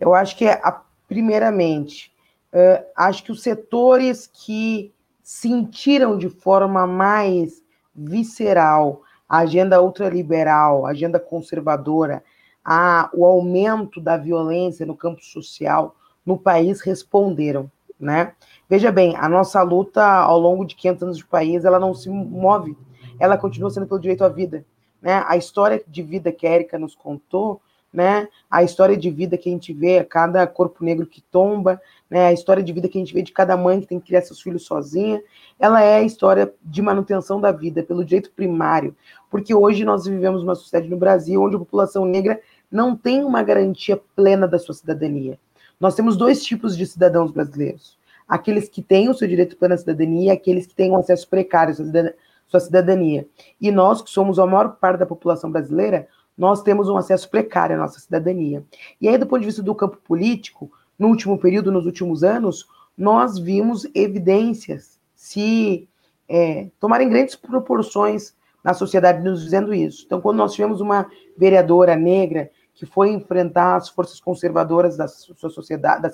Eu 0.00 0.14
acho 0.14 0.36
que, 0.36 0.48
a, 0.48 0.82
primeiramente, 1.06 2.12
uh, 2.52 2.84
acho 2.96 3.22
que 3.22 3.32
os 3.32 3.42
setores 3.42 4.26
que 4.26 4.92
sentiram 5.22 6.18
de 6.18 6.28
forma 6.28 6.86
mais 6.86 7.62
visceral 7.94 9.02
a 9.28 9.38
agenda 9.38 9.80
ultraliberal, 9.82 10.86
a 10.86 10.90
agenda 10.90 11.20
conservadora, 11.20 12.24
a, 12.64 13.10
o 13.12 13.24
aumento 13.24 14.00
da 14.00 14.16
violência 14.16 14.86
no 14.86 14.96
campo 14.96 15.22
social 15.22 15.94
no 16.24 16.38
país 16.38 16.80
responderam 16.80 17.70
né? 17.98 18.32
Veja 18.68 18.92
bem, 18.92 19.16
a 19.16 19.28
nossa 19.28 19.62
luta 19.62 20.04
ao 20.04 20.38
longo 20.38 20.64
de 20.64 20.74
500 20.74 21.02
anos 21.02 21.16
de 21.18 21.24
país, 21.24 21.64
ela 21.64 21.78
não 21.78 21.94
se 21.94 22.08
move, 22.08 22.76
ela 23.18 23.38
continua 23.38 23.70
sendo 23.70 23.86
pelo 23.86 24.00
direito 24.00 24.24
à 24.24 24.28
vida, 24.28 24.64
né? 25.00 25.24
A 25.26 25.36
história 25.36 25.82
de 25.86 26.02
vida 26.02 26.30
que 26.30 26.46
a 26.46 26.54
Erika 26.54 26.78
nos 26.78 26.94
contou, 26.94 27.60
né? 27.92 28.28
A 28.50 28.62
história 28.62 28.96
de 28.96 29.10
vida 29.10 29.38
que 29.38 29.48
a 29.48 29.52
gente 29.52 29.72
vê 29.72 29.98
a 29.98 30.04
cada 30.04 30.46
corpo 30.46 30.84
negro 30.84 31.06
que 31.06 31.22
tomba, 31.22 31.80
né? 32.08 32.26
A 32.26 32.32
história 32.32 32.62
de 32.62 32.72
vida 32.72 32.88
que 32.88 32.98
a 32.98 33.00
gente 33.00 33.14
vê 33.14 33.22
de 33.22 33.32
cada 33.32 33.56
mãe 33.56 33.80
que 33.80 33.86
tem 33.86 33.98
que 33.98 34.08
criar 34.08 34.22
seus 34.22 34.40
filhos 34.40 34.64
sozinha, 34.64 35.22
ela 35.58 35.82
é 35.82 35.96
a 35.96 36.02
história 36.02 36.52
de 36.62 36.82
manutenção 36.82 37.40
da 37.40 37.50
vida 37.50 37.82
pelo 37.82 38.04
direito 38.04 38.30
primário, 38.30 38.94
porque 39.30 39.54
hoje 39.54 39.84
nós 39.84 40.04
vivemos 40.04 40.42
uma 40.42 40.54
sociedade 40.54 40.90
no 40.90 40.96
Brasil 40.96 41.42
onde 41.42 41.56
a 41.56 41.60
população 41.60 42.04
negra 42.04 42.40
não 42.70 42.94
tem 42.94 43.24
uma 43.24 43.42
garantia 43.42 43.98
plena 44.14 44.46
da 44.46 44.58
sua 44.58 44.74
cidadania. 44.74 45.38
Nós 45.80 45.94
temos 45.94 46.16
dois 46.16 46.42
tipos 46.42 46.76
de 46.76 46.86
cidadãos 46.86 47.30
brasileiros: 47.30 47.98
aqueles 48.26 48.68
que 48.68 48.82
têm 48.82 49.08
o 49.08 49.14
seu 49.14 49.28
direito 49.28 49.56
pleno 49.56 49.78
cidadania 49.78 50.26
e 50.26 50.30
aqueles 50.30 50.66
que 50.66 50.74
têm 50.74 50.90
um 50.90 50.96
acesso 50.96 51.28
precário 51.28 51.72
à 51.72 52.12
sua 52.46 52.60
cidadania. 52.60 53.26
E 53.60 53.70
nós, 53.70 54.02
que 54.02 54.10
somos 54.10 54.38
a 54.38 54.46
maior 54.46 54.76
parte 54.76 55.00
da 55.00 55.06
população 55.06 55.50
brasileira, 55.50 56.08
nós 56.36 56.62
temos 56.62 56.88
um 56.88 56.96
acesso 56.96 57.28
precário 57.28 57.76
à 57.76 57.78
nossa 57.78 57.98
cidadania. 58.00 58.64
E 59.00 59.08
aí, 59.08 59.18
do 59.18 59.26
ponto 59.26 59.40
de 59.40 59.46
vista 59.46 59.62
do 59.62 59.74
campo 59.74 59.98
político, 59.98 60.70
no 60.98 61.08
último 61.08 61.38
período, 61.38 61.72
nos 61.72 61.86
últimos 61.86 62.22
anos, 62.22 62.66
nós 62.96 63.38
vimos 63.38 63.86
evidências 63.94 64.98
se 65.14 65.88
é, 66.28 66.68
tomarem 66.78 67.08
grandes 67.08 67.34
proporções 67.36 68.34
na 68.62 68.74
sociedade 68.74 69.22
nos 69.22 69.42
dizendo 69.42 69.72
isso. 69.72 70.04
Então, 70.04 70.20
quando 70.20 70.38
nós 70.38 70.52
tivemos 70.52 70.80
uma 70.80 71.10
vereadora 71.36 71.96
negra 71.96 72.50
que 72.78 72.86
foi 72.86 73.10
enfrentar 73.10 73.74
as 73.74 73.88
forças 73.88 74.20
conservadoras 74.20 74.96
da 74.96 75.08
sua 75.08 75.50
sociedade, 75.50 76.00
da, 76.00 76.10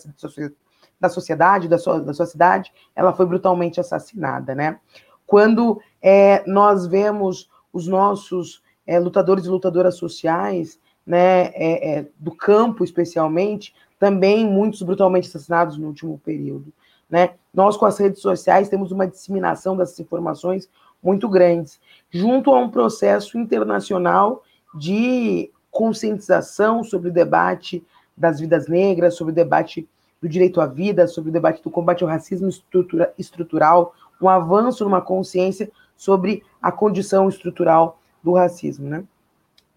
da 0.99 1.09
sociedade, 1.11 1.69
da 1.69 1.77
sua, 1.77 2.01
da 2.01 2.15
sua 2.15 2.25
cidade, 2.25 2.73
ela 2.97 3.13
foi 3.13 3.27
brutalmente 3.27 3.79
assassinada, 3.79 4.55
né? 4.55 4.81
Quando 5.27 5.79
é, 6.01 6.43
nós 6.47 6.87
vemos 6.87 7.51
os 7.71 7.87
nossos 7.87 8.63
é, 8.87 8.99
lutadores 8.99 9.45
e 9.45 9.49
lutadoras 9.49 9.97
sociais, 9.97 10.81
né, 11.07 11.49
é, 11.49 11.99
é, 11.99 12.07
do 12.19 12.35
campo 12.35 12.83
especialmente, 12.83 13.75
também 13.99 14.47
muitos 14.47 14.81
brutalmente 14.81 15.29
assassinados 15.29 15.77
no 15.77 15.89
último 15.89 16.19
período. 16.19 16.73
Né? 17.11 17.35
Nós, 17.53 17.77
com 17.77 17.85
as 17.85 17.99
redes 17.99 18.23
sociais, 18.23 18.71
temos 18.71 18.91
uma 18.91 19.07
disseminação 19.07 19.77
dessas 19.77 20.01
informações 20.01 20.69
muito 21.03 21.29
grandes, 21.29 21.79
junto 22.11 22.51
a 22.51 22.59
um 22.59 22.71
processo 22.71 23.39
internacional 23.39 24.43
de 24.75 25.51
conscientização 25.75 26.85
sobre 26.85 27.09
o 27.11 27.13
debate 27.13 27.85
das 28.17 28.39
vidas 28.39 28.69
negras, 28.69 29.17
sobre 29.17 29.33
o 29.33 29.35
debate 29.35 29.87
do 30.23 30.29
direito 30.29 30.61
à 30.61 30.67
vida, 30.67 31.09
sobre 31.09 31.31
o 31.31 31.33
debate 31.33 31.63
do 31.63 31.71
combate 31.71 32.05
ao 32.05 32.09
racismo 32.09 32.49
estrutura, 32.49 33.13
estrutural, 33.19 33.93
um 34.23 34.29
avanço 34.29 34.85
numa 34.85 35.03
consciência 35.03 35.71
sobre 35.97 36.45
a 36.63 36.71
condição 36.71 37.29
estrutural 37.29 37.99
do 38.23 38.33
racismo, 38.33 38.89
né? 38.89 39.05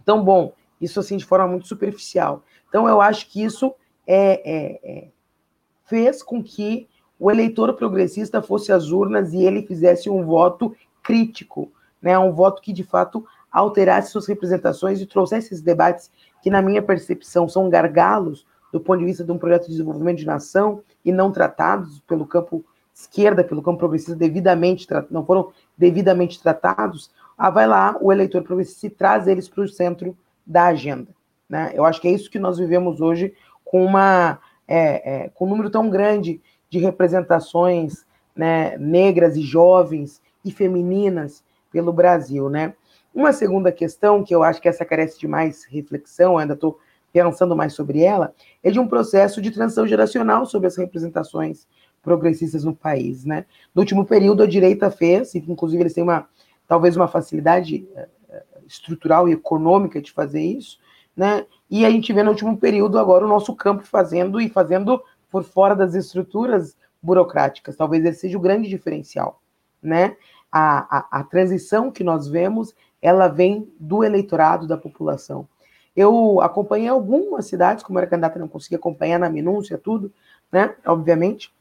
Então, 0.01 0.23
bom, 0.23 0.53
isso 0.79 0.99
assim 0.99 1.17
de 1.17 1.25
forma 1.25 1.47
muito 1.47 1.67
superficial. 1.67 2.43
Então, 2.69 2.88
eu 2.88 3.01
acho 3.01 3.27
que 3.27 3.43
isso 3.43 3.73
é, 4.05 4.41
é, 4.45 4.79
é, 4.83 5.07
fez 5.86 6.21
com 6.21 6.43
que 6.43 6.88
o 7.19 7.31
eleitor 7.31 7.73
progressista 7.73 8.39
fosse 8.39 8.71
às 8.71 8.91
urnas 8.91 9.33
e 9.33 9.43
ele 9.43 9.65
fizesse 9.65 10.12
um 10.12 10.23
voto 10.23 10.75
crítico, 11.01 11.71
né? 11.99 12.17
Um 12.19 12.31
voto 12.31 12.62
que 12.62 12.71
de 12.71 12.83
fato 12.83 13.25
alterasse 13.51 14.12
suas 14.12 14.27
representações 14.27 15.01
e 15.01 15.05
trouxesse 15.05 15.47
esses 15.47 15.62
debates 15.62 16.12
que, 16.41 16.49
na 16.49 16.62
minha 16.62 16.81
percepção, 16.81 17.47
são 17.47 17.69
gargalos 17.69 18.45
do 18.71 18.79
ponto 18.79 18.99
de 18.99 19.05
vista 19.05 19.23
de 19.23 19.31
um 19.31 19.38
projeto 19.38 19.63
de 19.63 19.71
desenvolvimento 19.71 20.17
de 20.17 20.25
nação 20.25 20.81
e 21.03 21.12
não 21.12 21.31
tratados 21.31 21.99
pelo 22.01 22.25
campo 22.25 22.63
esquerda, 22.93 23.43
pelo 23.43 23.62
campo 23.62 23.77
progressista, 23.77 24.15
devidamente 24.15 24.88
não 25.12 25.23
foram 25.23 25.51
devidamente 25.77 26.41
tratados, 26.41 27.12
ah, 27.38 27.49
vai 27.51 27.67
lá 27.67 27.95
o 28.01 28.12
eleitor 28.12 28.41
progressista 28.41 28.88
e 28.88 28.89
traz 28.89 29.27
eles 29.27 29.47
para 29.47 29.63
o 29.63 29.67
centro 29.67 30.17
da 30.45 30.65
agenda. 30.65 31.10
Né? 31.47 31.71
Eu 31.75 31.86
acho 31.86 32.01
que 32.01 32.07
é 32.07 32.12
isso 32.12 32.29
que 32.29 32.39
nós 32.39 32.57
vivemos 32.57 32.99
hoje 32.99 33.33
com 33.63 33.86
uma 33.86 34.39
é, 34.67 35.25
é, 35.25 35.29
com 35.29 35.45
um 35.45 35.49
número 35.49 35.69
tão 35.69 35.89
grande 35.89 36.41
de 36.69 36.79
representações 36.79 38.05
né, 38.36 38.77
negras 38.77 39.38
e 39.38 39.41
jovens 39.41 40.21
e 40.43 40.51
femininas 40.51 41.43
pelo 41.71 41.93
Brasil, 41.93 42.49
né? 42.49 42.73
Uma 43.17 43.34
segunda 43.34 43.71
questão 43.71 44.23
que 44.23 44.36
eu 44.36 44.43
acho 44.43 44.62
que 44.62 44.69
essa 44.69 44.86
carece 44.86 45.19
de 45.19 45.27
mais 45.27 45.63
reflexão, 45.63 46.38
ainda 46.38 46.53
estou 46.53 46.80
pensando 47.12 47.56
mais 47.56 47.73
sobre 47.73 48.03
ela, 48.03 48.32
é 48.63 48.69
de 48.69 48.80
um 48.80 48.88
processo 48.88 49.41
de 49.41 49.49
transição 49.49 49.88
geracional 49.88 50.45
sobre 50.45 50.67
as 50.67 50.77
representações 50.77 51.67
progressistas 52.03 52.63
no 52.63 52.75
país, 52.75 53.25
né? 53.25 53.47
No 53.73 53.82
último 53.82 54.06
período, 54.06 54.43
a 54.43 54.45
direita 54.45 54.91
fez, 54.91 55.34
inclusive 55.34 55.82
eles 55.82 55.93
têm 55.95 56.03
uma, 56.03 56.30
talvez 56.67 56.95
uma 56.95 57.08
facilidade 57.08 57.89
eh, 57.95 58.08
eh, 58.30 58.43
estrutural 58.67 59.27
e 59.27 59.32
econômica 59.32 59.99
de 59.99 60.12
fazer 60.12 60.43
isso, 60.43 60.77
né? 61.15 61.43
E 61.71 61.88
a 61.88 61.89
gente 61.89 62.13
vê 62.13 62.21
no 62.21 62.30
último 62.30 62.56
período 62.56 62.99
agora 62.99 63.25
o 63.25 63.27
nosso 63.27 63.56
campo 63.56 63.84
fazendo 63.84 64.39
e 64.39 64.47
fazendo 64.47 65.01
por 65.32 65.43
fora 65.43 65.75
das 65.75 65.95
estruturas 65.95 66.77
burocráticas. 67.01 67.75
Talvez 67.75 68.06
esse 68.06 68.19
seja 68.19 68.38
o 68.38 68.41
grande 68.41 68.69
diferencial, 68.69 69.41
né? 69.82 70.15
A, 70.51 70.97
a, 70.97 71.19
a 71.19 71.23
transição 71.23 71.91
que 71.91 72.03
nós 72.03 72.27
vemos, 72.27 72.73
ela 73.01 73.27
vem 73.27 73.71
do 73.79 74.03
eleitorado, 74.03 74.67
da 74.67 74.77
população. 74.77 75.47
Eu 75.95 76.39
acompanhei 76.41 76.88
algumas 76.88 77.47
cidades, 77.47 77.83
como 77.83 77.97
era 77.97 78.07
candidata, 78.07 78.38
não 78.39 78.47
consegui 78.47 78.75
acompanhar 78.75 79.19
na 79.19 79.29
minúcia, 79.29 79.77
tudo, 79.77 80.12
né? 80.51 80.75
Obviamente. 80.86 81.51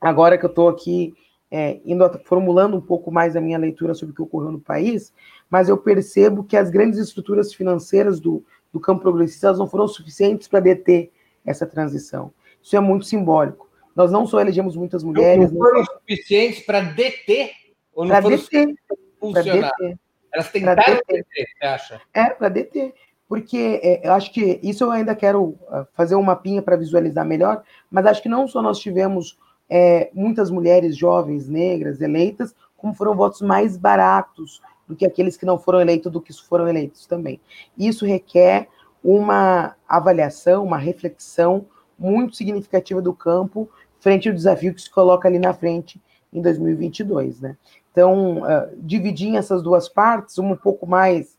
Agora 0.00 0.38
que 0.38 0.44
eu 0.44 0.50
estou 0.50 0.68
aqui 0.68 1.14
é, 1.50 1.80
indo 1.84 2.08
formulando 2.24 2.76
um 2.76 2.80
pouco 2.80 3.10
mais 3.10 3.36
a 3.36 3.40
minha 3.40 3.58
leitura 3.58 3.94
sobre 3.94 4.12
o 4.12 4.14
que 4.16 4.22
ocorreu 4.22 4.52
no 4.52 4.60
país, 4.60 5.12
mas 5.48 5.68
eu 5.68 5.76
percebo 5.76 6.44
que 6.44 6.56
as 6.56 6.70
grandes 6.70 6.98
estruturas 6.98 7.54
financeiras 7.54 8.20
do, 8.20 8.44
do 8.72 8.80
campo 8.80 9.02
progressista 9.02 9.52
não 9.52 9.68
foram 9.68 9.86
suficientes 9.86 10.48
para 10.48 10.60
deter 10.60 11.10
essa 11.44 11.64
transição. 11.64 12.32
Isso 12.62 12.76
é 12.76 12.80
muito 12.80 13.06
simbólico. 13.06 13.68
Nós 13.94 14.10
não 14.10 14.26
só 14.26 14.40
elegemos 14.40 14.76
muitas 14.76 15.04
mulheres. 15.04 15.52
Não 15.52 15.58
foram 15.58 15.80
não... 15.80 15.86
suficientes 15.86 16.64
para 16.66 16.80
deter? 16.80 17.50
Ou 17.94 18.04
não 18.04 18.20
foram 18.22 18.36
deter. 18.36 18.74
Funcionar? 19.20 19.70
Deter. 19.78 19.98
Elas 20.32 20.50
tentaram 20.50 20.82
deter, 20.82 21.24
você 21.58 21.66
acha? 21.66 22.00
É, 22.12 22.30
para 22.30 22.48
deter 22.48 22.92
porque 23.28 23.80
é, 23.82 24.06
eu 24.06 24.12
acho 24.12 24.32
que 24.32 24.60
isso 24.62 24.84
eu 24.84 24.90
ainda 24.90 25.14
quero 25.14 25.58
ah, 25.68 25.86
fazer 25.94 26.14
um 26.14 26.22
mapinha 26.22 26.62
para 26.62 26.76
visualizar 26.76 27.24
melhor, 27.24 27.62
mas 27.90 28.06
acho 28.06 28.22
que 28.22 28.28
não 28.28 28.46
só 28.46 28.60
nós 28.60 28.78
tivemos 28.78 29.38
é, 29.68 30.10
muitas 30.12 30.50
mulheres 30.50 30.96
jovens, 30.96 31.48
negras, 31.48 32.00
eleitas, 32.00 32.54
como 32.76 32.94
foram 32.94 33.16
votos 33.16 33.40
mais 33.40 33.76
baratos 33.76 34.60
do 34.86 34.94
que 34.94 35.06
aqueles 35.06 35.36
que 35.36 35.46
não 35.46 35.58
foram 35.58 35.80
eleitos, 35.80 36.12
do 36.12 36.20
que 36.20 36.32
foram 36.32 36.68
eleitos 36.68 37.06
também. 37.06 37.40
Isso 37.76 38.04
requer 38.04 38.68
uma 39.02 39.74
avaliação, 39.88 40.62
uma 40.62 40.78
reflexão 40.78 41.66
muito 41.98 42.36
significativa 42.36 43.00
do 43.00 43.14
campo 43.14 43.68
frente 43.98 44.28
ao 44.28 44.34
desafio 44.34 44.74
que 44.74 44.82
se 44.82 44.90
coloca 44.90 45.26
ali 45.26 45.38
na 45.38 45.54
frente 45.54 46.00
em 46.32 46.42
2022, 46.42 47.40
né? 47.40 47.56
Então, 47.94 48.38
uh, 48.38 48.76
dividir 48.76 49.36
essas 49.36 49.62
duas 49.62 49.88
partes, 49.88 50.36
uma 50.36 50.54
um 50.54 50.56
pouco 50.56 50.84
mais 50.84 51.38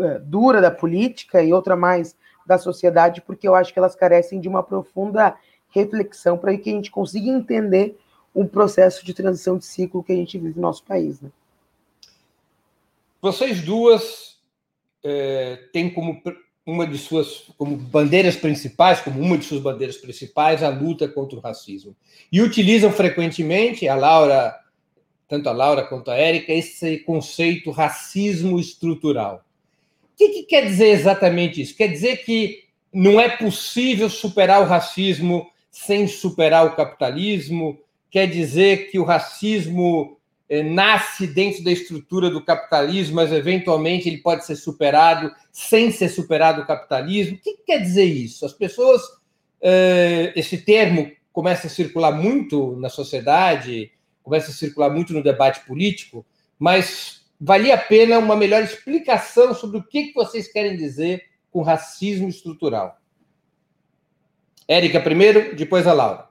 é, 0.00 0.18
dura 0.20 0.62
da 0.62 0.70
política 0.70 1.42
e 1.42 1.52
outra 1.52 1.76
mais 1.76 2.16
da 2.46 2.56
sociedade, 2.56 3.20
porque 3.20 3.46
eu 3.46 3.54
acho 3.54 3.70
que 3.70 3.78
elas 3.78 3.94
carecem 3.94 4.40
de 4.40 4.48
uma 4.48 4.62
profunda 4.62 5.36
reflexão 5.68 6.38
para 6.38 6.56
que 6.56 6.70
a 6.70 6.72
gente 6.72 6.90
consiga 6.90 7.28
entender 7.28 7.98
o 8.32 8.46
processo 8.46 9.04
de 9.04 9.12
transição 9.12 9.58
de 9.58 9.66
ciclo 9.66 10.02
que 10.02 10.12
a 10.12 10.16
gente 10.16 10.38
vive 10.38 10.54
no 10.56 10.62
nosso 10.62 10.82
país. 10.84 11.20
Né? 11.20 11.28
Vocês 13.20 13.60
duas 13.60 14.38
é, 15.04 15.68
têm 15.70 15.92
como 15.92 16.22
uma 16.64 16.86
de 16.86 16.96
suas 16.96 17.50
como 17.58 17.76
bandeiras 17.76 18.36
principais, 18.36 19.00
como 19.00 19.20
uma 19.20 19.36
de 19.36 19.44
suas 19.44 19.60
bandeiras 19.60 19.98
principais, 19.98 20.62
a 20.62 20.70
luta 20.70 21.06
contra 21.08 21.38
o 21.38 21.42
racismo. 21.42 21.94
E 22.32 22.40
utilizam 22.40 22.90
frequentemente, 22.90 23.86
a 23.88 23.94
Laura, 23.94 24.54
tanto 25.28 25.48
a 25.48 25.52
Laura 25.52 25.84
quanto 25.84 26.10
a 26.10 26.16
Érica, 26.16 26.52
esse 26.52 26.98
conceito 26.98 27.70
racismo 27.70 28.58
estrutural 28.58 29.44
que, 30.18 30.28
que 30.30 30.42
quer 30.42 30.66
dizer 30.66 30.88
exatamente 30.88 31.62
isso? 31.62 31.76
Quer 31.76 31.88
dizer 31.88 32.24
que 32.24 32.64
não 32.92 33.20
é 33.20 33.28
possível 33.28 34.10
superar 34.10 34.60
o 34.60 34.66
racismo 34.66 35.48
sem 35.70 36.08
superar 36.08 36.66
o 36.66 36.74
capitalismo? 36.74 37.78
Quer 38.10 38.26
dizer 38.26 38.90
que 38.90 38.98
o 38.98 39.04
racismo 39.04 40.18
eh, 40.48 40.64
nasce 40.64 41.26
dentro 41.26 41.62
da 41.62 41.70
estrutura 41.70 42.28
do 42.28 42.44
capitalismo, 42.44 43.14
mas 43.14 43.30
eventualmente 43.30 44.08
ele 44.08 44.18
pode 44.18 44.44
ser 44.44 44.56
superado 44.56 45.32
sem 45.52 45.92
ser 45.92 46.08
superado 46.08 46.62
o 46.62 46.66
capitalismo? 46.66 47.36
O 47.36 47.40
que, 47.40 47.52
que 47.52 47.62
quer 47.64 47.78
dizer 47.78 48.04
isso? 48.04 48.44
As 48.44 48.52
pessoas, 48.52 49.00
eh, 49.62 50.32
esse 50.34 50.58
termo 50.58 51.12
começa 51.32 51.68
a 51.68 51.70
circular 51.70 52.10
muito 52.10 52.74
na 52.80 52.88
sociedade, 52.88 53.92
começa 54.28 54.50
a 54.50 54.54
circular 54.54 54.90
muito 54.90 55.14
no 55.14 55.22
debate 55.22 55.64
político, 55.66 56.24
mas 56.58 57.22
valia 57.40 57.74
a 57.74 57.78
pena 57.78 58.18
uma 58.18 58.36
melhor 58.36 58.62
explicação 58.62 59.54
sobre 59.54 59.78
o 59.78 59.82
que 59.82 60.12
vocês 60.12 60.52
querem 60.52 60.76
dizer 60.76 61.24
com 61.50 61.62
racismo 61.62 62.28
estrutural. 62.28 62.98
Érica 64.68 65.00
primeiro, 65.00 65.56
depois 65.56 65.86
a 65.86 65.94
Laura. 65.94 66.28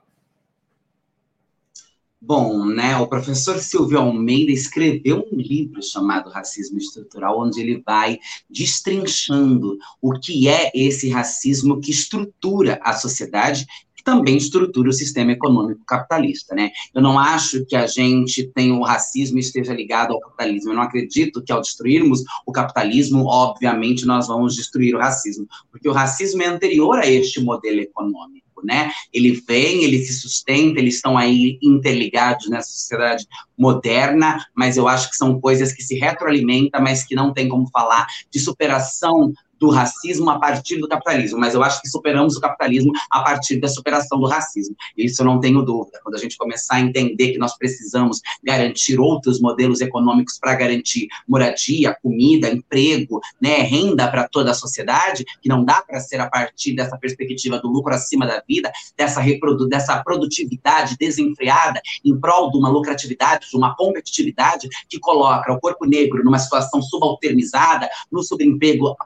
Bom, 2.20 2.66
né, 2.66 2.96
o 2.96 3.06
professor 3.06 3.58
Silvio 3.58 3.98
Almeida 3.98 4.52
escreveu 4.52 5.26
um 5.32 5.36
livro 5.36 5.80
chamado 5.82 6.30
Racismo 6.30 6.76
Estrutural, 6.76 7.40
onde 7.40 7.60
ele 7.60 7.80
vai 7.84 8.18
destrinchando 8.50 9.78
o 10.00 10.18
que 10.18 10.48
é 10.48 10.70
esse 10.74 11.08
racismo 11.10 11.80
que 11.80 11.92
estrutura 11.92 12.80
a 12.82 12.92
sociedade 12.92 13.66
também 14.08 14.38
estrutura 14.38 14.88
o 14.88 14.92
sistema 14.92 15.32
econômico 15.32 15.84
capitalista, 15.86 16.54
né? 16.54 16.70
Eu 16.94 17.02
não 17.02 17.18
acho 17.18 17.66
que 17.66 17.76
a 17.76 17.86
gente 17.86 18.42
tem 18.54 18.72
o 18.72 18.80
racismo 18.80 19.38
esteja 19.38 19.74
ligado 19.74 20.14
ao 20.14 20.20
capitalismo. 20.20 20.70
Eu 20.70 20.76
não 20.76 20.82
acredito 20.82 21.42
que 21.42 21.52
ao 21.52 21.60
destruirmos 21.60 22.22
o 22.46 22.50
capitalismo, 22.50 23.26
obviamente 23.26 24.06
nós 24.06 24.26
vamos 24.26 24.56
destruir 24.56 24.94
o 24.94 24.98
racismo, 24.98 25.46
porque 25.70 25.86
o 25.86 25.92
racismo 25.92 26.42
é 26.42 26.46
anterior 26.46 26.98
a 26.98 27.06
este 27.06 27.38
modelo 27.38 27.80
econômico. 27.80 28.48
Né? 28.64 28.90
Ele 29.12 29.40
vem, 29.46 29.84
ele 29.84 29.98
se 29.98 30.14
sustenta, 30.14 30.80
eles 30.80 30.96
estão 30.96 31.16
aí 31.16 31.58
interligados 31.62 32.48
nessa 32.48 32.70
sociedade 32.70 33.24
moderna, 33.56 34.44
mas 34.52 34.76
eu 34.76 34.88
acho 34.88 35.10
que 35.10 35.16
são 35.16 35.38
coisas 35.38 35.72
que 35.72 35.82
se 35.82 35.94
retroalimentam, 35.94 36.82
mas 36.82 37.04
que 37.04 37.14
não 37.14 37.32
tem 37.32 37.46
como 37.46 37.68
falar 37.70 38.06
de 38.30 38.40
superação 38.40 39.32
do 39.58 39.70
racismo 39.70 40.30
a 40.30 40.38
partir 40.38 40.78
do 40.78 40.88
capitalismo, 40.88 41.38
mas 41.38 41.54
eu 41.54 41.62
acho 41.62 41.80
que 41.80 41.88
superamos 41.88 42.36
o 42.36 42.40
capitalismo 42.40 42.92
a 43.10 43.22
partir 43.22 43.60
da 43.60 43.68
superação 43.68 44.18
do 44.18 44.26
racismo. 44.26 44.74
Isso 44.96 45.22
eu 45.22 45.26
não 45.26 45.40
tenho 45.40 45.62
dúvida. 45.62 46.00
Quando 46.02 46.16
a 46.16 46.18
gente 46.18 46.36
começar 46.36 46.76
a 46.76 46.80
entender 46.80 47.32
que 47.32 47.38
nós 47.38 47.56
precisamos 47.56 48.20
garantir 48.42 48.98
outros 48.98 49.40
modelos 49.40 49.80
econômicos 49.80 50.38
para 50.38 50.54
garantir 50.54 51.08
moradia, 51.26 51.96
comida, 52.02 52.48
emprego, 52.48 53.20
né, 53.40 53.58
renda 53.58 54.08
para 54.08 54.28
toda 54.28 54.50
a 54.50 54.54
sociedade, 54.54 55.24
que 55.42 55.48
não 55.48 55.64
dá 55.64 55.82
para 55.82 56.00
ser 56.00 56.20
a 56.20 56.28
partir 56.28 56.74
dessa 56.74 56.96
perspectiva 56.96 57.58
do 57.58 57.68
lucro 57.68 57.94
acima 57.94 58.26
da 58.26 58.42
vida, 58.46 58.70
dessa, 58.96 59.20
reprodu 59.20 59.68
dessa 59.68 60.02
produtividade 60.02 60.96
desenfreada 60.98 61.80
em 62.04 62.18
prol 62.18 62.50
de 62.50 62.58
uma 62.58 62.68
lucratividade, 62.68 63.48
de 63.50 63.56
uma 63.56 63.74
competitividade 63.74 64.68
que 64.88 64.98
coloca 64.98 65.52
o 65.52 65.60
corpo 65.60 65.84
negro 65.84 66.24
numa 66.24 66.38
situação 66.38 66.80
subalternizada, 66.82 67.88
no 68.10 68.22
subemprego 68.22 68.96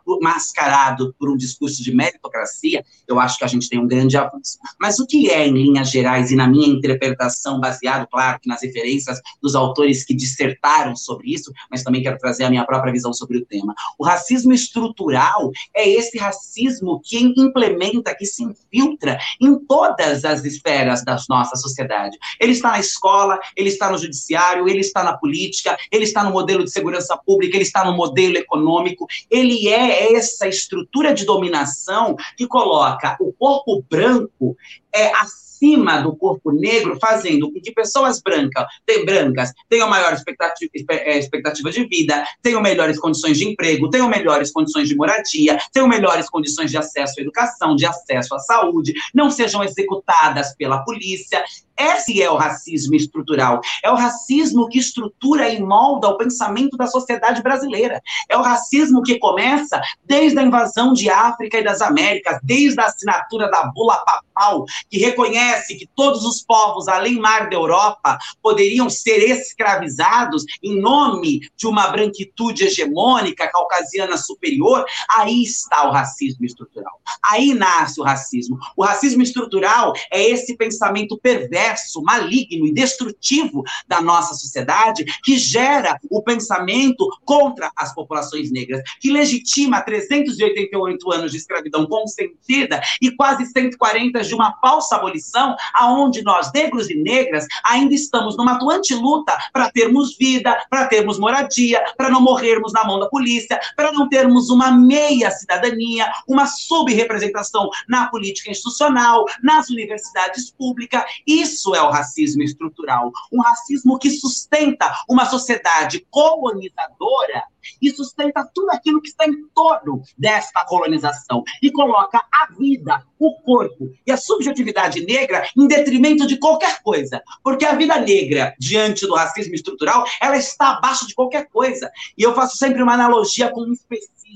mascarado 0.43 1.15
por 1.19 1.31
um 1.31 1.37
discurso 1.37 1.83
de 1.83 1.95
meritocracia, 1.95 2.85
eu 3.07 3.21
acho 3.21 3.39
que 3.39 3.45
a 3.45 3.49
gente 3.49 3.69
tem 3.69 3.79
um 3.79 3.87
grande 3.87 4.17
avanço. 4.17 4.59
Mas 4.81 4.99
o 4.99 5.07
que 5.07 5.31
é, 5.31 5.47
em 5.47 5.53
linhas 5.53 5.91
gerais, 5.91 6.31
e 6.31 6.37
na 6.37 6.49
minha 6.49 6.67
interpretação, 6.67 7.61
baseado, 7.61 8.09
claro, 8.11 8.41
nas 8.45 8.63
referências 8.63 9.21
dos 9.41 9.55
autores 9.55 10.05
que 10.05 10.15
dissertaram 10.15 10.97
sobre 10.97 11.33
isso, 11.33 11.53
mas 11.71 11.83
também 11.85 12.03
quero 12.03 12.19
trazer 12.19 12.45
a 12.45 12.51
minha 12.51 12.65
própria 12.65 12.93
visão 12.93 13.13
sobre 13.13 13.39
o 13.39 13.47
tema. 13.47 13.75
O 13.97 14.05
racismo 14.05 14.53
estrutural 14.53 15.53
é 15.75 15.89
esse 15.89 16.19
racismo 16.19 17.01
que 17.03 17.19
implementa, 17.19 18.15
que 18.15 18.27
se 18.27 18.43
infiltra 18.43 19.19
em 19.41 19.59
todas 19.59 20.25
as 20.25 20.45
esferas 20.45 21.05
da 21.05 21.17
nossa 21.29 21.57
sociedade. 21.57 22.19
Ele 22.41 22.53
está 22.53 22.73
na 22.73 22.81
escola, 22.81 23.39
ele 23.57 23.69
está 23.69 23.91
no 23.91 23.99
judiciário, 23.99 24.69
ele 24.69 24.81
está 24.81 25.05
na 25.05 25.17
política, 25.17 25.77
ele 25.91 26.05
está 26.05 26.25
no 26.25 26.33
modelo 26.33 26.65
de 26.65 26.73
segurança 26.73 27.17
pública, 27.17 27.57
ele 27.57 27.65
está 27.65 27.85
no 27.85 27.97
modelo 27.97 28.37
econômico, 28.37 29.07
ele 29.31 29.69
é 29.69 30.13
essa 30.33 30.49
estrutura 30.49 31.14
de 31.14 31.25
dominação 31.25 32.16
que 32.37 32.47
coloca 32.47 33.16
o 33.21 33.33
corpo 33.33 33.85
branco 33.88 34.57
é, 34.95 35.12
acima 35.14 36.01
do 36.01 36.16
corpo 36.16 36.51
negro, 36.51 36.99
fazendo 37.01 37.51
com 37.51 37.61
que 37.61 37.73
pessoas 37.73 38.21
brancas, 38.21 38.66
brancas 39.05 39.53
tenham 39.68 39.88
maior 39.88 40.12
expectativa, 40.12 40.71
é, 40.90 41.18
expectativa 41.18 41.71
de 41.71 41.87
vida, 41.87 42.25
tenham 42.42 42.61
melhores 42.61 42.99
condições 42.99 43.38
de 43.38 43.49
emprego, 43.49 43.88
tenham 43.88 44.09
melhores 44.09 44.51
condições 44.51 44.88
de 44.88 44.97
moradia, 44.97 45.59
tenham 45.73 45.88
melhores 45.88 46.29
condições 46.29 46.71
de 46.71 46.77
acesso 46.77 47.14
à 47.18 47.23
educação, 47.23 47.77
de 47.77 47.87
acesso 47.87 48.35
à 48.35 48.38
saúde, 48.40 48.92
não 49.14 49.31
sejam 49.31 49.62
executadas 49.62 50.55
pela 50.57 50.85
polícia. 50.85 51.42
Esse 51.79 52.23
é 52.23 52.31
o 52.31 52.37
racismo 52.37 52.95
estrutural. 52.95 53.61
É 53.83 53.91
o 53.91 53.95
racismo 53.95 54.69
que 54.69 54.79
estrutura 54.79 55.49
e 55.49 55.61
molda 55.61 56.09
o 56.09 56.17
pensamento 56.17 56.77
da 56.77 56.87
sociedade 56.87 57.43
brasileira. 57.43 58.01
É 58.29 58.37
o 58.37 58.43
racismo 58.43 59.03
que 59.03 59.19
começa 59.19 59.81
desde 60.05 60.39
a 60.39 60.43
invasão 60.43 60.93
de 60.93 61.11
África 61.11 61.59
e 61.59 61.65
das 61.65 61.81
Américas, 61.81 62.39
desde 62.43 62.81
a 62.81 62.87
assinatura 62.87 63.51
da 63.51 63.65
bula 63.75 63.99
papal, 64.05 64.65
que 64.91 64.99
reconhece 64.99 65.77
que 65.77 65.89
todos 65.95 66.25
os 66.25 66.43
povos 66.43 66.89
além 66.89 67.19
mar 67.19 67.49
da 67.49 67.57
Europa 67.57 68.19
poderiam 68.43 68.91
ser 68.91 69.19
escravizados 69.31 70.45
em 70.63 70.81
nome 70.81 71.41
de 71.57 71.67
uma 71.67 71.89
branquitude 71.89 72.65
hegemônica 72.65 73.51
caucasiana 73.51 74.17
superior. 74.17 74.85
Aí 75.17 75.43
está 75.43 75.89
o 75.89 75.93
racismo 75.93 76.45
estrutural. 76.45 77.01
Aí 77.23 77.55
nasce 77.55 78.01
o 78.01 78.05
racismo. 78.05 78.59
O 78.77 78.85
racismo 78.85 79.23
estrutural 79.23 79.93
é 80.11 80.23
esse 80.23 80.57
pensamento 80.57 81.19
perverso 81.19 81.62
perverso, 81.62 82.03
maligno 82.03 82.66
e 82.66 82.72
destrutivo 82.72 83.62
da 83.87 84.01
nossa 84.01 84.35
sociedade, 84.35 85.05
que 85.22 85.38
gera 85.38 85.98
o 86.11 86.22
pensamento 86.22 87.09
contra 87.25 87.70
as 87.77 87.94
populações 87.94 88.51
negras, 88.51 88.83
que 89.01 89.11
legitima 89.11 89.81
388 89.81 91.12
anos 91.12 91.31
de 91.31 91.38
escravidão 91.38 91.87
consentida 91.87 92.81
e 93.01 93.11
quase 93.12 93.46
140 93.46 94.22
de 94.22 94.35
uma 94.35 94.57
falsa 94.61 94.96
abolição, 94.96 95.57
aonde 95.75 96.22
nós, 96.22 96.51
negros 96.53 96.90
e 96.90 96.94
negras, 96.94 97.46
ainda 97.64 97.94
estamos 97.94 98.37
numa 98.37 98.53
atuante 98.53 98.94
luta 98.94 99.37
para 99.53 99.70
termos 99.70 100.16
vida, 100.16 100.61
para 100.68 100.87
termos 100.87 101.18
moradia, 101.18 101.83
para 101.96 102.11
não 102.11 102.20
morrermos 102.20 102.72
na 102.72 102.85
mão 102.85 102.98
da 102.98 103.09
polícia, 103.09 103.61
para 103.77 103.92
não 103.92 104.09
termos 104.09 104.51
uma 104.51 104.70
meia 104.72 105.31
cidadania, 105.31 106.11
uma 106.27 106.46
subrepresentação 106.46 107.68
na 107.88 108.09
política 108.09 108.51
institucional, 108.51 109.25
nas 109.42 109.70
universidades 109.70 110.51
públicas. 110.51 111.03
Isso 111.27 111.52
isso 111.53 111.75
é 111.75 111.83
o 111.83 111.91
racismo 111.91 112.43
estrutural. 112.43 113.12
Um 113.33 113.41
racismo 113.41 113.99
que 113.99 114.11
sustenta 114.11 114.93
uma 115.09 115.27
sociedade 115.27 116.07
colonizadora 116.11 117.45
e 117.81 117.91
sustenta 117.91 118.49
tudo 118.53 118.71
aquilo 118.71 119.01
que 119.01 119.09
está 119.09 119.27
em 119.27 119.47
torno 119.55 120.03
desta 120.19 120.65
colonização 120.65 121.45
e 121.62 121.71
coloca 121.71 122.19
a 122.19 122.53
vida, 122.59 123.05
o 123.19 123.35
corpo 123.43 123.91
e 124.07 124.11
a 124.11 124.17
subjetividade 124.17 125.05
negra 125.05 125.47
em 125.57 125.67
detrimento 125.67 126.27
de 126.27 126.38
qualquer 126.38 126.83
coisa. 126.83 127.23
Porque 127.43 127.65
a 127.65 127.75
vida 127.75 127.99
negra, 128.01 128.55
diante 128.59 129.07
do 129.07 129.15
racismo 129.15 129.55
estrutural, 129.55 130.05
ela 130.21 130.37
está 130.37 130.71
abaixo 130.71 131.07
de 131.07 131.15
qualquer 131.15 131.49
coisa. 131.49 131.91
E 132.17 132.23
eu 132.23 132.35
faço 132.35 132.57
sempre 132.57 132.83
uma 132.83 132.95
analogia 132.95 133.51
com 133.51 133.61
o 133.61 133.67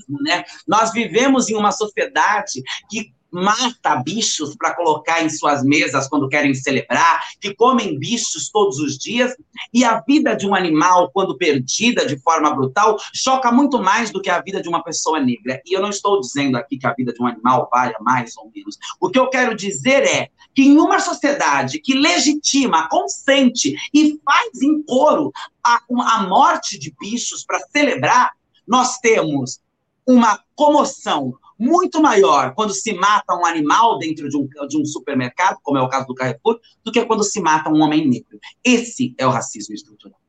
né? 0.07 0.43
Nós 0.67 0.91
vivemos 0.91 1.49
em 1.49 1.55
uma 1.55 1.71
sociedade 1.71 2.61
que 2.89 3.13
mata 3.31 3.95
bichos 3.97 4.55
para 4.55 4.73
colocar 4.73 5.23
em 5.23 5.29
suas 5.29 5.63
mesas 5.63 6.07
quando 6.07 6.29
querem 6.29 6.53
celebrar, 6.53 7.21
que 7.39 7.53
comem 7.53 7.97
bichos 7.97 8.49
todos 8.49 8.79
os 8.79 8.97
dias, 8.97 9.35
e 9.73 9.83
a 9.83 10.01
vida 10.01 10.35
de 10.35 10.47
um 10.47 10.55
animal, 10.55 11.11
quando 11.13 11.37
perdida 11.37 12.05
de 12.05 12.17
forma 12.17 12.53
brutal, 12.53 12.97
choca 13.13 13.51
muito 13.51 13.79
mais 13.79 14.11
do 14.11 14.21
que 14.21 14.29
a 14.29 14.41
vida 14.41 14.61
de 14.61 14.69
uma 14.69 14.83
pessoa 14.83 15.19
negra. 15.19 15.61
E 15.65 15.73
eu 15.73 15.81
não 15.81 15.89
estou 15.89 16.19
dizendo 16.19 16.57
aqui 16.57 16.77
que 16.77 16.87
a 16.87 16.93
vida 16.93 17.13
de 17.13 17.21
um 17.21 17.27
animal 17.27 17.69
valha 17.71 17.97
mais 18.01 18.35
ou 18.37 18.49
menos. 18.53 18.77
O 18.99 19.09
que 19.09 19.19
eu 19.19 19.29
quero 19.29 19.55
dizer 19.55 20.03
é 20.03 20.29
que 20.55 20.63
em 20.63 20.77
uma 20.77 20.99
sociedade 20.99 21.79
que 21.79 21.93
legitima, 21.93 22.87
consente 22.89 23.75
e 23.93 24.19
faz 24.25 24.61
em 24.61 24.81
coro 24.83 25.31
a, 25.63 25.81
a 26.15 26.23
morte 26.23 26.79
de 26.79 26.93
bichos 26.99 27.45
para 27.45 27.59
celebrar, 27.59 28.31
nós 28.67 28.97
temos 28.97 29.59
uma 30.07 30.41
comoção, 30.55 31.33
muito 31.59 32.01
maior 32.01 32.53
quando 32.53 32.73
se 32.73 32.93
mata 32.93 33.35
um 33.35 33.45
animal 33.45 33.97
dentro 33.97 34.29
de 34.29 34.37
um, 34.37 34.47
de 34.67 34.79
um 34.79 34.85
supermercado, 34.85 35.57
como 35.61 35.77
é 35.77 35.81
o 35.81 35.89
caso 35.89 36.07
do 36.07 36.15
Carrefour, 36.15 36.59
do 36.83 36.91
que 36.91 37.03
quando 37.05 37.23
se 37.23 37.41
mata 37.41 37.69
um 37.69 37.81
homem 37.81 38.07
negro. 38.07 38.39
Esse 38.63 39.13
é 39.17 39.25
o 39.25 39.31
racismo 39.31 39.73
estrutural. 39.73 40.19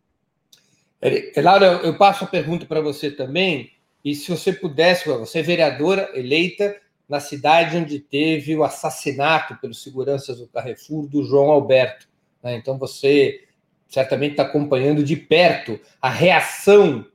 Laura, 1.36 1.80
eu 1.84 1.96
passo 1.96 2.24
a 2.24 2.26
pergunta 2.26 2.66
para 2.66 2.80
você 2.80 3.10
também, 3.10 3.70
e 4.04 4.14
se 4.14 4.30
você 4.30 4.52
pudesse, 4.52 5.08
você 5.08 5.40
é 5.40 5.42
vereadora 5.42 6.10
eleita 6.14 6.76
na 7.08 7.20
cidade 7.20 7.76
onde 7.76 8.00
teve 8.00 8.56
o 8.56 8.64
assassinato 8.64 9.56
pelos 9.60 9.82
seguranças 9.82 10.38
do 10.38 10.48
Carrefour 10.48 11.06
do 11.06 11.24
João 11.24 11.50
Alberto. 11.50 12.08
Né? 12.42 12.56
Então 12.56 12.78
você 12.78 13.44
certamente 13.88 14.32
está 14.32 14.42
acompanhando 14.42 15.02
de 15.02 15.16
perto 15.16 15.80
a 16.02 16.10
reação 16.10 17.06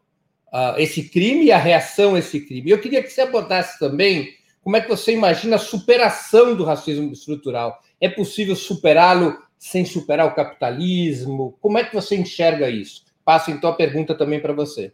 esse 0.78 1.10
crime 1.10 1.46
e 1.46 1.52
a 1.52 1.58
reação 1.58 2.16
a 2.16 2.20
esse 2.20 2.42
crime. 2.42 2.70
Eu 2.70 2.80
queria 2.80 3.02
que 3.02 3.10
você 3.10 3.22
abordasse 3.22 3.80
também 3.80 4.34
como 4.64 4.78
é 4.78 4.82
que 4.82 4.90
você 4.90 5.14
imagina 5.14 5.58
a 5.58 5.60
superação 5.60 6.56
do 6.56 6.64
racismo 6.64 7.12
estrutural. 7.12 7.82
É 8.00 8.08
possível 8.08 8.56
superá-lo 8.56 9.38
sem 9.58 9.86
superar 9.86 10.28
o 10.28 10.36
capitalismo? 10.36 11.58
Como 11.62 11.78
é 11.78 11.84
que 11.84 11.94
você 11.94 12.16
enxerga 12.16 12.70
isso? 12.70 13.06
Passo 13.24 13.50
então 13.50 13.70
a 13.70 13.76
pergunta 13.76 14.14
também 14.14 14.42
para 14.42 14.52
você. 14.52 14.94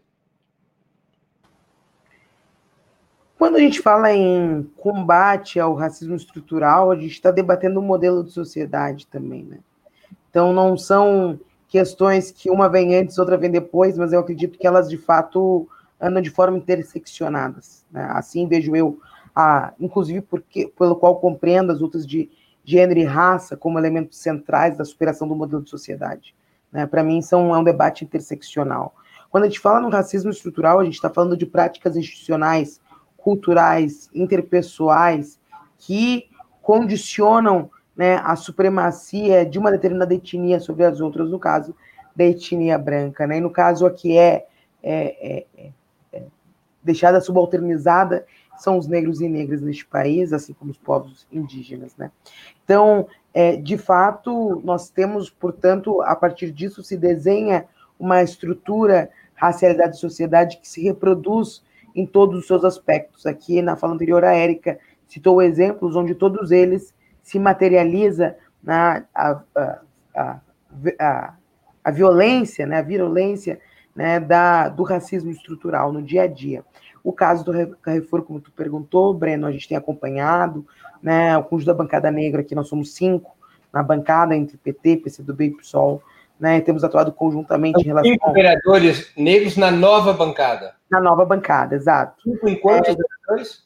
Quando 3.38 3.56
a 3.56 3.60
gente 3.60 3.82
fala 3.82 4.14
em 4.14 4.64
combate 4.78 5.60
ao 5.60 5.74
racismo 5.74 6.16
estrutural, 6.16 6.92
a 6.92 6.96
gente 6.96 7.14
está 7.14 7.32
debatendo 7.32 7.80
um 7.80 7.84
modelo 7.84 8.24
de 8.24 8.32
sociedade 8.32 9.08
também, 9.08 9.44
né? 9.44 9.60
Então, 10.30 10.54
não 10.54 10.78
são 10.78 11.40
questões 11.70 12.32
que 12.32 12.50
uma 12.50 12.68
vem 12.68 12.96
antes, 12.96 13.18
outra 13.18 13.38
vem 13.38 13.52
depois, 13.52 13.98
mas 13.98 14.12
eu 14.12 14.20
acredito 14.20 14.58
que 14.58 14.68
elas 14.68 14.90
de 14.90 14.98
fato 14.98 15.70
andam 16.02 16.22
de 16.22 16.32
forma 16.32 16.58
interseccionadas. 16.58 17.86
Né? 17.92 18.06
Assim 18.12 18.48
vejo 18.48 18.76
eu, 18.76 19.00
a, 19.36 19.72
inclusive 19.80 20.22
porque, 20.22 20.68
pelo 20.78 20.96
qual 20.96 21.18
compreendo 21.18 21.72
as 21.72 21.80
lutas 21.80 22.06
de 22.06 22.30
gênero 22.66 23.00
e 23.00 23.04
raça 23.04 23.56
como 23.56 23.78
elementos 23.78 24.18
centrais 24.18 24.78
da 24.78 24.84
superação 24.84 25.28
do 25.28 25.36
modelo 25.36 25.62
de 25.62 25.70
sociedade. 25.70 26.36
Né? 26.72 26.86
Para 26.88 27.04
mim, 27.04 27.22
são, 27.22 27.54
é 27.54 27.58
um 27.58 27.64
debate 27.64 28.04
interseccional. 28.04 28.96
Quando 29.30 29.44
a 29.44 29.48
gente 29.48 29.60
fala 29.60 29.80
no 29.80 29.90
racismo 29.90 30.32
estrutural, 30.32 30.80
a 30.80 30.84
gente 30.84 30.96
está 30.96 31.10
falando 31.10 31.38
de 31.38 31.46
práticas 31.46 31.96
institucionais, 31.96 32.82
culturais, 33.16 34.10
interpessoais, 34.14 35.40
que 35.78 36.30
condicionam 36.62 37.70
né, 38.00 38.16
a 38.24 38.34
supremacia 38.38 39.46
de 39.46 39.60
uma 39.60 39.70
determinada 39.70 40.14
etnia 40.14 40.62
sobre 40.62 40.86
as 40.86 41.02
outras, 41.02 41.30
no 41.30 41.38
caso 41.38 41.76
da 42.16 42.24
etnia 42.24 42.78
branca. 42.78 43.28
Né? 43.28 43.40
E 43.40 43.42
no 43.42 43.50
caso 43.50 43.86
aqui 43.86 44.18
é, 44.18 44.46
é, 44.82 45.46
é, 45.58 45.70
é 46.14 46.24
deixada 46.82 47.20
subalternizada 47.20 48.26
são 48.58 48.78
os 48.78 48.88
negros 48.88 49.20
e 49.20 49.28
negras 49.28 49.62
neste 49.62 49.86
país, 49.86 50.32
assim 50.32 50.54
como 50.54 50.72
os 50.72 50.78
povos 50.78 51.28
indígenas. 51.30 51.94
Né? 51.98 52.10
Então, 52.64 53.06
é, 53.34 53.58
de 53.58 53.78
fato, 53.78 54.62
nós 54.64 54.90
temos, 54.90 55.30
portanto, 55.30 56.02
a 56.04 56.16
partir 56.16 56.54
disso 56.54 56.82
se 56.82 56.96
desenha 56.96 57.66
uma 58.00 58.24
estrutura 58.24 59.10
racialidade 59.36 59.96
de 59.96 60.00
sociedade 60.00 60.58
que 60.62 60.70
se 60.70 60.82
reproduz 60.82 61.62
em 61.94 62.06
todos 62.06 62.40
os 62.40 62.48
seus 62.48 62.64
aspectos. 62.64 63.26
Aqui 63.26 63.62
na 63.62 63.76
fala 63.76 63.94
anterior, 63.94 64.24
a 64.24 64.34
Érica 64.34 64.80
citou 65.06 65.42
exemplos 65.42 65.98
onde 65.98 66.16
todos 66.16 66.50
eles 66.50 66.98
se 67.30 67.38
materializa 67.38 68.36
na 68.64 69.04
a, 69.14 69.40
a, 69.56 69.80
a, 70.16 70.40
a, 71.00 71.34
a 71.84 71.92
violência, 71.92 72.66
né, 72.66 72.80
a 72.80 72.82
virulência 72.82 73.60
né, 73.96 74.20
da, 74.20 74.68
do 74.68 74.82
racismo 74.82 75.30
estrutural 75.30 75.94
no 75.94 76.02
dia 76.02 76.24
a 76.24 76.28
dia. 76.28 76.66
O 77.04 77.14
caso 77.14 77.46
do 77.46 77.78
Carrefour, 77.84 78.24
como 78.24 78.42
tu 78.42 78.52
perguntou, 78.52 79.14
Breno, 79.14 79.46
a 79.46 79.52
gente 79.52 79.68
tem 79.68 79.78
acompanhado, 79.78 80.66
né, 81.04 81.38
o 81.38 81.44
conjunto 81.44 81.68
da 81.68 81.76
bancada 81.76 82.10
negra, 82.10 82.42
aqui 82.42 82.56
nós 82.56 82.68
somos 82.68 82.96
cinco 82.96 83.38
na 83.72 83.84
bancada, 83.84 84.36
entre 84.36 84.58
PT, 84.58 84.98
PCdoB 84.98 85.46
e 85.46 85.52
PSOL, 85.52 86.02
né, 86.40 86.60
temos 86.62 86.84
atuado 86.84 87.12
conjuntamente 87.12 87.80
em 87.80 87.86
relação... 87.86 88.12
Cinco 88.12 88.34
vereadores 88.34 89.12
negros 89.16 89.56
na 89.56 89.70
nova 89.70 90.14
bancada. 90.14 90.74
Na 90.90 91.00
nova 91.00 91.24
bancada, 91.26 91.76
exato. 91.76 92.24
Cinco 92.24 92.50
em 92.50 92.60
quantos 92.60 92.90
é, 92.90 92.98
vereadores? 92.98 93.64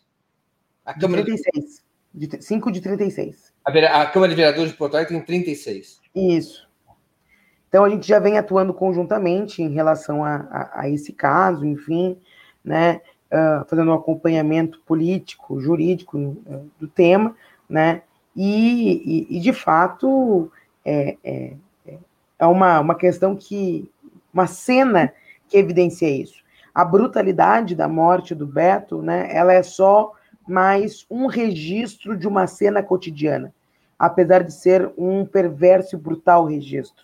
A 0.85 0.93
Câmara... 0.93 1.23
36. 1.23 1.81
De, 2.13 2.41
cinco 2.41 2.71
de 2.71 2.79
36. 2.79 3.51
A, 3.65 4.01
a 4.01 4.05
Câmara 4.05 4.29
de 4.29 4.35
Vereadores 4.35 4.71
de 4.71 4.77
Porto 4.77 4.95
Alegre 4.95 5.15
tem 5.15 5.25
36. 5.25 5.99
Isso. 6.15 6.67
Então 7.67 7.83
a 7.83 7.89
gente 7.89 8.07
já 8.07 8.19
vem 8.19 8.37
atuando 8.37 8.71
conjuntamente 8.71 9.63
em 9.63 9.73
relação 9.73 10.23
a, 10.23 10.35
a, 10.35 10.81
a 10.81 10.89
esse 10.89 11.11
caso, 11.11 11.65
enfim, 11.65 12.19
né, 12.63 13.01
uh, 13.31 13.65
fazendo 13.67 13.89
um 13.89 13.95
acompanhamento 13.95 14.79
político, 14.85 15.59
jurídico 15.59 16.17
uh, 16.17 16.69
do 16.79 16.87
tema, 16.87 17.35
né, 17.67 18.03
e, 18.35 19.27
e, 19.31 19.37
e 19.37 19.39
de 19.39 19.51
fato 19.51 20.51
é, 20.85 21.17
é, 21.23 21.53
é 22.37 22.45
uma, 22.45 22.79
uma 22.79 22.95
questão 22.95 23.35
que, 23.35 23.89
uma 24.31 24.45
cena 24.45 25.11
que 25.47 25.57
evidencia 25.57 26.09
isso. 26.09 26.43
A 26.75 26.85
brutalidade 26.85 27.75
da 27.75 27.87
morte 27.87 28.35
do 28.35 28.45
Beto, 28.45 29.01
né, 29.01 29.29
ela 29.31 29.51
é 29.51 29.63
só 29.63 30.11
mais 30.47 31.05
um 31.09 31.27
registro 31.27 32.17
de 32.17 32.27
uma 32.27 32.47
cena 32.47 32.83
cotidiana, 32.83 33.53
apesar 33.97 34.43
de 34.43 34.53
ser 34.53 34.91
um 34.97 35.25
perverso 35.25 35.95
e 35.95 35.99
brutal 35.99 36.45
registro. 36.45 37.03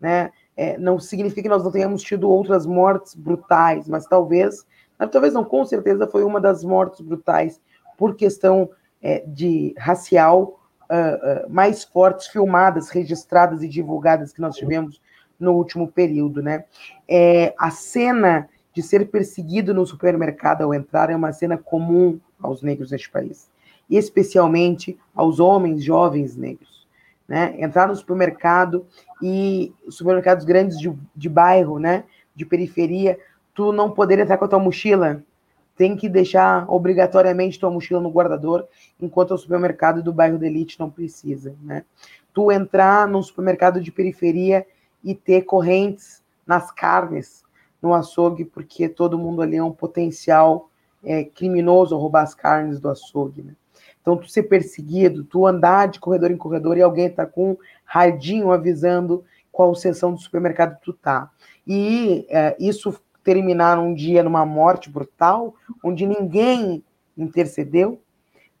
Né? 0.00 0.30
É, 0.56 0.76
não 0.78 0.98
significa 0.98 1.42
que 1.42 1.48
nós 1.48 1.62
não 1.62 1.70
tenhamos 1.70 2.02
tido 2.02 2.28
outras 2.28 2.66
mortes 2.66 3.14
brutais, 3.14 3.88
mas 3.88 4.06
talvez, 4.06 4.66
talvez 5.10 5.32
não, 5.32 5.44
com 5.44 5.64
certeza 5.64 6.06
foi 6.06 6.24
uma 6.24 6.40
das 6.40 6.64
mortes 6.64 7.00
brutais 7.00 7.60
por 7.96 8.16
questão 8.16 8.70
é, 9.02 9.22
de 9.26 9.74
racial 9.78 10.60
uh, 10.90 11.46
uh, 11.46 11.50
mais 11.50 11.84
fortes, 11.84 12.26
filmadas, 12.26 12.90
registradas 12.90 13.62
e 13.62 13.68
divulgadas 13.68 14.32
que 14.32 14.40
nós 14.40 14.56
tivemos 14.56 15.00
no 15.38 15.52
último 15.52 15.88
período. 15.88 16.42
Né? 16.42 16.64
É, 17.08 17.54
a 17.58 17.70
cena 17.70 18.48
de 18.72 18.82
ser 18.82 19.10
perseguido 19.10 19.74
no 19.74 19.86
supermercado 19.86 20.62
ao 20.62 20.74
entrar 20.74 21.10
é 21.10 21.16
uma 21.16 21.32
cena 21.32 21.56
comum 21.56 22.20
aos 22.42 22.62
negros 22.62 22.90
neste 22.90 23.10
país, 23.10 23.50
e 23.88 23.96
especialmente 23.96 24.98
aos 25.14 25.40
homens 25.40 25.82
jovens 25.82 26.36
negros. 26.36 26.86
Né? 27.28 27.54
Entrar 27.58 27.88
no 27.88 27.94
supermercado 27.94 28.86
e 29.22 29.72
supermercados 29.88 30.44
grandes 30.44 30.78
de, 30.78 30.92
de 31.14 31.28
bairro, 31.28 31.78
né? 31.78 32.04
de 32.34 32.44
periferia, 32.44 33.18
tu 33.54 33.72
não 33.72 33.90
poder 33.90 34.18
entrar 34.18 34.38
com 34.38 34.44
a 34.44 34.48
tua 34.48 34.58
mochila, 34.58 35.22
tem 35.76 35.96
que 35.96 36.08
deixar 36.08 36.64
obrigatoriamente 36.68 37.58
tua 37.58 37.70
mochila 37.70 38.00
no 38.00 38.10
guardador, 38.10 38.66
enquanto 39.00 39.32
o 39.32 39.38
supermercado 39.38 40.02
do 40.02 40.12
bairro 40.12 40.38
de 40.38 40.46
elite 40.46 40.78
não 40.78 40.90
precisa, 40.90 41.54
né? 41.62 41.84
Tu 42.32 42.52
entrar 42.52 43.08
num 43.08 43.22
supermercado 43.22 43.80
de 43.80 43.90
periferia 43.90 44.66
e 45.02 45.14
ter 45.14 45.42
correntes 45.42 46.22
nas 46.46 46.70
carnes 46.70 47.44
no 47.80 47.94
açougue, 47.94 48.44
porque 48.44 48.88
todo 48.88 49.18
mundo 49.18 49.42
ali 49.42 49.56
é 49.56 49.62
um 49.62 49.72
potencial 49.72 50.69
é, 51.04 51.24
criminoso 51.24 51.96
roubar 51.96 52.22
as 52.22 52.34
carnes 52.34 52.80
do 52.80 52.88
açougue, 52.88 53.42
né? 53.42 53.54
Então, 54.00 54.16
tu 54.16 54.28
ser 54.28 54.44
perseguido, 54.44 55.24
tu 55.24 55.46
andar 55.46 55.88
de 55.88 56.00
corredor 56.00 56.30
em 56.30 56.36
corredor 56.36 56.76
e 56.76 56.82
alguém 56.82 57.10
tá 57.10 57.26
com 57.26 57.52
um 57.52 57.56
radinho 57.84 58.50
avisando 58.50 59.24
qual 59.52 59.74
seção 59.74 60.14
do 60.14 60.20
supermercado 60.20 60.78
tu 60.82 60.92
tá. 60.92 61.30
E 61.66 62.26
é, 62.30 62.56
isso 62.58 62.98
terminar 63.22 63.78
um 63.78 63.92
dia 63.92 64.22
numa 64.22 64.46
morte 64.46 64.88
brutal, 64.88 65.54
onde 65.84 66.06
ninguém 66.06 66.82
intercedeu, 67.16 68.00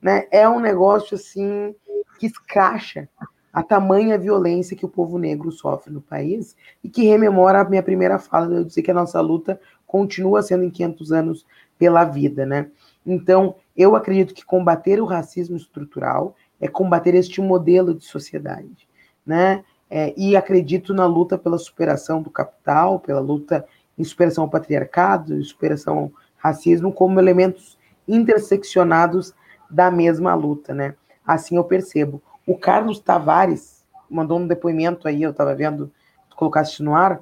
né? 0.00 0.26
É 0.30 0.48
um 0.48 0.60
negócio 0.60 1.14
assim 1.14 1.74
que 2.18 2.26
escracha 2.26 3.08
a 3.52 3.62
tamanha 3.62 4.18
violência 4.18 4.76
que 4.76 4.84
o 4.84 4.88
povo 4.88 5.18
negro 5.18 5.50
sofre 5.50 5.92
no 5.92 6.00
país 6.00 6.56
e 6.84 6.88
que 6.88 7.02
rememora 7.04 7.60
a 7.60 7.68
minha 7.68 7.82
primeira 7.82 8.18
fala 8.18 8.46
de 8.46 8.54
eu 8.54 8.64
dizer 8.64 8.82
que 8.82 8.90
a 8.90 8.94
nossa 8.94 9.20
luta 9.20 9.60
continua 9.86 10.42
sendo 10.42 10.62
em 10.62 10.70
500 10.70 11.12
anos 11.12 11.46
pela 11.80 12.04
vida, 12.04 12.44
né? 12.44 12.68
Então, 13.06 13.54
eu 13.74 13.96
acredito 13.96 14.34
que 14.34 14.44
combater 14.44 15.00
o 15.00 15.06
racismo 15.06 15.56
estrutural 15.56 16.36
é 16.60 16.68
combater 16.68 17.14
este 17.14 17.40
modelo 17.40 17.94
de 17.94 18.04
sociedade, 18.04 18.86
né? 19.24 19.64
É, 19.88 20.12
e 20.14 20.36
acredito 20.36 20.92
na 20.92 21.06
luta 21.06 21.38
pela 21.38 21.56
superação 21.56 22.20
do 22.20 22.30
capital, 22.30 23.00
pela 23.00 23.18
luta 23.18 23.66
em 23.98 24.04
superação 24.04 24.44
ao 24.44 24.50
patriarcado, 24.50 25.34
em 25.34 25.42
superação 25.42 25.98
ao 25.98 26.12
racismo, 26.36 26.92
como 26.92 27.18
elementos 27.18 27.78
interseccionados 28.06 29.34
da 29.70 29.90
mesma 29.90 30.34
luta, 30.34 30.74
né? 30.74 30.94
Assim 31.26 31.56
eu 31.56 31.64
percebo. 31.64 32.22
O 32.46 32.58
Carlos 32.58 33.00
Tavares 33.00 33.86
mandou 34.08 34.38
um 34.38 34.46
depoimento 34.46 35.08
aí, 35.08 35.22
eu 35.22 35.30
estava 35.30 35.54
vendo, 35.54 35.90
colocaste 36.36 36.82
no 36.82 36.94
ar, 36.94 37.20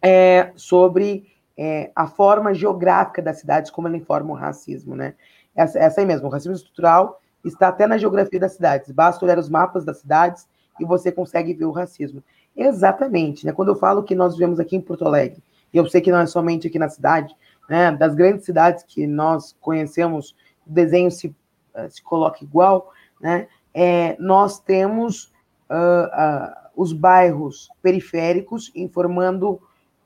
é, 0.00 0.52
sobre 0.54 1.31
é, 1.56 1.90
a 1.94 2.06
forma 2.06 2.54
geográfica 2.54 3.20
das 3.20 3.38
cidades, 3.38 3.70
como 3.70 3.88
ela 3.88 3.96
informa 3.96 4.32
o 4.32 4.36
racismo, 4.36 4.94
né? 4.94 5.14
Essa, 5.54 5.78
essa 5.78 6.00
aí 6.00 6.06
mesmo, 6.06 6.28
o 6.28 6.30
racismo 6.30 6.54
estrutural 6.54 7.20
está 7.44 7.68
até 7.68 7.86
na 7.86 7.98
geografia 7.98 8.40
das 8.40 8.52
cidades. 8.52 8.90
Basta 8.90 9.24
olhar 9.24 9.38
os 9.38 9.48
mapas 9.48 9.84
das 9.84 9.98
cidades 9.98 10.48
e 10.80 10.84
você 10.84 11.12
consegue 11.12 11.52
ver 11.52 11.64
o 11.64 11.72
racismo. 11.72 12.22
Exatamente, 12.56 13.46
né? 13.46 13.52
Quando 13.52 13.68
eu 13.68 13.76
falo 13.76 14.02
que 14.02 14.14
nós 14.14 14.34
vivemos 14.34 14.60
aqui 14.60 14.76
em 14.76 14.80
Porto 14.80 15.06
Alegre, 15.06 15.42
e 15.72 15.76
eu 15.76 15.86
sei 15.88 16.00
que 16.00 16.10
não 16.10 16.18
é 16.18 16.26
somente 16.26 16.66
aqui 16.66 16.78
na 16.78 16.88
cidade, 16.88 17.34
né? 17.68 17.92
Das 17.92 18.14
grandes 18.14 18.44
cidades 18.44 18.84
que 18.84 19.06
nós 19.06 19.56
conhecemos, 19.60 20.34
o 20.66 20.70
desenho 20.70 21.10
se, 21.10 21.28
uh, 21.28 21.90
se 21.90 22.02
coloca 22.02 22.44
igual, 22.44 22.90
né? 23.20 23.48
É, 23.74 24.16
nós 24.18 24.60
temos 24.60 25.32
uh, 25.70 26.06
uh, 26.06 26.54
os 26.76 26.92
bairros 26.92 27.70
periféricos 27.82 28.70
informando 28.74 29.60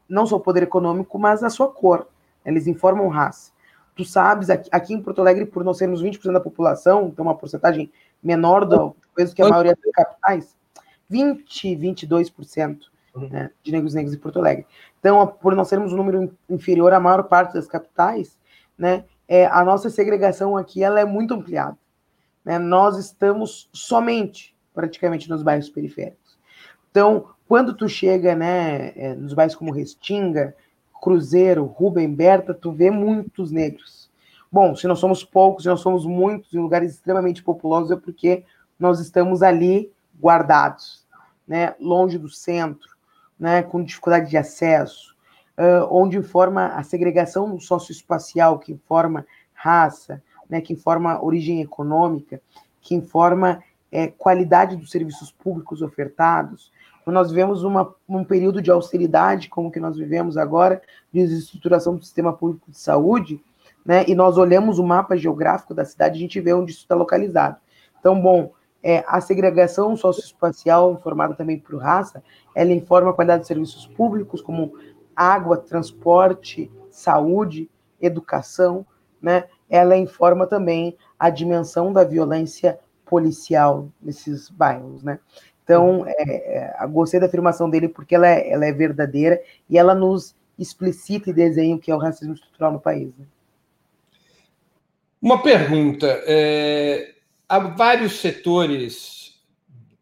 não 0.08 0.26
só 0.26 0.36
o 0.36 0.40
poder 0.40 0.62
econômico, 0.62 1.18
mas 1.18 1.42
a 1.42 1.50
sua 1.50 1.68
cor. 1.68 2.06
Eles 2.44 2.66
informam 2.66 3.08
raça. 3.08 3.50
Tu 3.94 4.04
sabes, 4.04 4.50
aqui, 4.50 4.68
aqui 4.70 4.94
em 4.94 5.00
Porto 5.00 5.20
Alegre, 5.20 5.46
por 5.46 5.64
nós 5.64 5.78
sermos 5.78 6.02
20% 6.02 6.32
da 6.32 6.40
população, 6.40 7.08
então 7.08 7.24
uma 7.24 7.34
porcentagem 7.34 7.90
menor 8.22 8.64
do 8.64 8.94
que 9.34 9.42
a 9.42 9.48
maioria 9.48 9.74
das 9.74 9.92
capitais, 9.92 10.56
20, 11.08 11.76
22% 11.76 12.78
uhum. 13.14 13.28
né, 13.28 13.50
de 13.62 13.72
negros 13.72 13.94
negros 13.94 14.14
em 14.14 14.18
Porto 14.18 14.38
Alegre. 14.38 14.66
Então, 15.00 15.26
por 15.26 15.54
nós 15.54 15.68
sermos 15.68 15.92
um 15.92 15.96
número 15.96 16.30
inferior 16.48 16.92
à 16.92 17.00
maior 17.00 17.22
parte 17.24 17.54
das 17.54 17.66
capitais, 17.66 18.38
né, 18.76 19.04
é, 19.26 19.46
a 19.46 19.64
nossa 19.64 19.88
segregação 19.88 20.56
aqui 20.56 20.82
ela 20.82 21.00
é 21.00 21.04
muito 21.04 21.34
ampliada. 21.34 21.76
Né? 22.44 22.58
Nós 22.58 22.98
estamos 22.98 23.68
somente, 23.72 24.54
praticamente, 24.74 25.28
nos 25.28 25.42
bairros 25.42 25.68
periféricos. 25.68 26.38
Então, 26.90 27.28
quando 27.48 27.74
tu 27.74 27.88
chega, 27.88 28.34
né, 28.34 28.92
é, 28.96 29.14
nos 29.14 29.32
bairros 29.32 29.54
como 29.54 29.72
Restinga, 29.72 30.54
Cruzeiro, 31.00 31.64
Rubem, 31.64 32.12
Berta, 32.12 32.52
tu 32.52 32.72
vê 32.72 32.90
muitos 32.90 33.50
negros. 33.50 34.10
Bom, 34.50 34.74
se 34.74 34.86
nós 34.86 34.98
somos 34.98 35.22
poucos, 35.22 35.64
se 35.64 35.68
nós 35.68 35.80
somos 35.80 36.06
muitos 36.06 36.52
em 36.54 36.58
lugares 36.58 36.94
extremamente 36.94 37.42
populosos, 37.42 37.90
é 37.90 37.96
porque 37.96 38.44
nós 38.78 39.00
estamos 39.00 39.42
ali 39.42 39.92
guardados, 40.20 41.06
né, 41.46 41.74
longe 41.80 42.18
do 42.18 42.28
centro, 42.28 42.88
né, 43.38 43.62
com 43.62 43.82
dificuldade 43.82 44.30
de 44.30 44.36
acesso, 44.36 45.14
uh, 45.58 45.86
onde 45.90 46.16
informa 46.16 46.68
a 46.68 46.82
segregação 46.82 47.58
socioespacial, 47.60 48.58
que 48.58 48.72
informa 48.72 49.26
raça, 49.52 50.22
né, 50.48 50.60
que 50.60 50.72
informa 50.72 51.22
origem 51.22 51.60
econômica, 51.60 52.40
que 52.80 52.94
informa 52.94 53.62
é, 53.90 54.08
qualidade 54.08 54.76
dos 54.76 54.90
serviços 54.90 55.30
públicos 55.30 55.82
ofertados, 55.82 56.72
nós 57.12 57.30
vivemos 57.30 57.62
uma, 57.62 57.94
um 58.08 58.24
período 58.24 58.60
de 58.60 58.70
austeridade, 58.70 59.48
como 59.48 59.70
que 59.70 59.80
nós 59.80 59.96
vivemos 59.96 60.36
agora, 60.36 60.82
de 61.12 61.20
desestruturação 61.26 61.96
do 61.96 62.04
sistema 62.04 62.32
público 62.32 62.70
de 62.70 62.78
saúde, 62.78 63.42
né, 63.84 64.04
e 64.08 64.14
nós 64.14 64.36
olhamos 64.36 64.78
o 64.78 64.84
mapa 64.84 65.16
geográfico 65.16 65.72
da 65.72 65.84
cidade, 65.84 66.16
a 66.16 66.20
gente 66.20 66.40
vê 66.40 66.52
onde 66.52 66.72
isso 66.72 66.80
está 66.80 66.94
localizado. 66.94 67.56
Então, 68.00 68.20
bom, 68.20 68.52
é, 68.82 69.04
a 69.06 69.20
segregação 69.20 69.96
socioespacial, 69.96 70.92
informada 70.92 71.34
também 71.34 71.58
por 71.58 71.80
raça, 71.80 72.22
ela 72.54 72.72
informa 72.72 73.10
a 73.10 73.12
qualidade 73.12 73.42
de 73.42 73.48
serviços 73.48 73.86
públicos, 73.86 74.40
como 74.40 74.74
água, 75.14 75.56
transporte, 75.56 76.70
saúde, 76.90 77.70
educação, 78.00 78.86
né? 79.20 79.44
Ela 79.68 79.96
informa 79.96 80.46
também 80.46 80.96
a 81.18 81.30
dimensão 81.30 81.92
da 81.92 82.04
violência 82.04 82.78
policial 83.04 83.88
nesses 84.00 84.50
bairros, 84.50 85.02
né? 85.02 85.18
Então, 85.66 86.04
é, 86.06 86.74
é, 86.80 86.86
gostei 86.86 87.18
da 87.18 87.26
afirmação 87.26 87.68
dele 87.68 87.88
porque 87.88 88.14
ela 88.14 88.28
é, 88.28 88.48
ela 88.52 88.64
é 88.64 88.72
verdadeira 88.72 89.42
e 89.68 89.76
ela 89.76 89.96
nos 89.96 90.32
explicita 90.56 91.30
e 91.30 91.32
desenha 91.32 91.74
o 91.74 91.78
que 91.80 91.90
é 91.90 91.94
o 91.94 91.98
racismo 91.98 92.34
estrutural 92.34 92.70
no 92.70 92.78
país. 92.78 93.08
Né? 93.18 93.26
Uma 95.20 95.42
pergunta. 95.42 96.06
É, 96.24 97.14
há 97.48 97.58
vários 97.58 98.20
setores 98.20 99.34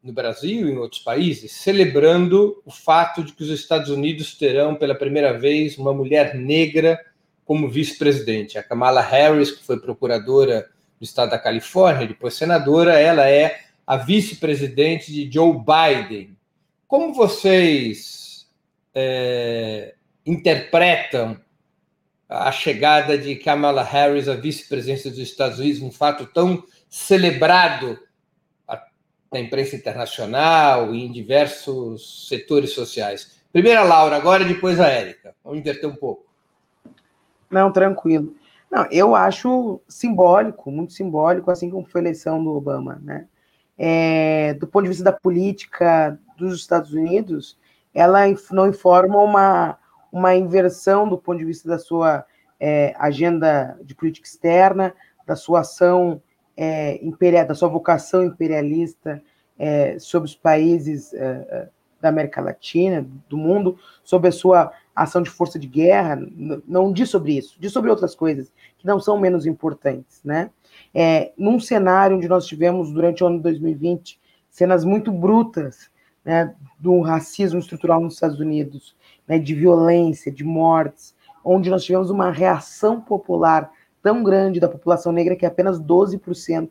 no 0.02 0.12
Brasil 0.12 0.68
e 0.68 0.72
em 0.72 0.76
outros 0.76 1.00
países 1.00 1.50
celebrando 1.52 2.60
o 2.66 2.70
fato 2.70 3.24
de 3.24 3.32
que 3.32 3.42
os 3.42 3.48
Estados 3.48 3.88
Unidos 3.88 4.34
terão 4.36 4.74
pela 4.74 4.94
primeira 4.94 5.38
vez 5.38 5.78
uma 5.78 5.94
mulher 5.94 6.34
negra 6.34 7.00
como 7.46 7.70
vice-presidente. 7.70 8.58
A 8.58 8.62
Kamala 8.62 9.00
Harris, 9.00 9.50
que 9.50 9.64
foi 9.64 9.80
procuradora 9.80 10.68
do 11.00 11.04
estado 11.04 11.30
da 11.30 11.38
Califórnia, 11.38 12.06
depois 12.06 12.34
senadora, 12.34 13.00
ela 13.00 13.26
é 13.26 13.64
a 13.87 13.97
vice-presidente 13.97 15.12
de 15.12 15.30
Joe 15.30 15.59
Biden. 15.59 16.37
Como 16.87 17.12
vocês 17.12 18.49
é, 18.95 19.95
interpretam 20.24 21.39
a 22.28 22.51
chegada 22.51 23.18
de 23.18 23.37
Kamala 23.37 23.82
Harris 23.82 24.28
à 24.28 24.35
vice-presidência 24.35 25.11
dos 25.11 25.20
Estados 25.20 25.59
Unidos, 25.59 25.82
um 25.82 25.91
fato 25.91 26.26
tão 26.26 26.64
celebrado 26.89 27.99
na 29.30 29.41
imprensa 29.41 29.74
internacional 29.74 30.95
e 30.95 31.05
em 31.05 31.12
diversos 31.12 32.28
setores 32.28 32.70
sociais? 32.70 33.43
Primeiro 33.53 33.80
a 33.80 33.85
Laura, 33.85 34.16
agora 34.16 34.45
depois 34.45 34.80
a 34.80 34.89
Érica. 34.89 35.35
Vamos 35.45 35.59
inverter 35.59 35.89
um 35.89 35.95
pouco. 35.95 36.24
Não, 37.51 37.70
tranquilo. 37.70 38.35
Não, 38.70 38.87
eu 38.91 39.14
acho 39.14 39.80
simbólico, 39.87 40.70
muito 40.70 40.93
simbólico, 40.93 41.51
assim 41.51 41.70
como 41.70 41.87
foi 41.87 42.01
a 42.01 42.05
eleição 42.05 42.43
do 42.43 42.51
Obama, 42.51 43.01
né? 43.03 43.28
É, 43.77 44.55
do 44.55 44.66
ponto 44.66 44.85
de 44.85 44.91
vista 44.91 45.05
da 45.05 45.12
política 45.12 46.18
dos 46.37 46.55
Estados 46.55 46.93
Unidos, 46.93 47.59
ela 47.93 48.20
não 48.51 48.68
informa 48.68 49.18
uma, 49.18 49.79
uma 50.12 50.35
inversão 50.35 51.09
do 51.09 51.18
ponto 51.18 51.39
de 51.39 51.45
vista 51.45 51.68
da 51.68 51.79
sua 51.79 52.25
é, 52.59 52.95
agenda 52.99 53.79
de 53.83 53.95
política 53.95 54.27
externa, 54.27 54.95
da 55.27 55.37
sua 55.37 55.61
ação 55.61 56.22
é, 56.57 57.05
imperial, 57.05 57.47
da 57.47 57.55
sua 57.55 57.68
vocação 57.68 58.25
imperialista 58.25 59.22
é, 59.59 59.99
sobre 59.99 60.29
os 60.29 60.35
países 60.35 61.12
é, 61.14 61.18
é, 61.18 61.68
da 62.01 62.09
América 62.09 62.41
Latina, 62.41 63.07
do 63.29 63.37
mundo, 63.37 63.79
sobre 64.03 64.29
a 64.29 64.33
sua 64.33 64.72
ação 64.95 65.22
de 65.22 65.30
força 65.30 65.59
de 65.59 65.66
guerra, 65.66 66.18
não 66.66 66.92
diz 66.92 67.11
sobre 67.11 67.36
isso, 67.36 67.57
diz 67.59 67.72
sobre 67.72 67.90
outras 67.90 68.14
coisas 68.14 68.53
que 68.78 68.86
não 68.86 69.01
são 69.01 69.18
menos 69.18 69.47
importantes, 69.47 70.20
né? 70.24 70.51
É, 70.95 71.32
num 71.36 71.59
cenário 71.59 72.16
onde 72.16 72.28
nós 72.28 72.47
tivemos 72.47 72.92
durante 72.92 73.22
o 73.22 73.26
ano 73.26 73.36
de 73.38 73.42
2020 73.42 74.20
cenas 74.51 74.84
muito 74.84 75.11
brutas, 75.11 75.90
né, 76.24 76.55
do 76.78 77.01
racismo 77.01 77.59
estrutural 77.59 78.01
nos 78.01 78.14
Estados 78.14 78.38
Unidos, 78.38 78.97
né, 79.26 79.38
de 79.38 79.55
violência, 79.55 80.32
de 80.32 80.45
mortes, 80.45 81.14
onde 81.45 81.68
nós 81.68 81.84
tivemos 81.84 82.09
uma 82.09 82.30
reação 82.30 83.01
popular 83.01 83.70
tão 84.03 84.22
grande 84.22 84.61
da 84.61 84.68
população 84.68 85.12
negra 85.12 85.36
que 85.36 85.45
apenas 85.45 85.80
12% 85.80 86.70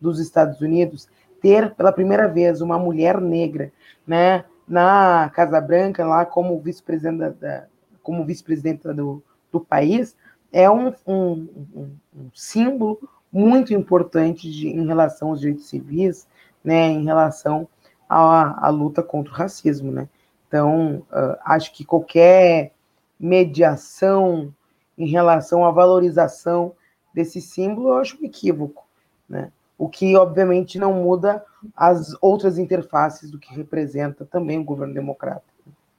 dos 0.00 0.20
Estados 0.20 0.60
Unidos 0.60 1.08
ter 1.40 1.74
pela 1.74 1.90
primeira 1.90 2.28
vez 2.28 2.60
uma 2.60 2.78
mulher 2.78 3.20
negra, 3.20 3.72
né, 4.06 4.44
na 4.72 5.28
Casa 5.34 5.60
Branca, 5.60 6.02
lá 6.06 6.24
como 6.24 6.58
vice-presidente 6.58 7.34
da, 7.38 7.66
como 8.02 8.24
vice-presidenta 8.24 8.94
do, 8.94 9.22
do 9.52 9.60
país, 9.60 10.16
é 10.50 10.68
um, 10.70 10.94
um, 11.06 11.48
um, 11.76 11.96
um 12.16 12.30
símbolo 12.32 12.98
muito 13.30 13.74
importante 13.74 14.50
de, 14.50 14.68
em 14.68 14.86
relação 14.86 15.28
aos 15.28 15.40
direitos 15.40 15.68
civis, 15.68 16.26
né, 16.64 16.86
em 16.86 17.04
relação 17.04 17.68
à, 18.08 18.66
à 18.66 18.70
luta 18.70 19.02
contra 19.02 19.30
o 19.30 19.36
racismo, 19.36 19.92
né. 19.92 20.08
Então, 20.48 21.06
uh, 21.10 21.36
acho 21.44 21.70
que 21.74 21.84
qualquer 21.84 22.72
mediação 23.20 24.54
em 24.96 25.06
relação 25.06 25.66
à 25.66 25.70
valorização 25.70 26.72
desse 27.12 27.42
símbolo, 27.42 27.90
eu 27.90 27.98
acho 27.98 28.16
um 28.18 28.24
equívoco, 28.24 28.86
né. 29.28 29.52
O 29.82 29.88
que, 29.88 30.14
obviamente, 30.14 30.78
não 30.78 30.92
muda 30.92 31.44
as 31.76 32.16
outras 32.20 32.56
interfaces 32.56 33.32
do 33.32 33.36
que 33.36 33.52
representa 33.52 34.24
também 34.24 34.56
o 34.56 34.62
governo 34.62 34.94
democrata 34.94 35.42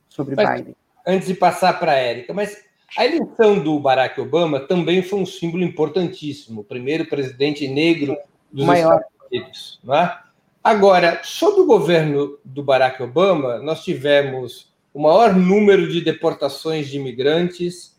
sobre 0.07 0.37
mas, 0.37 0.61
Biden. 0.61 0.75
Antes 1.05 1.27
de 1.27 1.33
passar 1.33 1.77
para 1.77 1.91
a 1.91 1.95
Érica, 1.95 2.33
mas 2.33 2.63
a 2.97 3.05
eleição 3.05 3.61
do 3.61 3.77
Barack 3.81 4.21
Obama 4.21 4.61
também 4.61 5.03
foi 5.03 5.19
um 5.19 5.25
símbolo 5.25 5.65
importantíssimo, 5.65 6.61
o 6.61 6.63
primeiro 6.63 7.07
presidente 7.07 7.67
negro 7.67 8.15
dos 8.49 8.65
Maior. 8.65 9.01
Estados 9.01 9.27
Unidos. 9.29 9.79
Não 9.83 9.95
é? 9.95 10.17
Agora, 10.63 11.19
sob 11.21 11.59
o 11.59 11.65
governo 11.65 12.37
do 12.45 12.63
Barack 12.63 13.03
Obama, 13.03 13.57
nós 13.57 13.83
tivemos 13.83 14.73
o 14.93 15.01
maior 15.01 15.35
número 15.35 15.89
de 15.89 15.99
deportações 15.99 16.87
de 16.87 16.95
imigrantes, 16.95 17.92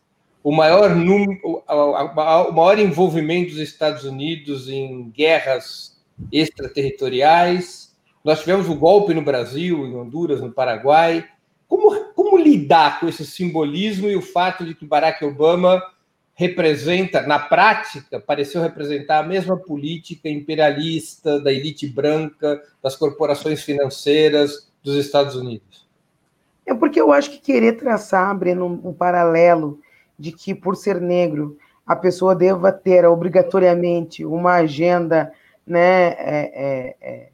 o 0.45 0.53
maior, 0.53 0.95
número, 0.95 1.41
o 1.67 2.53
maior 2.53 2.79
envolvimento 2.79 3.53
dos 3.53 3.61
Estados 3.61 4.05
Unidos 4.05 4.69
em 4.69 5.09
guerras 5.09 5.99
extraterritoriais. 6.31 7.97
Nós 8.23 8.41
tivemos 8.41 8.69
o 8.69 8.75
golpe 8.75 9.15
no 9.15 9.23
Brasil, 9.23 9.87
em 9.87 9.97
Honduras, 9.97 10.43
no 10.43 10.53
Paraguai. 10.53 11.27
Como, 11.67 12.13
como 12.13 12.37
lidar 12.37 13.01
com 13.01 13.09
esse 13.09 13.25
simbolismo 13.25 14.07
e 14.07 14.17
o 14.17 14.21
fato 14.21 14.67
de 14.67 14.75
que 14.75 14.85
Barack 14.85 15.25
Obama 15.25 15.83
representa, 16.35 17.23
na 17.23 17.39
prática, 17.39 18.21
pareceu 18.21 18.61
representar 18.61 19.21
a 19.21 19.27
mesma 19.27 19.57
política 19.57 20.29
imperialista 20.29 21.41
da 21.41 21.51
elite 21.51 21.87
branca, 21.87 22.61
das 22.83 22.95
corporações 22.95 23.63
financeiras 23.63 24.71
dos 24.83 24.97
Estados 24.97 25.37
Unidos? 25.37 25.89
É 26.67 26.75
porque 26.75 27.01
eu 27.01 27.13
acho 27.13 27.31
que 27.31 27.39
querer 27.39 27.79
traçar, 27.79 28.37
um, 28.37 28.89
um 28.89 28.93
paralelo 28.93 29.81
de 30.19 30.33
que, 30.33 30.55
por 30.55 30.77
ser 30.77 31.01
negro, 31.01 31.57
a 31.87 31.95
pessoa 31.95 32.35
deva 32.35 32.73
ter 32.73 33.05
obrigatoriamente 33.05 34.25
uma 34.25 34.55
agenda 34.55 35.33
né, 35.67 36.09
é, 36.09 36.17
é, 36.55 36.97
é, 37.01 37.29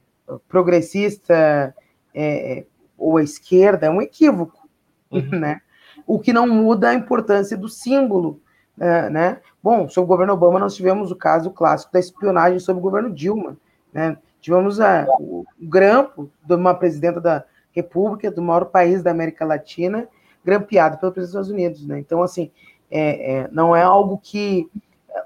progressista 0.47 1.75
é, 2.13 2.59
é, 2.59 2.65
ou 2.97 3.17
à 3.17 3.23
esquerda, 3.23 3.87
é 3.87 3.89
um 3.89 4.01
equívoco, 4.01 4.67
uhum. 5.09 5.39
né? 5.39 5.61
O 6.05 6.19
que 6.19 6.33
não 6.33 6.47
muda 6.47 6.89
a 6.89 6.93
importância 6.93 7.55
do 7.57 7.69
símbolo, 7.69 8.41
né? 8.77 9.39
Bom, 9.61 9.87
sob 9.87 10.05
o 10.05 10.07
governo 10.07 10.33
Obama 10.33 10.59
nós 10.59 10.75
tivemos 10.75 11.11
o 11.11 11.15
caso 11.15 11.51
clássico 11.51 11.93
da 11.93 11.99
espionagem 11.99 12.59
sob 12.59 12.79
o 12.79 12.81
governo 12.81 13.09
Dilma, 13.13 13.57
né? 13.93 14.17
Tivemos 14.39 14.79
a, 14.79 15.05
o 15.19 15.45
grampo 15.59 16.31
de 16.43 16.55
uma 16.55 16.73
presidenta 16.73 17.21
da 17.21 17.45
República, 17.71 18.31
do 18.31 18.41
maior 18.41 18.65
país 18.65 19.03
da 19.03 19.11
América 19.11 19.45
Latina, 19.45 20.07
grampeado 20.43 20.97
pelo 20.97 21.11
presidente 21.11 21.37
dos 21.37 21.47
Estados 21.47 21.49
Unidos, 21.49 21.87
né? 21.87 21.99
Então, 21.99 22.23
assim, 22.23 22.51
é, 22.91 23.33
é, 23.33 23.49
não 23.51 23.73
é 23.73 23.81
algo 23.81 24.19
que 24.21 24.69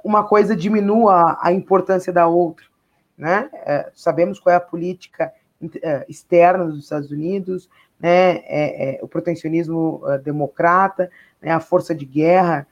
uma 0.04 0.24
coisa 0.24 0.56
diminua 0.56 1.38
a 1.42 1.52
importância 1.52 2.14
da 2.14 2.28
outra, 2.28 2.66
né? 3.18 3.50
É, 3.54 3.90
sabemos 3.94 4.40
qual 4.40 4.54
é 4.54 4.58
a 4.58 4.62
política 4.62 5.34
é, 5.82 6.06
externa 6.08 6.66
dos 6.66 6.84
Estados 6.84 7.10
Unidos, 7.10 7.68
né? 8.00 8.38
É, 8.46 8.96
é, 8.96 9.00
o 9.02 9.08
protecionismo 9.08 10.02
democrata, 10.24 11.10
né? 11.42 11.52
a 11.52 11.60
força 11.60 11.94
de 11.96 12.06
guerra 12.06 12.68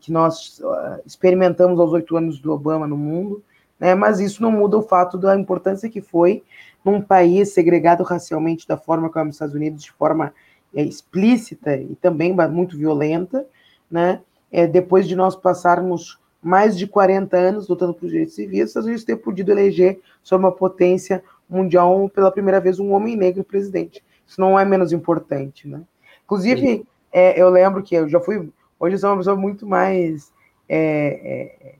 que 0.00 0.10
nós 0.10 0.60
experimentamos 1.06 1.78
aos 1.78 1.92
oito 1.92 2.16
anos 2.16 2.40
do 2.40 2.52
Obama 2.52 2.88
no 2.88 2.96
mundo, 2.96 3.40
né? 3.78 3.94
Mas 3.94 4.18
isso 4.18 4.42
não 4.42 4.50
muda 4.50 4.76
o 4.76 4.82
fato 4.82 5.16
da 5.16 5.38
importância 5.38 5.88
que 5.88 6.00
foi 6.00 6.42
num 6.84 7.00
país 7.00 7.52
segregado 7.52 8.02
racialmente 8.02 8.66
da 8.66 8.76
forma 8.76 9.10
como 9.10 9.28
os 9.30 9.36
Estados 9.36 9.54
Unidos, 9.54 9.84
de 9.84 9.92
forma 9.92 10.32
explícita 10.74 11.76
e 11.76 11.94
também 11.96 12.34
muito 12.50 12.76
violenta, 12.76 13.46
né? 13.90 14.20
É, 14.52 14.66
depois 14.66 15.06
de 15.06 15.14
nós 15.14 15.36
passarmos 15.36 16.18
mais 16.42 16.76
de 16.76 16.86
40 16.86 17.36
anos 17.36 17.68
lutando 17.68 17.92
por 17.92 18.08
direitos 18.08 18.34
civis, 18.34 18.62
os 18.62 18.68
Estados 18.68 18.86
Unidos 18.86 19.04
ter 19.04 19.16
podido 19.16 19.50
eleger 19.50 20.00
sobre 20.22 20.46
uma 20.46 20.52
potência 20.52 21.22
mundial 21.48 22.08
pela 22.08 22.30
primeira 22.30 22.60
vez 22.60 22.78
um 22.78 22.92
homem 22.92 23.16
negro 23.16 23.44
presidente. 23.44 24.02
Isso 24.26 24.40
não 24.40 24.58
é 24.58 24.64
menos 24.64 24.92
importante, 24.92 25.68
né? 25.68 25.82
Inclusive, 26.24 26.86
é, 27.12 27.40
eu 27.40 27.50
lembro 27.50 27.82
que 27.82 27.94
eu 27.94 28.08
já 28.08 28.20
fui, 28.20 28.50
hoje 28.78 28.94
eu 28.94 28.98
sou 28.98 29.10
uma 29.10 29.16
pessoa 29.18 29.36
muito 29.36 29.66
mais 29.66 30.32
é, 30.68 31.58
é, 31.68 31.74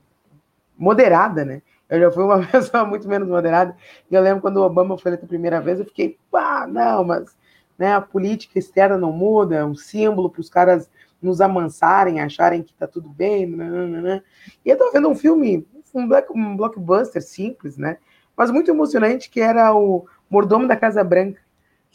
moderada, 0.77 1.45
né? 1.45 1.61
Eu 1.89 1.99
já 2.01 2.11
fui 2.11 2.23
uma 2.23 2.45
pessoa 2.45 2.85
muito 2.85 3.07
menos 3.07 3.27
moderada. 3.27 3.75
E 4.09 4.15
eu 4.15 4.21
lembro 4.21 4.41
quando 4.41 4.57
o 4.57 4.63
Obama 4.63 4.97
foi 4.97 5.09
eleito 5.09 5.25
a 5.25 5.29
primeira 5.29 5.61
vez, 5.61 5.79
eu 5.79 5.85
fiquei, 5.85 6.17
pá, 6.29 6.67
não, 6.67 7.03
mas 7.03 7.35
né, 7.77 7.93
a 7.93 8.01
política 8.01 8.59
externa 8.59 8.97
não 8.97 9.11
muda, 9.11 9.55
é 9.55 9.65
um 9.65 9.73
símbolo 9.73 10.29
para 10.29 10.41
os 10.41 10.49
caras 10.49 10.89
nos 11.21 11.41
amansarem, 11.41 12.19
acharem 12.19 12.63
que 12.63 12.73
tá 12.73 12.87
tudo 12.87 13.09
bem, 13.09 13.45
nananana. 13.45 14.23
e 14.65 14.69
eu 14.69 14.77
tava 14.77 14.91
vendo 14.91 15.09
um 15.09 15.15
filme, 15.15 15.65
um, 15.93 16.07
black, 16.07 16.31
um 16.33 16.55
blockbuster 16.55 17.21
simples, 17.21 17.77
né, 17.77 17.97
mas 18.35 18.49
muito 18.49 18.71
emocionante, 18.71 19.29
que 19.29 19.39
era 19.39 19.73
o 19.73 20.05
Mordomo 20.29 20.67
da 20.67 20.75
Casa 20.75 21.03
Branca, 21.03 21.41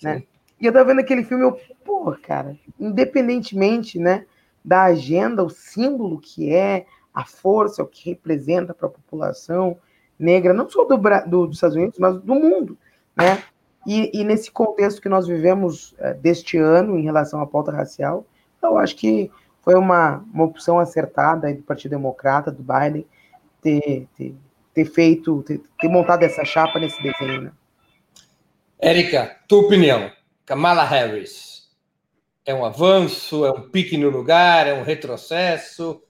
né, 0.02 0.22
e 0.60 0.66
eu 0.66 0.72
tava 0.72 0.86
vendo 0.86 1.00
aquele 1.00 1.24
filme, 1.24 1.44
eu, 1.44 1.58
pô, 1.84 2.16
cara, 2.22 2.56
independentemente, 2.78 3.98
né, 3.98 4.24
da 4.64 4.84
agenda, 4.84 5.44
o 5.44 5.50
símbolo 5.50 6.20
que 6.20 6.54
é, 6.54 6.86
a 7.12 7.24
força, 7.24 7.82
o 7.82 7.86
que 7.86 8.10
representa 8.10 8.74
para 8.74 8.88
a 8.88 8.90
população 8.90 9.78
negra, 10.18 10.52
não 10.52 10.68
só 10.68 10.84
do, 10.84 10.96
do, 10.96 11.46
dos 11.46 11.56
Estados 11.56 11.76
Unidos, 11.76 11.98
mas 11.98 12.18
do 12.18 12.34
mundo, 12.34 12.78
né, 13.16 13.42
e, 13.86 14.10
e 14.12 14.24
nesse 14.24 14.50
contexto 14.50 15.00
que 15.00 15.08
nós 15.08 15.28
vivemos 15.28 15.92
uh, 15.92 16.14
deste 16.20 16.58
ano 16.58 16.98
em 16.98 17.02
relação 17.02 17.40
à 17.40 17.46
pauta 17.46 17.70
racial, 17.70 18.26
eu 18.66 18.78
acho 18.78 18.96
que 18.96 19.30
foi 19.62 19.74
uma, 19.74 20.24
uma 20.32 20.44
opção 20.44 20.78
acertada 20.78 21.52
do 21.52 21.62
Partido 21.62 21.90
Democrata, 21.90 22.52
do 22.52 22.62
Biden, 22.62 23.06
ter, 23.60 24.06
ter, 24.16 24.34
ter 24.72 24.84
feito, 24.84 25.42
ter, 25.42 25.60
ter, 25.80 25.88
montado 25.88 26.22
essa 26.22 26.44
chapa 26.44 26.78
nesse 26.78 27.02
desenho. 27.02 27.42
Né? 27.42 27.52
Érica, 28.78 29.36
tua 29.48 29.62
opinião. 29.62 30.10
Kamala 30.44 30.84
Harris 30.84 31.68
é 32.44 32.54
um 32.54 32.64
avanço, 32.64 33.44
é 33.44 33.50
um 33.50 33.68
pique 33.68 33.96
no 33.96 34.08
lugar, 34.08 34.68
é 34.68 34.74
um 34.74 34.84
retrocesso? 34.84 36.00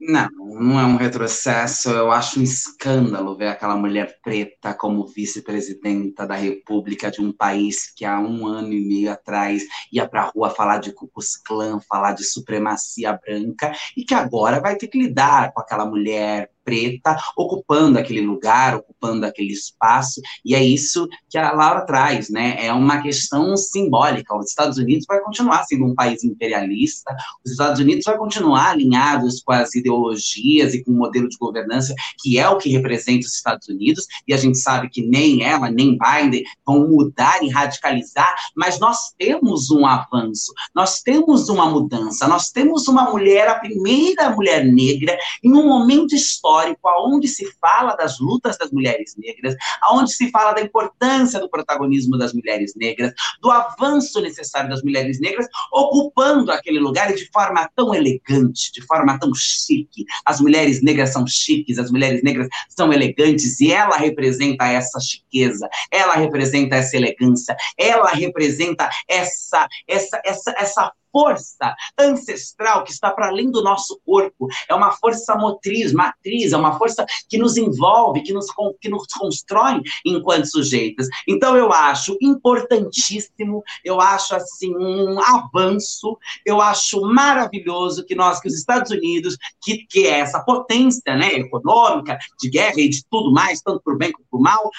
Não, 0.00 0.30
não 0.58 0.80
é 0.80 0.84
um 0.86 0.96
retrocesso. 0.96 1.90
Eu 1.90 2.10
acho 2.10 2.40
um 2.40 2.42
escândalo 2.42 3.36
ver 3.36 3.48
aquela 3.48 3.76
mulher 3.76 4.18
preta 4.22 4.72
como 4.72 5.06
vice-presidenta 5.06 6.26
da 6.26 6.34
República 6.34 7.10
de 7.10 7.20
um 7.20 7.30
país 7.30 7.92
que 7.94 8.06
há 8.06 8.18
um 8.18 8.46
ano 8.46 8.72
e 8.72 8.80
meio 8.80 9.12
atrás 9.12 9.62
ia 9.92 10.08
para 10.08 10.22
a 10.22 10.30
rua 10.30 10.48
falar 10.48 10.78
de 10.78 10.94
Klux 10.94 11.36
Klan, 11.36 11.80
falar 11.86 12.12
de 12.12 12.24
supremacia 12.24 13.12
branca, 13.12 13.72
e 13.94 14.02
que 14.02 14.14
agora 14.14 14.58
vai 14.58 14.74
ter 14.74 14.88
que 14.88 14.98
lidar 14.98 15.52
com 15.52 15.60
aquela 15.60 15.84
mulher 15.84 16.50
preta 16.64 17.16
ocupando 17.36 17.98
aquele 17.98 18.20
lugar, 18.20 18.76
ocupando 18.76 19.26
aquele 19.26 19.52
espaço, 19.52 20.20
e 20.44 20.54
é 20.54 20.62
isso 20.62 21.08
que 21.28 21.38
a 21.38 21.52
Laura 21.52 21.82
traz, 21.82 22.28
né? 22.28 22.56
É 22.64 22.72
uma 22.72 23.00
questão 23.00 23.56
simbólica. 23.56 24.36
Os 24.36 24.48
Estados 24.48 24.78
Unidos 24.78 25.06
vai 25.08 25.20
continuar 25.20 25.64
sendo 25.64 25.84
um 25.86 25.94
país 25.94 26.22
imperialista, 26.24 27.16
os 27.44 27.52
Estados 27.52 27.80
Unidos 27.80 28.04
vai 28.04 28.16
continuar 28.16 28.70
alinhados 28.70 29.42
com 29.42 29.52
as 29.52 29.74
ideologias 29.74 30.74
e 30.74 30.84
com 30.84 30.92
o 30.92 30.96
modelo 30.96 31.28
de 31.28 31.36
governança 31.36 31.94
que 32.18 32.38
é 32.38 32.48
o 32.48 32.58
que 32.58 32.68
representa 32.68 33.26
os 33.26 33.34
Estados 33.34 33.68
Unidos, 33.68 34.06
e 34.26 34.34
a 34.34 34.36
gente 34.36 34.58
sabe 34.58 34.88
que 34.88 35.02
nem 35.02 35.42
ela, 35.42 35.70
nem 35.70 35.98
Biden 35.98 36.44
vão 36.66 36.88
mudar 36.88 37.42
e 37.42 37.48
radicalizar, 37.48 38.34
mas 38.54 38.78
nós 38.78 39.12
temos 39.18 39.70
um 39.70 39.86
avanço, 39.86 40.52
nós 40.74 41.00
temos 41.00 41.48
uma 41.48 41.68
mudança, 41.68 42.28
nós 42.28 42.50
temos 42.50 42.88
uma 42.88 43.10
mulher, 43.10 43.48
a 43.48 43.58
primeira 43.58 44.30
mulher 44.30 44.64
negra, 44.64 45.16
em 45.42 45.52
um 45.52 45.66
momento 45.66 46.14
histórico 46.14 46.49
histórico, 46.50 46.88
aonde 46.88 47.28
se 47.28 47.46
fala 47.60 47.94
das 47.94 48.18
lutas 48.18 48.58
das 48.58 48.70
mulheres 48.70 49.14
negras, 49.16 49.54
aonde 49.82 50.12
se 50.12 50.30
fala 50.30 50.52
da 50.52 50.60
importância 50.60 51.38
do 51.38 51.48
protagonismo 51.48 52.18
das 52.18 52.32
mulheres 52.32 52.74
negras, 52.76 53.12
do 53.40 53.50
avanço 53.50 54.20
necessário 54.20 54.68
das 54.68 54.82
mulheres 54.82 55.20
negras, 55.20 55.46
ocupando 55.72 56.50
aquele 56.50 56.80
lugar 56.80 57.12
de 57.14 57.30
forma 57.30 57.68
tão 57.74 57.94
elegante, 57.94 58.72
de 58.72 58.84
forma 58.86 59.18
tão 59.18 59.32
chique. 59.34 60.04
As 60.24 60.40
mulheres 60.40 60.82
negras 60.82 61.12
são 61.12 61.26
chiques, 61.26 61.78
as 61.78 61.90
mulheres 61.90 62.22
negras 62.22 62.48
são 62.68 62.92
elegantes 62.92 63.60
e 63.60 63.72
ela 63.72 63.96
representa 63.96 64.66
essa 64.66 64.98
chiqueza, 65.00 65.68
ela 65.90 66.14
representa 66.14 66.76
essa 66.76 66.96
elegância, 66.96 67.56
ela 67.78 68.10
representa 68.10 68.88
essa 69.08 69.68
essa 69.86 70.20
essa 70.24 70.54
essa 70.56 70.92
força 71.12 71.74
ancestral 71.98 72.84
que 72.84 72.92
está 72.92 73.10
para 73.10 73.28
além 73.28 73.50
do 73.50 73.62
nosso 73.62 74.00
corpo. 74.04 74.48
É 74.68 74.74
uma 74.74 74.92
força 74.92 75.34
motriz, 75.36 75.92
matriz, 75.92 76.52
é 76.52 76.56
uma 76.56 76.78
força 76.78 77.04
que 77.28 77.38
nos 77.38 77.56
envolve, 77.56 78.22
que 78.22 78.32
nos, 78.32 78.46
que 78.80 78.88
nos 78.88 79.06
constrói 79.06 79.82
enquanto 80.04 80.46
sujeitos. 80.46 81.08
Então, 81.26 81.56
eu 81.56 81.72
acho 81.72 82.16
importantíssimo, 82.20 83.62
eu 83.84 84.00
acho, 84.00 84.34
assim, 84.34 84.74
um 84.76 85.20
avanço, 85.20 86.18
eu 86.44 86.60
acho 86.60 87.00
maravilhoso 87.02 88.04
que 88.04 88.14
nós, 88.14 88.40
que 88.40 88.48
os 88.48 88.54
Estados 88.54 88.90
Unidos, 88.90 89.36
que, 89.62 89.86
que 89.86 90.06
é 90.06 90.20
essa 90.20 90.40
potência 90.40 91.16
né, 91.16 91.34
econômica, 91.34 92.18
de 92.38 92.50
guerra 92.50 92.78
e 92.78 92.88
de 92.88 93.04
tudo 93.10 93.32
mais, 93.32 93.60
tanto 93.60 93.80
por 93.82 93.96
bem 93.96 94.12
como 94.12 94.26
por 94.30 94.40
mal, 94.40 94.70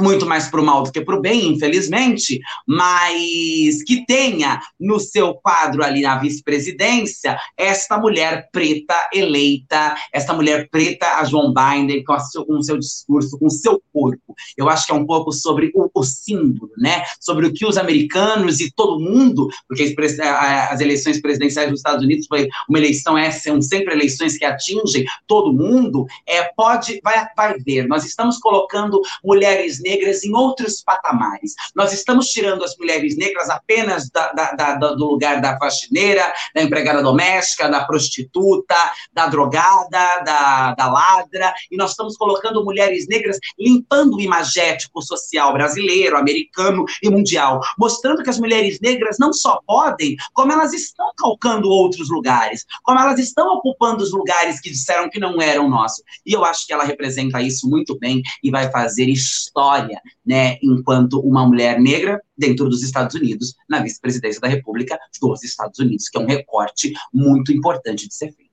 muito 0.00 0.26
mais 0.26 0.48
para 0.48 0.60
o 0.60 0.64
mal 0.64 0.82
do 0.82 0.92
que 0.92 1.00
para 1.00 1.16
o 1.16 1.20
bem, 1.20 1.48
infelizmente, 1.48 2.40
mas 2.66 3.82
que 3.86 4.04
tenha 4.06 4.60
no 4.78 4.98
seu 4.98 5.34
quadro 5.34 5.82
ali 5.82 6.02
na 6.02 6.18
vice-presidência 6.18 7.38
esta 7.56 7.98
mulher 7.98 8.48
preta 8.52 9.08
eleita, 9.12 9.94
esta 10.12 10.32
mulher 10.32 10.68
preta, 10.70 11.16
a 11.16 11.24
João 11.24 11.52
Binder, 11.52 12.02
com, 12.04 12.18
seu, 12.20 12.44
com 12.44 12.54
o 12.54 12.62
seu 12.62 12.78
discurso, 12.78 13.38
com 13.38 13.46
o 13.46 13.50
seu 13.50 13.82
corpo. 13.92 14.29
Eu 14.56 14.68
acho 14.68 14.86
que 14.86 14.92
é 14.92 14.94
um 14.94 15.06
pouco 15.06 15.32
sobre 15.32 15.70
o, 15.74 15.90
o 15.92 16.04
símbolo, 16.04 16.70
né? 16.76 17.02
Sobre 17.20 17.46
o 17.46 17.52
que 17.52 17.66
os 17.66 17.76
americanos 17.76 18.60
e 18.60 18.70
todo 18.72 19.00
mundo, 19.00 19.48
porque 19.68 19.94
as, 20.70 20.80
eleições 20.80 21.20
presidenciais 21.20 21.70
dos 21.70 21.80
Estados 21.80 22.04
Unidos 22.04 22.26
foi 22.26 22.48
uma 22.68 22.78
eleição, 22.78 23.16
é, 23.16 23.30
são 23.30 23.60
sempre 23.60 23.94
eleições 23.94 24.38
que 24.38 24.44
atingem 24.44 25.04
todo 25.26 25.52
mundo, 25.52 26.06
é, 26.26 26.44
pode, 26.56 27.00
vai, 27.02 27.26
vai 27.36 27.58
ver. 27.58 27.86
Nós 27.86 28.04
estamos 28.04 28.38
colocando 28.38 29.00
mulheres 29.24 29.80
negras 29.80 30.24
em 30.24 30.34
outros 30.34 30.82
patamares. 30.82 31.54
Nós 31.74 31.92
estamos 31.92 32.28
tirando 32.28 32.64
as 32.64 32.76
mulheres 32.76 33.16
negras 33.16 33.48
apenas 33.50 34.10
da, 34.10 34.32
da, 34.32 34.52
da, 34.52 34.74
do 34.94 35.06
lugar 35.06 35.40
da 35.40 35.58
faxineira, 35.58 36.32
da 36.54 36.62
empregada 36.62 37.02
doméstica, 37.02 37.68
da 37.68 37.84
prostituta, 37.84 38.76
da 39.12 39.26
drogada, 39.26 40.22
da, 40.24 40.74
da 40.74 40.90
ladra, 40.90 41.52
e 41.70 41.76
nós 41.76 41.90
estamos 41.90 42.16
colocando 42.16 42.64
mulheres 42.64 43.06
negras 43.08 43.38
limpando 43.58 44.19
imagético 44.22 45.02
social 45.02 45.52
brasileiro, 45.52 46.16
americano 46.16 46.84
e 47.02 47.10
mundial, 47.10 47.60
mostrando 47.78 48.22
que 48.22 48.30
as 48.30 48.38
mulheres 48.38 48.78
negras 48.80 49.16
não 49.18 49.32
só 49.32 49.60
podem, 49.66 50.16
como 50.32 50.52
elas 50.52 50.72
estão 50.72 51.10
calcando 51.16 51.68
outros 51.68 52.10
lugares, 52.10 52.64
como 52.82 52.98
elas 52.98 53.18
estão 53.18 53.54
ocupando 53.54 54.02
os 54.02 54.12
lugares 54.12 54.60
que 54.60 54.70
disseram 54.70 55.10
que 55.10 55.20
não 55.20 55.40
eram 55.40 55.68
nossos. 55.68 56.02
E 56.24 56.32
eu 56.32 56.44
acho 56.44 56.66
que 56.66 56.72
ela 56.72 56.84
representa 56.84 57.40
isso 57.40 57.68
muito 57.68 57.98
bem 57.98 58.22
e 58.42 58.50
vai 58.50 58.70
fazer 58.70 59.08
história 59.08 60.00
né, 60.24 60.58
enquanto 60.62 61.20
uma 61.20 61.46
mulher 61.46 61.80
negra 61.80 62.20
dentro 62.36 62.68
dos 62.68 62.82
Estados 62.82 63.14
Unidos, 63.14 63.54
na 63.68 63.82
vice-presidência 63.82 64.40
da 64.40 64.48
República 64.48 64.98
dos 65.20 65.42
Estados 65.42 65.78
Unidos, 65.78 66.08
que 66.08 66.18
é 66.18 66.20
um 66.20 66.26
recorte 66.26 66.92
muito 67.12 67.52
importante 67.52 68.08
de 68.08 68.14
ser 68.14 68.32
feito. 68.32 68.49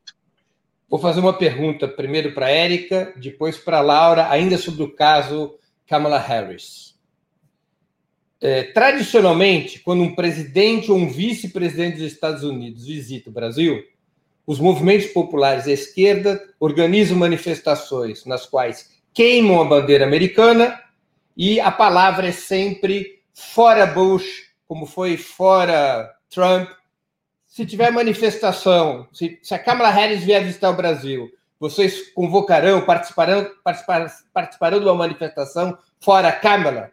Vou 0.89 0.99
fazer 0.99 1.19
uma 1.19 1.33
pergunta 1.33 1.87
primeiro 1.87 2.33
para 2.33 2.45
a 2.45 2.51
Érica, 2.51 3.13
depois 3.17 3.57
para 3.57 3.79
a 3.79 3.81
Laura, 3.81 4.29
ainda 4.29 4.57
sobre 4.57 4.83
o 4.83 4.95
caso 4.95 5.57
Kamala 5.85 6.17
Harris. 6.17 6.95
É, 8.39 8.63
tradicionalmente, 8.63 9.79
quando 9.79 10.03
um 10.03 10.15
presidente 10.15 10.91
ou 10.91 10.97
um 10.97 11.09
vice-presidente 11.09 11.97
dos 11.97 12.11
Estados 12.11 12.43
Unidos 12.43 12.85
visita 12.85 13.29
o 13.29 13.33
Brasil, 13.33 13.83
os 14.45 14.59
movimentos 14.59 15.07
populares 15.07 15.67
à 15.67 15.71
esquerda 15.71 16.41
organizam 16.59 17.17
manifestações 17.17 18.25
nas 18.25 18.45
quais 18.45 18.91
queimam 19.13 19.61
a 19.61 19.65
bandeira 19.65 20.05
americana 20.05 20.79
e 21.35 21.59
a 21.59 21.71
palavra 21.71 22.27
é 22.27 22.31
sempre 22.31 23.21
fora 23.33 23.85
Bush, 23.85 24.51
como 24.67 24.85
foi 24.85 25.17
fora 25.17 26.09
Trump. 26.29 26.69
Se 27.57 27.65
tiver 27.65 27.91
manifestação, 27.91 29.07
se, 29.11 29.39
se 29.41 29.51
a 29.51 29.57
Kamala 29.57 29.89
Harris 29.89 30.23
vier 30.23 30.43
visitar 30.43 30.69
o 30.69 30.75
Brasil, 30.75 31.27
vocês 31.59 32.07
convocarão, 32.11 32.85
participarão, 32.85 33.49
participar, 33.63 34.15
participarão 34.31 34.79
de 34.79 34.85
uma 34.85 34.93
manifestação 34.93 35.75
fora 35.99 36.31
Kamala? 36.31 36.91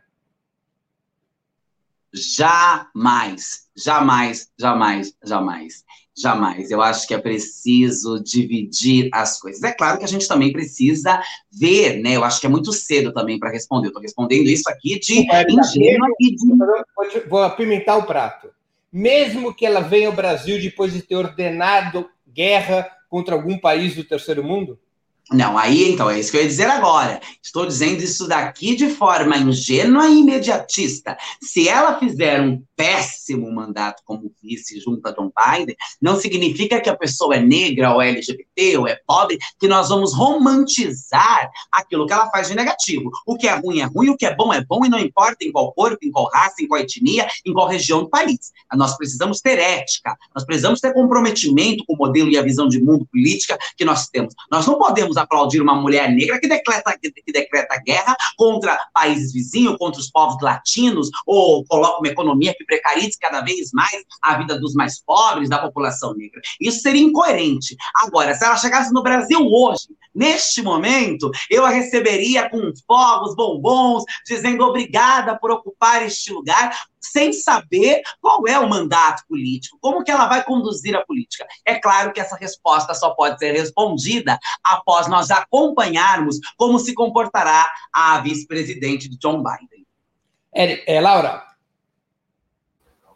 Jamais, 2.15 3.69
jamais, 3.77 4.51
jamais, 4.59 5.15
jamais. 5.23 5.85
Jamais. 6.17 6.71
Eu 6.71 6.81
acho 6.81 7.07
que 7.07 7.12
é 7.12 7.19
preciso 7.19 8.19
dividir 8.23 9.11
as 9.12 9.39
coisas. 9.39 9.62
É 9.65 9.73
claro 9.73 9.99
que 9.99 10.05
a 10.05 10.09
gente 10.09 10.27
também 10.27 10.51
precisa 10.51 11.21
ver, 11.53 12.01
né? 12.01 12.17
Eu 12.17 12.25
acho 12.25 12.41
que 12.41 12.47
é 12.47 12.49
muito 12.49 12.73
cedo 12.73 13.12
também 13.12 13.39
para 13.39 13.51
responder. 13.51 13.89
Eu 13.89 13.91
estou 13.91 14.03
respondendo 14.03 14.47
isso 14.47 14.71
aqui 14.71 14.99
de 14.99 15.31
é, 15.31 15.43
ingênua 15.43 16.09
e 16.19 16.35
de. 16.35 17.29
Vou 17.29 17.43
apimentar 17.43 17.97
o 17.99 18.05
prato. 18.05 18.54
Mesmo 18.97 19.53
que 19.53 19.67
ela 19.67 19.81
venha 19.81 20.07
ao 20.07 20.15
Brasil 20.15 20.61
depois 20.61 20.93
de 20.93 21.03
ter 21.03 21.17
ordenado 21.17 22.09
guerra 22.29 22.89
contra 23.09 23.35
algum 23.35 23.59
país 23.59 23.97
do 23.97 24.05
terceiro 24.05 24.45
mundo? 24.45 24.79
Não, 25.33 25.57
aí 25.57 25.91
então, 25.91 26.11
é 26.11 26.20
isso 26.20 26.31
que 26.31 26.37
eu 26.37 26.43
ia 26.43 26.49
dizer 26.49 26.68
agora. 26.68 27.20
Estou 27.43 27.64
dizendo 27.64 28.03
isso 28.03 28.29
daqui 28.29 28.77
de 28.77 28.91
forma 28.91 29.37
ingênua 29.39 30.07
e 30.07 30.20
imediatista. 30.20 31.16
Se 31.41 31.66
ela 31.66 31.99
fizer 31.99 32.43
um 32.43 32.62
péssimo 32.77 33.51
mandato 33.51 34.03
como 34.05 34.31
vice 34.43 34.79
junto 34.81 35.07
a 35.07 35.12
John 35.12 35.33
Biden, 35.35 35.77
não 36.01 36.16
significa 36.16 36.81
que 36.81 36.91
a 36.91 36.97
pessoa 36.97 37.37
é 37.37 37.41
negra 37.41 37.95
ou 37.95 38.03
é 38.03 38.11
LGBT 38.11 38.77
ou 38.77 38.87
é 38.87 39.01
pobre, 39.07 39.39
que 39.59 39.66
nós 39.66 39.89
vamos 39.89 40.12
romantizar 40.12 41.51
aquilo 41.72 42.07
que 42.07 42.12
ela 42.12 42.31
faz 42.31 42.49
de 42.49 42.55
negativo. 42.55 43.11
O 43.27 43.37
que 43.37 43.49
é 43.49 43.55
ruim 43.55 43.81
é 43.81 43.85
ruim, 43.85 44.11
o 44.11 44.16
que 44.16 44.27
é 44.27 44.35
bom 44.35 44.53
é 44.53 44.62
bom, 44.62 44.85
e 44.85 44.91
não 44.91 44.99
importa 44.99 45.45
em 45.45 45.51
qual 45.51 45.72
corpo, 45.72 45.99
em 46.03 46.11
qual 46.11 46.29
raça, 46.33 46.57
em 46.61 46.68
qual 46.68 46.81
etnia, 46.81 47.27
em 47.47 47.53
qual 47.53 47.66
região 47.66 48.03
do 48.03 48.11
país. 48.11 48.53
Nós 48.75 48.97
precisamos 48.97 49.41
ter 49.41 49.59
ética, 49.59 50.16
nós 50.35 50.45
precisamos 50.45 50.81
ter 50.81 50.93
comprometimento 50.93 51.85
com 51.87 51.95
o 51.95 51.97
modelo 51.97 52.29
e 52.29 52.37
a 52.37 52.43
visão 52.43 52.68
de 52.68 52.83
mundo 52.83 53.07
política 53.11 53.59
que 53.77 53.85
nós 53.85 54.09
temos. 54.09 54.35
Nós 54.51 54.66
não 54.66 54.79
podemos 54.79 55.14
aplaudir 55.17 55.61
uma 55.61 55.75
mulher 55.75 56.11
negra 56.11 56.41
que 56.41 56.49
decreta, 56.49 56.97
que, 57.01 57.33
decreta 57.33 57.81
guerra 57.85 58.17
contra 58.37 58.79
países 58.93 59.33
vizinhos, 59.33 59.77
contra 59.79 60.01
os 60.01 60.11
povos 60.11 60.41
latinos, 60.43 61.11
ou 61.27 61.65
coloca 61.67 61.99
uma 61.99 62.09
economia 62.09 62.55
que 62.57 62.65
precarize 62.65 63.19
cada 63.19 63.41
vez 63.41 63.71
mais 63.73 64.05
a 64.23 64.39
vida 64.39 64.59
dos 64.59 64.75
mais 64.75 65.03
pobres, 65.03 65.49
da 65.49 65.59
população 65.59 66.15
negra. 66.15 66.41
Isso 66.61 66.81
seria 66.81 67.03
incoerente. 67.03 67.77
Agora, 67.97 68.35
se 68.35 68.45
ela 68.45 68.57
chegasse 68.57 68.93
no 68.93 69.03
Brasil 69.03 69.41
hoje, 69.41 69.89
neste 70.15 70.62
momento, 70.62 71.31
eu 71.51 71.65
a 71.65 71.71
receberia 71.71 72.49
com 72.49 72.73
fogos, 72.87 73.35
bombons, 73.35 74.05
dizendo 74.27 74.65
obrigada 74.65 75.37
por 75.39 75.51
ocupar 75.51 76.05
este 76.05 76.33
lugar, 76.33 76.73
sem 77.05 77.33
saber 77.33 78.03
qual 78.21 78.47
é 78.47 78.59
o 78.59 78.69
mandato 78.69 79.23
político, 79.29 79.79
como 79.81 80.03
que 80.03 80.11
ela 80.11 80.27
vai 80.27 80.43
conduzir 80.45 80.97
a 80.97 81.05
política. 81.05 81.47
É 81.65 81.77
claro 81.77 82.13
que 82.13 82.21
essa 82.21 82.37
resposta 82.37 82.95
só 82.95 83.11
pode 83.11 83.39
ser 83.39 83.53
respondida 83.53 84.39
após 84.63 85.09
nós 85.09 85.31
acompanharmos 85.31 86.39
como 86.57 86.79
se 86.79 86.95
comportará 86.95 87.71
a 87.93 88.19
vice-presidente 88.21 89.09
de 89.09 89.17
John 89.19 89.43
Biden. 89.43 89.87
É, 90.55 90.97
é 90.97 91.01
Laura. 91.01 91.43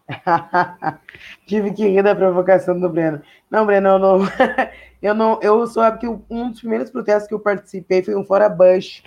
Tive 1.47 1.73
que 1.73 1.87
rir 1.87 2.03
da 2.03 2.15
provocação 2.15 2.79
do 2.79 2.89
Breno. 2.89 3.23
Não, 3.51 3.67
Breno, 3.67 3.89
eu 3.91 3.99
não. 3.99 4.19
eu 5.03 5.15
não. 5.15 5.39
Eu 5.43 5.67
sou 5.67 5.85
porque 5.91 6.09
um 6.31 6.51
dos 6.51 6.61
primeiros 6.61 6.91
protestos 6.91 7.29
que 7.29 7.35
eu 7.35 7.41
participei 7.41 8.03
foi 8.03 8.17
um 8.17 8.25
Fora 8.25 8.49
Bush 8.49 9.03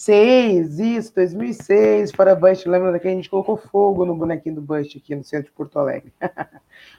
2006, 0.00 0.78
isso, 0.78 1.14
2006, 1.14 2.12
Fora 2.12 2.34
Bush. 2.34 2.64
Lembra 2.64 2.98
que 2.98 3.06
a 3.06 3.10
gente 3.10 3.28
colocou 3.28 3.58
fogo 3.58 4.06
no 4.06 4.16
bonequinho 4.16 4.54
do 4.54 4.62
Bush 4.62 4.96
aqui 4.96 5.14
no 5.14 5.22
centro 5.22 5.46
de 5.46 5.52
Porto 5.52 5.78
Alegre. 5.78 6.10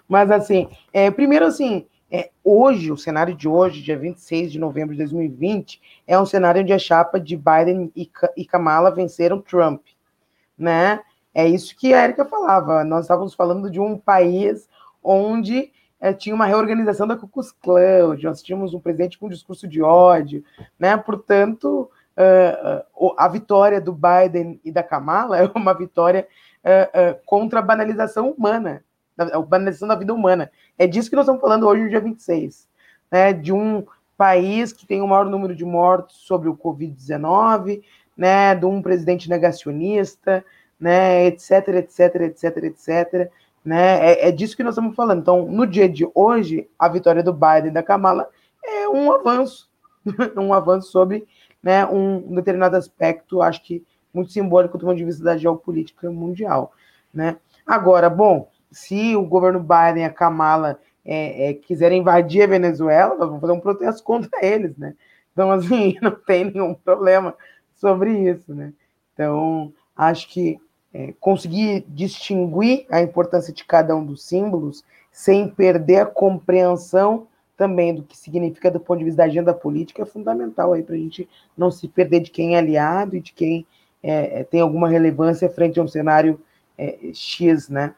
Mas 0.08 0.30
assim, 0.30 0.70
é, 0.94 1.10
primeiro 1.10 1.46
assim, 1.46 1.88
é, 2.12 2.30
hoje, 2.44 2.92
o 2.92 2.98
cenário 2.98 3.34
de 3.34 3.48
hoje, 3.48 3.82
dia 3.82 3.98
26 3.98 4.52
de 4.52 4.60
novembro 4.60 4.94
de 4.94 5.00
2020, 5.00 5.82
é 6.06 6.20
um 6.20 6.28
cenário 6.28 6.62
onde 6.62 6.74
a 6.74 6.78
chapa 6.78 7.20
de 7.20 7.36
Biden 7.36 7.92
e, 7.96 8.08
e 8.38 8.46
Kamala 8.46 8.92
venceram 8.92 9.42
Trump, 9.42 9.82
né? 10.56 11.00
É 11.34 11.48
isso 11.48 11.76
que 11.76 11.96
a 11.96 12.04
Erika 12.04 12.26
falava. 12.26 12.84
Nós 12.84 13.06
estávamos 13.06 13.34
falando 13.34 13.72
de 13.72 13.80
um 13.80 13.98
país 13.98 14.70
onde 15.02 15.72
é, 16.00 16.14
tinha 16.14 16.36
uma 16.36 16.46
reorganização 16.46 17.08
da 17.08 17.18
Ku 17.18 17.28
Klux 17.28 17.52
Klan, 17.52 18.16
nós 18.22 18.44
tínhamos 18.44 18.76
um 18.76 18.80
presidente 18.80 19.18
com 19.18 19.26
um 19.26 19.30
discurso 19.30 19.68
de 19.68 19.82
ódio, 19.82 20.44
né? 20.78 20.96
Portanto, 20.98 21.90
a 23.18 23.28
vitória 23.28 23.80
do 23.80 23.94
Biden 23.94 24.60
e 24.64 24.72
da 24.72 24.84
Kamala 24.84 25.38
é 25.40 25.52
uma 25.56 25.74
vitória 25.74 26.28
uh, 26.64 27.20
contra 27.26 27.60
a 27.60 27.64
banalização 27.64 28.32
humana, 28.32 28.84
a 29.18 29.40
banalização 29.40 29.88
da 29.88 29.96
vida 29.96 30.14
humana. 30.14 30.52
É 30.78 30.88
disso 30.88 31.10
que 31.10 31.16
nós 31.16 31.24
estamos 31.24 31.42
falando 31.42 31.68
hoje, 31.68 31.84
no 31.84 31.90
dia 31.90 32.00
26, 32.00 32.68
né? 33.12 33.34
De 33.34 33.54
um 33.54 33.86
país 34.18 34.72
que 34.72 34.86
tem 34.86 35.02
o 35.02 35.08
maior 35.08 35.26
número 35.26 35.56
de 35.56 35.66
mortos 35.66 36.18
sobre 36.18 36.50
o 36.50 36.56
Covid-19, 36.56 37.82
né? 38.16 38.56
De 38.56 38.66
um 38.66 38.82
presidente 38.82 39.30
negacionista, 39.30 40.44
né? 40.80 41.26
Etc, 41.26 41.52
etc, 41.70 42.16
etc, 42.22 42.58
etc. 42.64 43.32
Né? 43.64 44.14
É, 44.14 44.28
é, 44.28 44.32
disso 44.32 44.58
que 44.58 44.64
nós 44.64 44.74
estamos 44.74 44.96
falando. 44.96 45.22
Então, 45.22 45.46
no 45.46 45.68
dia 45.68 45.88
de 45.88 46.08
hoje, 46.16 46.68
a 46.78 46.90
vitória 46.90 47.22
do 47.22 47.34
Biden 47.34 47.68
e 47.68 47.72
da 47.72 47.84
Kamala 47.84 48.28
é 48.64 48.90
um 48.90 49.12
avanço, 49.12 49.70
um 50.36 50.54
avanço 50.54 50.92
sobre 50.92 51.28
né, 51.62 51.86
um 51.86 52.36
determinado 52.36 52.76
aspecto, 52.76 53.42
acho 53.42 53.64
que 53.64 53.84
muito 54.14 54.32
simbólico 54.32 54.78
do 54.78 54.86
ponto 54.86 54.98
de 54.98 55.06
vista 55.06 55.24
da 55.24 55.38
geopolítica 55.38 56.10
mundial. 56.10 56.74
Né? 57.14 57.38
Agora, 57.66 58.10
bom, 58.10 58.50
se 58.72 59.16
o 59.16 59.24
governo 59.24 59.60
Biden 59.60 60.04
e 60.04 60.06
a 60.06 60.10
Kamala 60.10 60.80
é, 61.06 61.50
é, 61.50 61.54
quiserem 61.54 62.02
invadir 62.02 62.44
a 62.44 62.48
Venezuela, 62.48 63.16
nós 63.16 63.28
vamos 63.28 63.42
fazer 63.42 63.54
um 63.54 63.60
protesto 63.60 64.04
contra 64.04 64.46
eles, 64.46 64.78
né? 64.78 64.94
Então, 65.34 65.52
assim, 65.52 65.98
não 66.02 66.12
tem 66.12 66.46
nenhum 66.46 66.74
problema 66.74 67.36
sobre 67.76 68.12
isso, 68.30 68.54
né? 68.54 68.74
Então, 69.14 69.74
acho 69.96 70.30
que 70.30 70.60
é, 70.94 71.14
conseguir 71.20 71.86
distinguir 71.88 72.86
a 72.90 73.02
importância 73.02 73.54
de 73.54 73.64
cada 73.64 73.96
um 73.96 74.06
dos 74.06 74.24
símbolos 74.24 74.84
sem 75.12 75.50
perder 75.50 76.02
a 76.02 76.06
compreensão 76.06 77.28
também 77.62 77.94
do 77.94 78.02
que 78.02 78.18
significa 78.18 78.72
do 78.72 78.80
ponto 78.80 78.98
de 78.98 79.06
vista 79.06 79.18
da 79.20 79.26
agenda 79.26 79.54
política 79.54 80.02
é 80.02 80.06
fundamental 80.06 80.74
aí 80.74 80.82
para 80.82 80.96
a 80.96 80.98
gente 80.98 81.30
não 81.56 81.70
se 81.70 81.88
perder 81.88 82.22
de 82.22 82.32
quem 82.32 82.56
é 82.56 82.58
aliado 82.58 83.16
e 83.16 83.22
de 83.22 83.32
quem 83.34 83.68
é, 84.02 84.40
é, 84.40 84.44
tem 84.44 84.62
alguma 84.62 84.90
relevância 84.90 85.48
frente 85.48 85.80
a 85.80 85.84
um 85.84 85.88
cenário 85.88 86.42
é, 86.76 86.98
X, 87.14 87.70
né? 87.70 87.94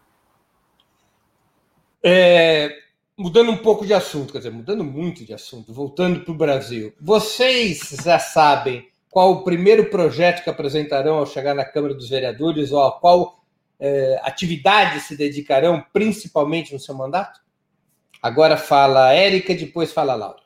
É, 2.04 2.76
mudando 3.18 3.52
um 3.52 3.58
pouco 3.58 3.86
de 3.86 3.94
assunto, 3.94 4.34
quer 4.34 4.40
dizer, 4.40 4.52
mudando 4.52 4.84
muito 4.84 5.24
de 5.24 5.34
assunto, 5.34 5.74
voltando 5.74 6.26
para 6.26 6.34
o 6.34 6.38
Brasil. 6.38 6.92
Vocês 7.00 7.96
já 8.04 8.20
sabem 8.20 8.90
qual 9.10 9.32
o 9.32 9.44
primeiro 9.46 9.90
projeto 9.90 10.44
que 10.44 10.50
apresentarão 10.50 11.20
ao 11.20 11.26
chegar 11.26 11.56
na 11.56 11.64
Câmara 11.64 11.94
dos 11.94 12.10
Vereadores 12.10 12.74
ou 12.74 12.84
a 12.84 13.00
qual 13.00 13.40
eh, 13.80 14.20
atividade 14.24 15.00
se 15.00 15.16
dedicarão 15.16 15.82
principalmente 15.94 16.74
no 16.74 16.80
seu 16.82 16.94
mandato? 16.94 17.43
Agora 18.24 18.56
fala 18.56 19.08
a 19.10 19.14
Érica, 19.14 19.54
depois 19.54 19.92
fala 19.92 20.14
a 20.14 20.16
Laura. 20.16 20.42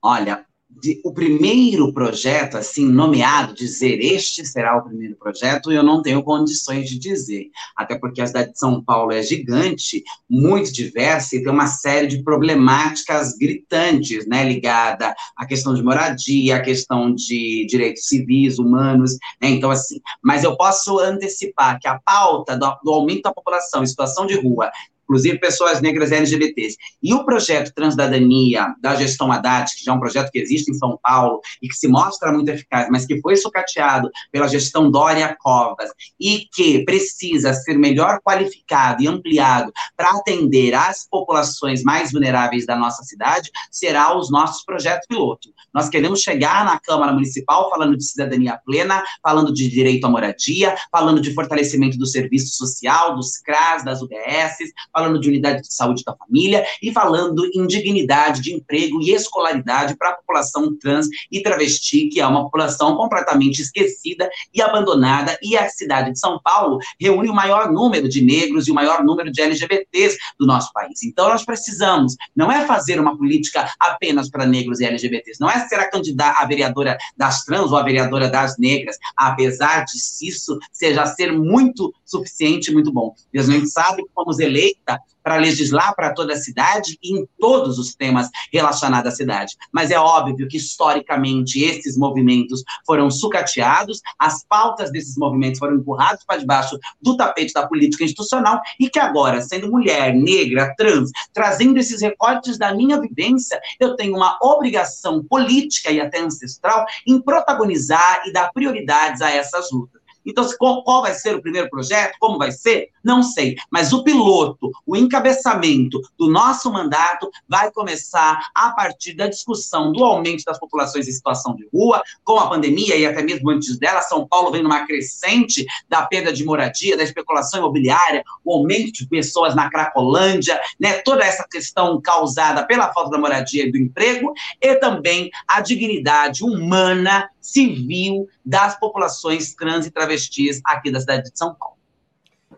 Olha, 0.00 0.46
de, 0.80 1.00
o 1.04 1.12
primeiro 1.12 1.92
projeto, 1.92 2.56
assim, 2.56 2.86
nomeado, 2.86 3.54
dizer 3.54 4.00
este 4.00 4.44
será 4.44 4.76
o 4.76 4.82
primeiro 4.82 5.16
projeto, 5.16 5.72
eu 5.72 5.82
não 5.82 6.02
tenho 6.02 6.22
condições 6.22 6.88
de 6.88 6.98
dizer. 6.98 7.50
Até 7.76 7.98
porque 7.98 8.20
a 8.20 8.26
cidade 8.26 8.52
de 8.52 8.58
São 8.58 8.82
Paulo 8.82 9.12
é 9.12 9.22
gigante, 9.22 10.02
muito 10.28 10.72
diversa 10.72 11.36
e 11.36 11.42
tem 11.42 11.52
uma 11.52 11.66
série 11.66 12.06
de 12.06 12.22
problemáticas 12.22 13.36
gritantes, 13.36 14.26
né, 14.26 14.44
ligada 14.44 15.14
à 15.36 15.46
questão 15.46 15.74
de 15.74 15.82
moradia, 15.82 16.56
à 16.56 16.60
questão 16.60 17.14
de 17.14 17.66
direitos 17.66 18.06
civis, 18.06 18.58
humanos, 18.58 19.12
né, 19.40 19.50
então, 19.50 19.70
assim, 19.70 20.00
mas 20.22 20.44
eu 20.44 20.56
posso 20.56 20.98
antecipar 20.98 21.78
que 21.80 21.88
a 21.88 21.98
pauta 21.98 22.56
do, 22.56 22.66
do 22.82 22.92
aumento 22.92 23.22
da 23.22 23.32
população 23.32 23.82
em 23.82 23.86
situação 23.86 24.26
de 24.26 24.34
rua 24.34 24.70
inclusive 25.04 25.38
pessoas 25.38 25.80
negras 25.80 26.10
LGBTs. 26.10 26.76
E 27.02 27.14
o 27.14 27.24
projeto 27.24 27.72
Transdadania 27.74 28.74
da 28.80 28.94
gestão 28.94 29.30
Haddad, 29.30 29.70
que 29.72 29.84
já 29.84 29.92
é 29.92 29.94
um 29.94 30.00
projeto 30.00 30.30
que 30.30 30.38
existe 30.38 30.70
em 30.70 30.74
São 30.74 30.98
Paulo 31.02 31.40
e 31.62 31.68
que 31.68 31.76
se 31.76 31.88
mostra 31.88 32.32
muito 32.32 32.48
eficaz, 32.48 32.88
mas 32.90 33.06
que 33.06 33.20
foi 33.20 33.36
sucateado 33.36 34.10
pela 34.32 34.48
gestão 34.48 34.90
Dória 34.90 35.36
Covas 35.40 35.90
e 36.18 36.46
que 36.52 36.84
precisa 36.84 37.52
ser 37.54 37.78
melhor 37.78 38.20
qualificado 38.24 39.02
e 39.02 39.06
ampliado 39.06 39.72
para 39.96 40.10
atender 40.10 40.74
às 40.74 41.06
populações 41.08 41.82
mais 41.82 42.12
vulneráveis 42.12 42.66
da 42.66 42.76
nossa 42.76 43.02
cidade, 43.04 43.50
será 43.70 44.16
os 44.16 44.30
nossos 44.30 44.64
projetos 44.64 45.06
piloto. 45.06 45.48
Nós 45.72 45.88
queremos 45.88 46.20
chegar 46.20 46.64
na 46.64 46.78
Câmara 46.78 47.12
Municipal 47.12 47.70
falando 47.70 47.96
de 47.96 48.04
cidadania 48.04 48.58
plena, 48.64 49.02
falando 49.22 49.52
de 49.52 49.68
direito 49.68 50.06
à 50.06 50.10
moradia, 50.10 50.74
falando 50.90 51.20
de 51.20 51.32
fortalecimento 51.34 51.98
do 51.98 52.06
serviço 52.06 52.56
social, 52.56 53.14
dos 53.14 53.38
CRAS, 53.38 53.84
das 53.84 54.02
UBSs, 54.02 54.72
falando 54.94 55.20
de 55.20 55.28
unidade 55.28 55.62
de 55.62 55.74
saúde 55.74 56.04
da 56.04 56.14
família 56.16 56.64
e 56.80 56.92
falando 56.92 57.44
em 57.52 57.66
dignidade 57.66 58.40
de 58.40 58.54
emprego 58.54 59.00
e 59.02 59.10
escolaridade 59.10 59.96
para 59.96 60.10
a 60.10 60.12
população 60.14 60.76
trans 60.76 61.08
e 61.30 61.42
travesti, 61.42 62.08
que 62.08 62.20
é 62.20 62.26
uma 62.26 62.44
população 62.44 62.96
completamente 62.96 63.60
esquecida 63.60 64.30
e 64.52 64.62
abandonada, 64.62 65.36
e 65.42 65.56
a 65.56 65.68
cidade 65.68 66.12
de 66.12 66.18
São 66.18 66.40
Paulo 66.42 66.78
reúne 67.00 67.28
o 67.28 67.34
maior 67.34 67.72
número 67.72 68.08
de 68.08 68.22
negros 68.22 68.68
e 68.68 68.70
o 68.70 68.74
maior 68.74 69.02
número 69.02 69.32
de 69.32 69.40
LGBTs 69.40 70.16
do 70.38 70.46
nosso 70.46 70.72
país. 70.72 71.02
Então, 71.02 71.28
nós 71.28 71.44
precisamos, 71.44 72.14
não 72.36 72.52
é 72.52 72.64
fazer 72.66 73.00
uma 73.00 73.16
política 73.16 73.68
apenas 73.80 74.30
para 74.30 74.46
negros 74.46 74.80
e 74.80 74.84
LGBTs, 74.84 75.40
não 75.40 75.50
é 75.50 75.66
ser 75.66 75.76
a 75.76 75.90
candidata 75.90 76.34
a 76.38 76.46
vereadora 76.46 76.96
das 77.16 77.44
trans 77.44 77.70
ou 77.70 77.76
a 77.76 77.82
vereadora 77.82 78.28
das 78.28 78.56
negras, 78.58 78.96
apesar 79.16 79.84
de 79.84 79.94
isso 80.22 80.58
seja 80.72 81.06
ser 81.06 81.32
muito 81.32 81.92
suficiente, 82.04 82.72
muito 82.72 82.92
bom. 82.92 83.14
a 83.34 83.42
gente 83.42 83.68
sabe 83.68 84.02
que 84.02 84.10
fomos 84.14 84.38
eleitos 84.38 84.83
para 85.22 85.36
legislar 85.36 85.94
para 85.94 86.12
toda 86.12 86.34
a 86.34 86.36
cidade 86.36 86.98
e 87.02 87.18
em 87.18 87.26
todos 87.38 87.78
os 87.78 87.94
temas 87.94 88.28
relacionados 88.52 89.12
à 89.12 89.16
cidade. 89.16 89.56
Mas 89.72 89.90
é 89.90 89.98
óbvio 89.98 90.46
que, 90.46 90.58
historicamente, 90.58 91.62
esses 91.62 91.96
movimentos 91.96 92.62
foram 92.86 93.10
sucateados, 93.10 94.00
as 94.18 94.44
pautas 94.44 94.92
desses 94.92 95.16
movimentos 95.16 95.58
foram 95.58 95.76
empurradas 95.76 96.22
para 96.24 96.38
debaixo 96.38 96.78
do 97.00 97.16
tapete 97.16 97.54
da 97.54 97.66
política 97.66 98.04
institucional 98.04 98.60
e 98.78 98.90
que 98.90 98.98
agora, 98.98 99.40
sendo 99.40 99.70
mulher, 99.70 100.14
negra, 100.14 100.74
trans, 100.76 101.10
trazendo 101.32 101.78
esses 101.78 102.02
recortes 102.02 102.58
da 102.58 102.74
minha 102.74 103.00
vivência, 103.00 103.58
eu 103.80 103.96
tenho 103.96 104.14
uma 104.14 104.38
obrigação 104.42 105.24
política 105.24 105.90
e 105.90 106.00
até 106.00 106.20
ancestral 106.20 106.84
em 107.06 107.20
protagonizar 107.20 108.22
e 108.26 108.32
dar 108.32 108.52
prioridades 108.52 109.22
a 109.22 109.30
essas 109.30 109.70
lutas. 109.70 110.03
Então, 110.24 110.48
qual, 110.58 111.02
vai 111.02 111.14
ser 111.14 111.34
o 111.34 111.42
primeiro 111.42 111.68
projeto? 111.68 112.16
Como 112.18 112.38
vai 112.38 112.50
ser? 112.50 112.90
Não 113.02 113.22
sei. 113.22 113.56
Mas 113.70 113.92
o 113.92 114.02
piloto, 114.02 114.70
o 114.86 114.96
encabeçamento 114.96 116.00
do 116.18 116.30
nosso 116.30 116.72
mandato 116.72 117.30
vai 117.48 117.70
começar 117.70 118.38
a 118.54 118.70
partir 118.70 119.14
da 119.14 119.26
discussão 119.26 119.92
do 119.92 120.04
aumento 120.04 120.44
das 120.44 120.58
populações 120.58 121.06
em 121.06 121.12
situação 121.12 121.54
de 121.54 121.68
rua, 121.72 122.02
com 122.24 122.38
a 122.38 122.48
pandemia 122.48 122.96
e 122.96 123.06
até 123.06 123.22
mesmo 123.22 123.50
antes 123.50 123.76
dela. 123.76 124.00
São 124.02 124.26
Paulo 124.26 124.50
vem 124.50 124.62
numa 124.62 124.86
crescente 124.86 125.66
da 125.88 126.02
perda 126.02 126.32
de 126.32 126.44
moradia, 126.44 126.96
da 126.96 127.02
especulação 127.02 127.60
imobiliária, 127.60 128.24
o 128.44 128.52
aumento 128.52 128.92
de 128.92 129.06
pessoas 129.06 129.54
na 129.54 129.68
Cracolândia, 129.68 130.60
né? 130.78 130.94
toda 130.98 131.24
essa 131.24 131.46
questão 131.46 132.00
causada 132.00 132.64
pela 132.64 132.92
falta 132.92 133.10
da 133.10 133.18
moradia 133.18 133.66
e 133.66 133.72
do 133.72 133.78
emprego, 133.78 134.32
e 134.60 134.74
também 134.76 135.30
a 135.46 135.60
dignidade 135.60 136.44
humana, 136.44 137.28
civil 137.44 138.26
das 138.44 138.78
populações 138.80 139.54
trans 139.54 139.86
e 139.86 139.90
travestis 139.90 140.62
aqui 140.64 140.90
da 140.90 140.98
cidade 140.98 141.30
de 141.30 141.38
São 141.38 141.54
Paulo. 141.54 141.76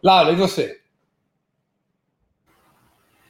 Laura, 0.01 0.31
e 0.31 0.37
você? 0.37 0.81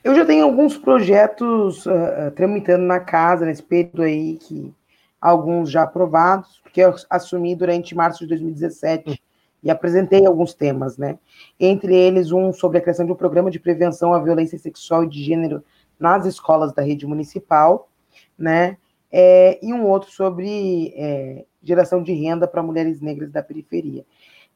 Eu 0.04 0.14
já 0.14 0.24
tenho 0.24 0.44
alguns 0.44 0.76
projetos 0.76 1.86
uh, 1.86 2.30
tramitando 2.36 2.84
na 2.84 3.00
casa 3.00 3.46
nesse 3.46 3.62
período 3.62 4.02
aí 4.02 4.36
que 4.36 4.72
alguns 5.18 5.70
já 5.70 5.82
aprovados, 5.82 6.61
porque 6.62 6.82
eu 6.82 6.94
assumi 7.09 7.57
durante 7.57 7.94
março 7.94 8.20
de 8.20 8.28
2017 8.28 9.20
e 9.62 9.70
apresentei 9.70 10.26
alguns 10.26 10.52
temas, 10.52 10.98
né? 10.98 11.18
Entre 11.59 11.94
eles, 11.94 12.30
um 12.30 12.52
sobre 12.52 12.78
a 12.78 12.80
criação 12.82 13.07
de 13.07 13.12
um 13.12 13.16
programa 13.16 13.50
de 13.50 13.59
prevenção 13.59 14.12
à 14.12 14.22
violência 14.22 14.59
sexual 14.59 15.04
e 15.04 15.09
de 15.09 15.24
gênero 15.24 15.64
nas 15.98 16.26
escolas 16.26 16.72
da 16.74 16.82
rede 16.82 17.07
municipal, 17.07 17.88
né? 18.38 18.76
É, 19.18 19.58
e 19.62 19.72
um 19.72 19.86
outro 19.86 20.10
sobre 20.10 20.92
é, 20.94 21.46
geração 21.62 22.02
de 22.02 22.12
renda 22.12 22.46
para 22.46 22.62
mulheres 22.62 23.00
negras 23.00 23.32
da 23.32 23.42
periferia. 23.42 24.04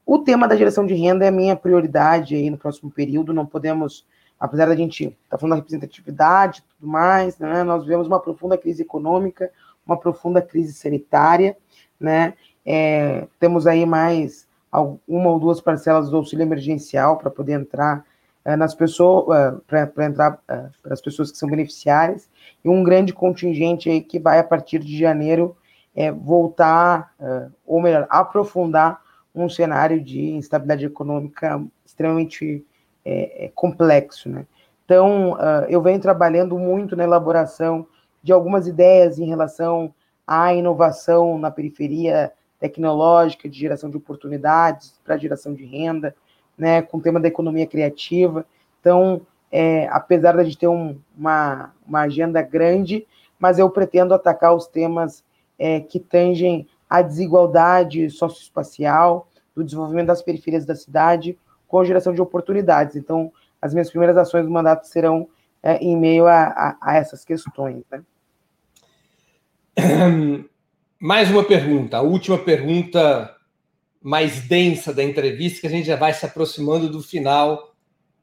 O 0.04 0.18
tema 0.18 0.46
da 0.46 0.54
geração 0.54 0.84
de 0.84 0.92
renda 0.92 1.24
é 1.24 1.28
a 1.28 1.32
minha 1.32 1.56
prioridade 1.56 2.34
aí 2.34 2.50
no 2.50 2.58
próximo 2.58 2.90
período. 2.90 3.32
Não 3.32 3.46
podemos, 3.46 4.06
apesar 4.38 4.66
da 4.66 4.76
gente 4.76 5.04
estar 5.04 5.16
tá 5.30 5.38
falando 5.38 5.52
da 5.52 5.56
representatividade 5.56 6.58
e 6.58 6.74
tudo 6.74 6.92
mais, 6.92 7.38
né? 7.38 7.64
Nós 7.64 7.84
vivemos 7.84 8.06
uma 8.06 8.20
profunda 8.20 8.58
crise 8.58 8.82
econômica, 8.82 9.50
uma 9.86 9.96
profunda 9.96 10.42
crise 10.42 10.74
sanitária, 10.74 11.56
né? 11.98 12.34
É, 12.66 13.26
temos 13.38 13.66
aí 13.66 13.86
mais 13.86 14.46
uma 15.08 15.30
ou 15.30 15.40
duas 15.40 15.62
parcelas 15.62 16.10
do 16.10 16.18
auxílio 16.18 16.42
emergencial 16.42 17.16
para 17.16 17.30
poder 17.30 17.54
entrar 17.54 18.04
é, 18.50 18.56
nas 18.56 18.74
pessoas, 18.74 19.60
é, 19.70 19.86
para 19.86 20.04
entrar 20.04 20.40
é, 20.48 20.66
para 20.82 20.92
as 20.92 21.00
pessoas 21.00 21.30
que 21.30 21.38
são 21.38 21.48
beneficiárias, 21.48 22.28
e 22.64 22.68
um 22.68 22.82
grande 22.82 23.12
contingente 23.12 23.88
aí 23.88 24.00
que 24.00 24.18
vai 24.18 24.38
a 24.38 24.44
partir 24.44 24.80
de 24.80 24.98
janeiro 24.98 25.56
é, 25.94 26.10
voltar, 26.10 27.14
ou 27.66 27.82
melhor, 27.82 28.06
aprofundar 28.08 29.00
um 29.34 29.48
cenário 29.48 30.00
de 30.00 30.30
instabilidade 30.30 30.84
econômica 30.84 31.60
extremamente 31.84 32.64
complexo, 33.54 34.28
né? 34.28 34.46
Então, 34.84 35.36
eu 35.68 35.82
venho 35.82 36.00
trabalhando 36.00 36.56
muito 36.58 36.94
na 36.94 37.04
elaboração 37.04 37.86
de 38.22 38.32
algumas 38.32 38.68
ideias 38.68 39.18
em 39.18 39.26
relação 39.26 39.92
à 40.26 40.54
inovação 40.54 41.38
na 41.38 41.50
periferia 41.50 42.32
tecnológica, 42.60 43.48
de 43.48 43.58
geração 43.58 43.90
de 43.90 43.96
oportunidades 43.96 45.00
para 45.04 45.16
geração 45.16 45.54
de 45.54 45.64
renda, 45.64 46.14
né, 46.60 46.82
com 46.82 46.98
o 46.98 47.00
tema 47.00 47.18
da 47.18 47.26
economia 47.26 47.66
criativa. 47.66 48.44
Então, 48.80 49.22
é, 49.50 49.88
apesar 49.88 50.32
de 50.44 50.54
a 50.54 50.58
ter 50.58 50.68
um, 50.68 50.98
uma, 51.16 51.72
uma 51.86 52.02
agenda 52.02 52.42
grande, 52.42 53.06
mas 53.38 53.58
eu 53.58 53.70
pretendo 53.70 54.12
atacar 54.12 54.54
os 54.54 54.66
temas 54.66 55.24
é, 55.58 55.80
que 55.80 55.98
tangem 55.98 56.68
a 56.88 57.00
desigualdade 57.00 58.10
socioespacial, 58.10 59.26
do 59.56 59.64
desenvolvimento 59.64 60.08
das 60.08 60.22
periferias 60.22 60.66
da 60.66 60.74
cidade, 60.74 61.36
com 61.66 61.84
geração 61.84 62.12
de 62.12 62.20
oportunidades. 62.20 62.94
Então, 62.94 63.32
as 63.60 63.72
minhas 63.72 63.88
primeiras 63.88 64.16
ações 64.16 64.44
do 64.44 64.50
mandato 64.50 64.86
serão 64.86 65.28
é, 65.62 65.78
em 65.78 65.96
meio 65.96 66.26
a, 66.26 66.42
a, 66.42 66.76
a 66.80 66.96
essas 66.96 67.24
questões. 67.24 67.82
Né? 67.90 68.02
Mais 71.00 71.30
uma 71.30 71.42
pergunta, 71.42 71.96
a 71.96 72.02
última 72.02 72.36
pergunta 72.36 73.34
mais 74.02 74.40
densa 74.42 74.92
da 74.92 75.02
entrevista, 75.02 75.60
que 75.60 75.66
a 75.66 75.70
gente 75.70 75.86
já 75.86 75.96
vai 75.96 76.12
se 76.14 76.24
aproximando 76.24 76.88
do 76.88 77.02
final 77.02 77.74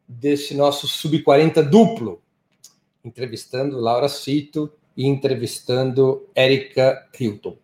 desse 0.07 0.55
nosso 0.55 0.87
Sub-40 0.87 1.61
duplo, 1.61 2.21
entrevistando 3.03 3.79
Laura 3.79 4.09
Cito 4.09 4.71
e 4.95 5.05
entrevistando 5.05 6.27
Érica 6.33 7.07
Hilton. 7.19 7.57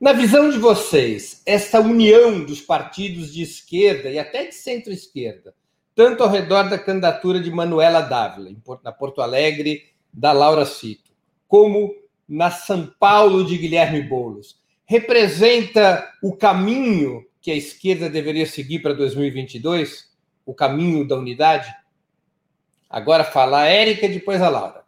Na 0.00 0.12
visão 0.12 0.48
de 0.48 0.58
vocês, 0.58 1.42
essa 1.44 1.80
união 1.80 2.44
dos 2.44 2.60
partidos 2.60 3.32
de 3.32 3.42
esquerda 3.42 4.08
e 4.08 4.18
até 4.18 4.46
de 4.46 4.54
centro-esquerda, 4.54 5.54
tanto 5.94 6.22
ao 6.22 6.30
redor 6.30 6.70
da 6.70 6.78
candidatura 6.78 7.40
de 7.40 7.50
Manuela 7.50 8.00
Dávila, 8.00 8.50
na 8.82 8.92
Porto 8.92 9.20
Alegre, 9.20 9.90
da 10.12 10.32
Laura 10.32 10.64
Cito, 10.64 11.10
como 11.46 11.94
na 12.28 12.50
São 12.50 12.86
Paulo 12.98 13.44
de 13.44 13.58
Guilherme 13.58 14.02
Boulos, 14.02 14.58
representa 14.86 16.10
o 16.22 16.34
caminho 16.34 17.26
que 17.40 17.50
a 17.50 17.56
esquerda 17.56 18.08
deveria 18.08 18.46
seguir 18.46 18.80
para 18.80 18.92
2022? 18.94 20.10
O 20.44 20.54
caminho 20.54 21.06
da 21.06 21.16
unidade? 21.16 21.72
Agora 22.88 23.24
fala 23.24 23.62
a 23.62 23.66
Érica, 23.66 24.08
depois 24.08 24.42
a 24.42 24.48
Laura. 24.48 24.84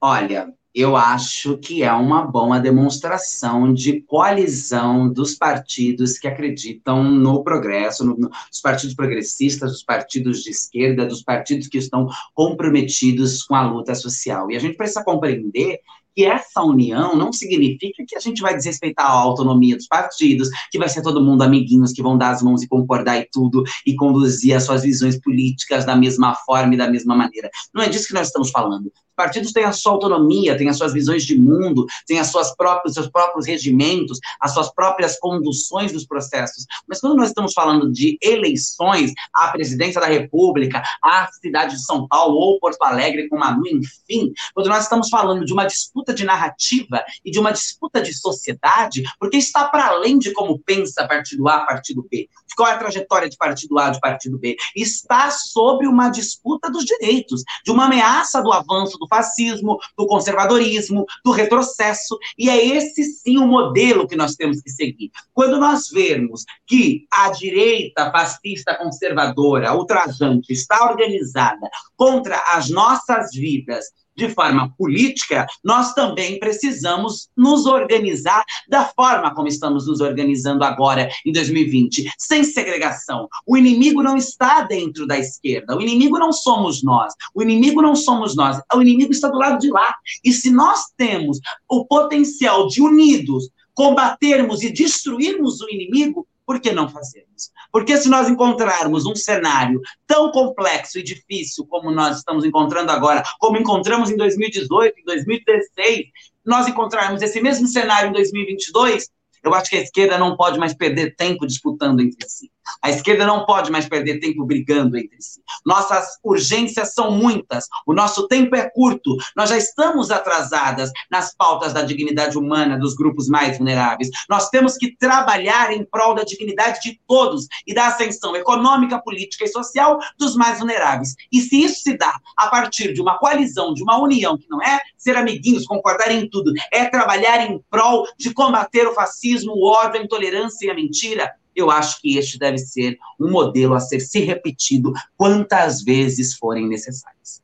Olha, 0.00 0.54
eu 0.74 0.96
acho 0.96 1.58
que 1.58 1.82
é 1.82 1.92
uma 1.92 2.24
boa 2.24 2.60
demonstração 2.60 3.74
de 3.74 4.00
coalizão 4.02 5.12
dos 5.12 5.34
partidos 5.34 6.18
que 6.18 6.28
acreditam 6.28 7.02
no 7.02 7.42
progresso, 7.42 8.04
no, 8.04 8.16
dos 8.16 8.60
partidos 8.62 8.94
progressistas, 8.94 9.72
dos 9.72 9.82
partidos 9.82 10.42
de 10.42 10.50
esquerda, 10.50 11.06
dos 11.06 11.22
partidos 11.22 11.66
que 11.66 11.78
estão 11.78 12.08
comprometidos 12.34 13.42
com 13.42 13.54
a 13.54 13.62
luta 13.62 13.94
social. 13.94 14.50
E 14.50 14.56
a 14.56 14.60
gente 14.60 14.76
precisa 14.76 15.04
compreender 15.04 15.80
que 16.14 16.24
essa 16.24 16.62
união 16.62 17.14
não 17.14 17.32
significa 17.32 18.04
que 18.06 18.16
a 18.16 18.20
gente 18.20 18.42
vai 18.42 18.56
desrespeitar 18.56 19.06
a 19.06 19.10
autonomia 19.10 19.76
dos 19.76 19.86
partidos, 19.86 20.48
que 20.70 20.78
vai 20.78 20.88
ser 20.88 21.02
todo 21.02 21.22
mundo 21.22 21.42
amiguinhos 21.42 21.92
que 21.92 22.02
vão 22.02 22.18
dar 22.18 22.30
as 22.30 22.42
mãos 22.42 22.62
e 22.62 22.68
concordar 22.68 23.18
e 23.18 23.28
tudo, 23.30 23.62
e 23.86 23.94
conduzir 23.94 24.54
as 24.54 24.64
suas 24.64 24.82
visões 24.82 25.20
políticas 25.20 25.84
da 25.84 25.96
mesma 25.96 26.34
forma 26.34 26.74
e 26.74 26.78
da 26.78 26.90
mesma 26.90 27.14
maneira. 27.14 27.50
Não 27.74 27.82
é 27.82 27.88
disso 27.88 28.08
que 28.08 28.14
nós 28.14 28.26
estamos 28.26 28.50
falando 28.50 28.92
partidos 29.20 29.52
têm 29.52 29.64
a 29.64 29.72
sua 29.72 29.92
autonomia, 29.92 30.56
têm 30.56 30.70
as 30.70 30.78
suas 30.78 30.94
visões 30.94 31.24
de 31.24 31.38
mundo, 31.38 31.84
têm 32.06 32.18
as 32.18 32.28
suas 32.28 32.56
próprias, 32.56 32.94
seus 32.94 33.06
próprios 33.06 33.46
regimentos, 33.46 34.18
as 34.40 34.54
suas 34.54 34.72
próprias 34.72 35.18
conduções 35.18 35.92
dos 35.92 36.06
processos. 36.06 36.64
Mas 36.88 37.00
quando 37.00 37.16
nós 37.16 37.28
estamos 37.28 37.52
falando 37.52 37.92
de 37.92 38.16
eleições 38.22 39.12
à 39.34 39.48
presidência 39.48 40.00
da 40.00 40.06
República, 40.06 40.82
à 41.04 41.28
cidade 41.32 41.76
de 41.76 41.84
São 41.84 42.08
Paulo 42.08 42.36
ou 42.36 42.58
Porto 42.58 42.82
Alegre 42.82 43.28
com 43.28 43.36
Manu, 43.36 43.66
enfim, 43.66 44.32
quando 44.54 44.68
nós 44.68 44.84
estamos 44.84 45.10
falando 45.10 45.44
de 45.44 45.52
uma 45.52 45.66
disputa 45.66 46.14
de 46.14 46.24
narrativa 46.24 47.04
e 47.22 47.30
de 47.30 47.38
uma 47.38 47.52
disputa 47.52 48.00
de 48.00 48.14
sociedade, 48.14 49.02
porque 49.18 49.36
está 49.36 49.68
para 49.68 49.88
além 49.88 50.18
de 50.18 50.32
como 50.32 50.58
pensa 50.60 51.06
partido 51.06 51.46
A, 51.46 51.66
partido 51.66 52.06
B, 52.10 52.26
qual 52.56 52.68
é 52.68 52.74
a 52.74 52.78
trajetória 52.78 53.28
de 53.28 53.36
partido 53.36 53.78
A, 53.78 53.90
de 53.90 54.00
partido 54.00 54.38
B, 54.38 54.56
está 54.74 55.30
sobre 55.30 55.86
uma 55.86 56.08
disputa 56.08 56.70
dos 56.70 56.84
direitos, 56.84 57.42
de 57.64 57.70
uma 57.70 57.84
ameaça 57.86 58.42
do 58.42 58.52
avanço 58.52 58.98
do 58.98 59.08
fascismo, 59.10 59.78
do 59.98 60.06
conservadorismo, 60.06 61.04
do 61.24 61.32
retrocesso, 61.32 62.16
e 62.38 62.48
é 62.48 62.64
esse 62.64 63.04
sim 63.04 63.36
o 63.36 63.46
modelo 63.46 64.06
que 64.06 64.16
nós 64.16 64.36
temos 64.36 64.62
que 64.62 64.70
seguir. 64.70 65.10
Quando 65.34 65.58
nós 65.58 65.88
vermos 65.90 66.44
que 66.66 67.06
a 67.12 67.30
direita 67.30 68.10
fascista 68.12 68.76
conservadora, 68.76 69.74
ultrajante, 69.74 70.52
está 70.52 70.88
organizada 70.88 71.68
contra 71.96 72.38
as 72.54 72.70
nossas 72.70 73.30
vidas, 73.32 73.86
de 74.20 74.28
forma 74.28 74.72
política, 74.76 75.46
nós 75.64 75.94
também 75.94 76.38
precisamos 76.38 77.28
nos 77.36 77.64
organizar 77.64 78.44
da 78.68 78.84
forma 78.84 79.34
como 79.34 79.48
estamos 79.48 79.86
nos 79.86 80.00
organizando 80.00 80.62
agora, 80.62 81.08
em 81.24 81.32
2020, 81.32 82.10
sem 82.18 82.44
segregação. 82.44 83.28
O 83.46 83.56
inimigo 83.56 84.02
não 84.02 84.16
está 84.16 84.62
dentro 84.62 85.06
da 85.06 85.18
esquerda, 85.18 85.76
o 85.76 85.80
inimigo 85.80 86.18
não 86.18 86.32
somos 86.32 86.82
nós, 86.82 87.14
o 87.34 87.42
inimigo 87.42 87.80
não 87.80 87.96
somos 87.96 88.36
nós, 88.36 88.60
o 88.74 88.82
inimigo 88.82 89.12
está 89.12 89.28
do 89.28 89.38
lado 89.38 89.58
de 89.58 89.70
lá. 89.70 89.94
E 90.22 90.32
se 90.32 90.50
nós 90.50 90.80
temos 90.96 91.40
o 91.68 91.86
potencial 91.86 92.68
de 92.68 92.82
unidos 92.82 93.48
combatermos 93.74 94.62
e 94.62 94.70
destruirmos 94.70 95.62
o 95.62 95.70
inimigo, 95.70 96.26
por 96.50 96.60
que 96.60 96.72
não 96.72 96.88
fazermos? 96.88 97.52
Porque 97.70 97.96
se 97.96 98.08
nós 98.08 98.28
encontrarmos 98.28 99.06
um 99.06 99.14
cenário 99.14 99.80
tão 100.04 100.32
complexo 100.32 100.98
e 100.98 101.02
difícil 101.04 101.64
como 101.64 101.92
nós 101.92 102.16
estamos 102.16 102.44
encontrando 102.44 102.90
agora, 102.90 103.22
como 103.38 103.56
encontramos 103.56 104.10
em 104.10 104.16
2018, 104.16 104.98
em 104.98 105.04
2016, 105.04 106.06
nós 106.44 106.66
encontrarmos 106.66 107.22
esse 107.22 107.40
mesmo 107.40 107.68
cenário 107.68 108.08
em 108.08 108.12
2022, 108.12 109.08
eu 109.44 109.54
acho 109.54 109.70
que 109.70 109.76
a 109.76 109.80
esquerda 109.80 110.18
não 110.18 110.36
pode 110.36 110.58
mais 110.58 110.74
perder 110.74 111.14
tempo 111.14 111.46
disputando 111.46 112.00
entre 112.00 112.28
si. 112.28 112.50
A 112.82 112.90
esquerda 112.90 113.26
não 113.26 113.44
pode 113.44 113.70
mais 113.70 113.88
perder 113.88 114.20
tempo 114.20 114.44
brigando 114.44 114.96
entre 114.96 115.20
si. 115.20 115.40
Nossas 115.64 116.18
urgências 116.22 116.94
são 116.94 117.10
muitas, 117.10 117.66
o 117.86 117.92
nosso 117.92 118.26
tempo 118.28 118.54
é 118.56 118.68
curto, 118.68 119.16
nós 119.36 119.50
já 119.50 119.56
estamos 119.56 120.10
atrasadas 120.10 120.90
nas 121.10 121.34
pautas 121.34 121.72
da 121.72 121.82
dignidade 121.82 122.36
humana 122.38 122.78
dos 122.78 122.94
grupos 122.94 123.28
mais 123.28 123.58
vulneráveis. 123.58 124.10
Nós 124.28 124.48
temos 124.48 124.76
que 124.76 124.96
trabalhar 124.96 125.72
em 125.72 125.84
prol 125.84 126.14
da 126.14 126.24
dignidade 126.24 126.80
de 126.82 127.00
todos 127.06 127.46
e 127.66 127.74
da 127.74 127.88
ascensão 127.88 128.34
econômica, 128.36 129.02
política 129.02 129.44
e 129.44 129.48
social 129.48 129.98
dos 130.18 130.34
mais 130.34 130.58
vulneráveis. 130.58 131.14
E 131.32 131.40
se 131.40 131.62
isso 131.62 131.80
se 131.82 131.96
dá 131.96 132.20
a 132.36 132.48
partir 132.48 132.92
de 132.92 133.00
uma 133.00 133.18
coalizão, 133.18 133.74
de 133.74 133.82
uma 133.82 133.98
união, 133.98 134.36
que 134.36 134.48
não 134.48 134.62
é 134.62 134.80
ser 134.96 135.16
amiguinhos, 135.16 135.66
concordar 135.66 136.10
em 136.10 136.28
tudo, 136.28 136.52
é 136.72 136.86
trabalhar 136.86 137.46
em 137.46 137.62
prol 137.70 138.06
de 138.18 138.32
combater 138.32 138.86
o 138.86 138.94
fascismo, 138.94 139.52
o 139.52 139.66
ódio, 139.66 140.00
a 140.00 140.04
intolerância 140.04 140.66
e 140.66 140.70
a 140.70 140.74
mentira, 140.74 141.32
eu 141.60 141.70
acho 141.70 142.00
que 142.00 142.16
este 142.16 142.38
deve 142.38 142.58
ser 142.58 142.98
um 143.18 143.30
modelo 143.30 143.74
a 143.74 143.80
ser 143.80 144.00
se 144.00 144.20
repetido 144.20 144.92
quantas 145.16 145.82
vezes 145.82 146.34
forem 146.34 146.68
necessárias. 146.68 147.42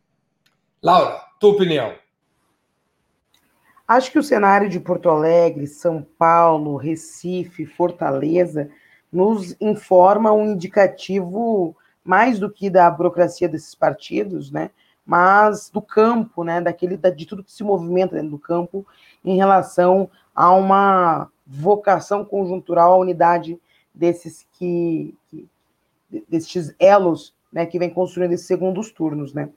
Laura, 0.83 1.21
tua 1.41 1.51
opinião? 1.51 1.95
Acho 3.87 4.11
que 4.11 4.19
o 4.19 4.23
cenário 4.23 4.69
de 4.69 4.81
Porto 4.81 5.09
Alegre, 5.09 5.67
São 5.67 6.05
Paulo, 6.19 6.77
Recife, 6.77 7.65
Fortaleza 7.65 8.69
nos 9.13 9.57
informa 9.61 10.33
um 10.33 10.53
indicativo 10.53 11.77
mais 12.05 12.39
do 12.39 12.51
que 12.51 12.69
da 12.69 12.91
burocracia 12.91 13.49
desses 13.49 13.75
partidos, 13.75 14.51
né? 14.51 14.71
mas 15.07 15.71
do 15.71 15.81
campo, 15.81 16.43
né, 16.43 16.61
daquele, 16.61 16.97
de 16.97 17.27
tudo 17.27 17.45
que 17.45 17.53
se 17.53 17.63
movimenta 17.63 18.17
dentro 18.17 18.31
do 18.31 18.39
campo 18.39 18.85
em 19.25 19.37
relação 19.37 20.11
a 20.35 20.51
uma 20.51 21.31
vocação 21.47 22.25
conjuntural 22.25 22.93
à 22.93 22.97
unidade 22.97 23.59
desses 23.97 24.47
que, 24.53 25.15
que 25.29 25.49
desses 26.29 26.75
elos 26.79 27.35
né, 27.53 27.65
que 27.65 27.79
vem 27.79 27.89
construindo 27.89 28.33
esses 28.33 28.47
segundos 28.47 28.93
turnos. 28.93 29.33
Né. 29.33 29.49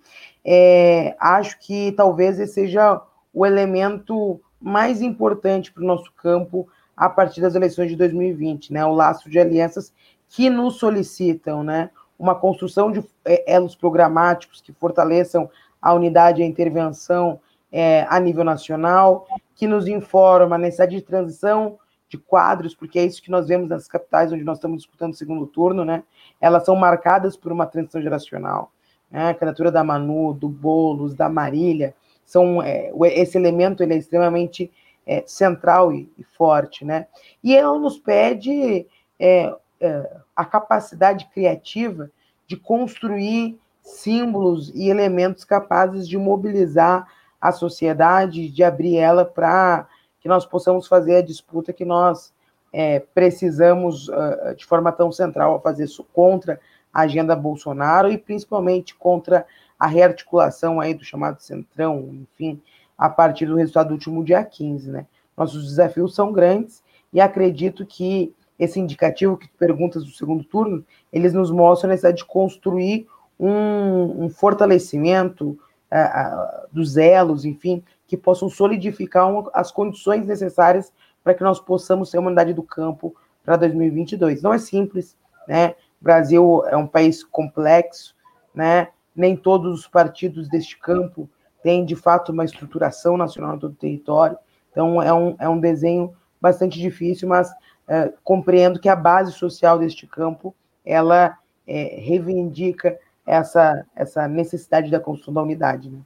É, 0.44 1.16
acho 1.20 1.60
que 1.60 1.92
talvez 1.92 2.40
esse 2.40 2.54
seja 2.54 3.02
o 3.34 3.46
elemento 3.46 4.40
mais 4.60 5.02
importante 5.02 5.72
para 5.72 5.84
o 5.84 5.88
nosso 5.88 6.12
campo 6.14 6.68
a 6.96 7.10
partir 7.10 7.42
das 7.42 7.56
eleições 7.56 7.90
de 7.90 7.96
2020, 7.96 8.74
né, 8.74 8.86
o 8.86 8.94
laço 8.94 9.30
de 9.30 9.40
alianças 9.40 9.94
que 10.28 10.50
nos 10.50 10.76
solicitam 10.76 11.64
né, 11.64 11.90
uma 12.18 12.36
construção 12.36 12.92
de 12.92 13.04
é, 13.24 13.54
elos 13.54 13.76
programáticos 13.76 14.62
que 14.62 14.74
fortaleçam 14.74 15.50
a 15.82 15.94
unidade 15.94 16.42
e 16.42 16.44
a 16.44 16.48
intervenção 16.48 17.40
é, 17.72 18.06
a 18.10 18.20
nível 18.20 18.44
nacional, 18.44 19.28
que 19.56 19.68
nos 19.68 19.88
informa 19.88 20.56
a 20.56 20.60
necessidade 20.60 20.96
de 20.96 21.02
transição 21.02 21.78
de 22.10 22.18
quadros, 22.18 22.74
porque 22.74 22.98
é 22.98 23.06
isso 23.06 23.22
que 23.22 23.30
nós 23.30 23.48
vemos 23.48 23.70
nas 23.70 23.88
capitais 23.88 24.34
onde 24.34 24.44
nós 24.44 24.58
estamos 24.58 24.78
disputando 24.78 25.14
o 25.14 25.16
segundo 25.16 25.46
turno, 25.46 25.86
né? 25.86 26.04
Elas 26.42 26.66
são 26.66 26.76
marcadas 26.76 27.38
por 27.38 27.52
uma 27.52 27.68
transição 27.68 28.02
geracional. 28.02 28.72
Né? 29.12 29.30
A 29.30 29.34
candidatura 29.34 29.72
da 29.72 29.84
Manu, 29.84 30.34
do 30.34 30.50
Bolos, 30.50 31.14
da 31.14 31.30
Marília, 31.30 31.94
são, 32.26 32.62
é, 32.62 32.92
esse 33.14 33.38
elemento 33.38 33.84
ele 33.84 33.94
é 33.94 33.98
extremamente 33.98 34.72
é, 35.06 35.24
central 35.26 35.94
e, 35.94 36.12
e, 36.18 36.24
forte, 36.24 36.84
né? 36.84 37.08
E 37.44 37.56
ela 37.56 37.78
nos 37.80 37.98
pede 37.98 38.86
é, 39.20 39.56
é, 39.80 40.18
a 40.36 40.46
capacidade 40.46 41.28
criativa 41.34 42.12
de 42.48 42.58
construir 42.58 43.60
símbolos 43.82 44.72
e 44.74 44.90
elementos 44.90 45.44
capazes 45.44 46.08
de 46.08 46.18
mobilizar 46.18 47.08
a 47.40 47.52
sociedade, 47.52 48.50
de 48.50 48.64
abrir 48.64 48.98
ela 48.98 49.24
para 49.24 49.88
nós 50.30 50.46
possamos 50.46 50.88
fazer 50.88 51.18
a 51.18 51.22
disputa 51.22 51.74
que 51.74 51.84
nós 51.84 52.34
é, 52.72 53.00
precisamos 53.00 54.08
uh, 54.10 54.56
de 54.56 54.66
forma 54.66 54.92
tão 54.92 55.12
central 55.12 55.62
fazer 55.62 55.86
isso 55.86 56.06
contra 56.14 56.60
a 56.94 57.02
agenda 57.02 57.36
Bolsonaro 57.36 58.12
e 58.12 58.18
principalmente 58.18 58.96
contra 58.96 59.46
a 59.78 59.88
rearticulação 59.88 60.80
aí 60.80 60.94
do 60.94 61.04
chamado 61.04 61.42
Centrão, 61.42 62.10
enfim, 62.12 62.62
a 62.98 63.10
partir 63.10 63.46
do 63.46 63.56
resultado 63.56 63.88
do 63.88 63.94
último 63.94 64.24
dia 64.24 64.44
15, 64.44 64.92
né? 64.92 65.06
Nossos 65.38 65.64
desafios 65.64 66.14
são 66.14 66.34
grandes 66.34 66.84
e 67.14 67.22
acredito 67.22 67.86
que 67.86 68.34
esse 68.58 68.80
indicativo 68.80 69.38
que 69.38 69.48
perguntas 69.48 70.04
do 70.04 70.12
segundo 70.12 70.44
turno, 70.44 70.86
eles 71.14 71.34
nos 71.34 71.50
mostram 71.50 71.90
a 71.90 71.92
necessidade 71.92 72.18
de 72.18 72.26
construir 72.26 73.08
um, 73.40 74.26
um 74.26 74.30
fortalecimento 74.30 75.52
uh, 75.52 75.56
uh, 75.96 76.68
dos 76.74 76.98
elos, 76.98 77.46
enfim, 77.46 77.82
que 78.10 78.18
possam 78.18 78.50
solidificar 78.50 79.28
um, 79.28 79.48
as 79.54 79.72
condições 79.72 80.26
necessárias 80.26 80.92
para 81.24 81.36
que 81.36 81.44
nós 81.44 81.60
possamos 81.60 82.10
ter 82.10 82.18
uma 82.18 82.28
unidade 82.28 82.54
do 82.54 82.64
campo 82.64 83.16
para 83.46 83.56
2022. 83.56 84.42
Não 84.42 84.52
é 84.52 84.58
simples, 84.58 85.16
né? 85.48 85.76
O 86.02 86.04
Brasil 86.04 86.64
é 86.66 86.76
um 86.76 86.88
país 86.88 87.24
complexo, 87.24 88.16
né? 88.54 88.88
Nem 89.16 89.38
todos 89.38 89.80
os 89.80 89.88
partidos 89.88 90.50
deste 90.50 90.76
campo 90.80 91.30
têm, 91.62 91.86
de 91.86 91.96
fato, 91.96 92.32
uma 92.32 92.44
estruturação 92.44 93.16
nacional 93.16 93.56
em 93.56 93.60
todo 93.60 93.74
o 93.74 93.76
território. 93.76 94.40
Então, 94.72 95.00
é 95.02 95.14
um, 95.14 95.36
é 95.40 95.48
um 95.48 95.60
desenho 95.60 96.16
bastante 96.42 96.80
difícil, 96.80 97.28
mas 97.28 97.54
é, 97.88 98.12
compreendo 98.24 98.80
que 98.80 98.90
a 98.90 98.96
base 98.96 99.34
social 99.34 99.78
deste 99.78 100.08
campo, 100.08 100.56
ela 100.84 101.38
é, 101.68 102.00
reivindica 102.00 102.98
essa, 103.24 103.86
essa 103.96 104.28
necessidade 104.28 104.90
da 104.90 105.00
construção 105.00 105.34
da 105.36 105.44
unidade. 105.44 105.92
Né? 105.92 106.00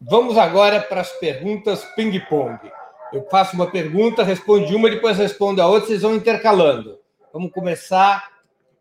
Vamos 0.00 0.36
agora 0.36 0.80
para 0.80 1.00
as 1.00 1.12
perguntas 1.12 1.84
ping-pong. 1.96 2.58
Eu 3.12 3.26
faço 3.30 3.54
uma 3.54 3.70
pergunta, 3.70 4.24
responde 4.24 4.74
uma, 4.74 4.90
depois 4.90 5.16
respondo 5.16 5.62
a 5.62 5.66
outra, 5.66 5.88
vocês 5.88 6.02
vão 6.02 6.14
intercalando. 6.14 6.98
Vamos 7.32 7.52
começar 7.52 8.30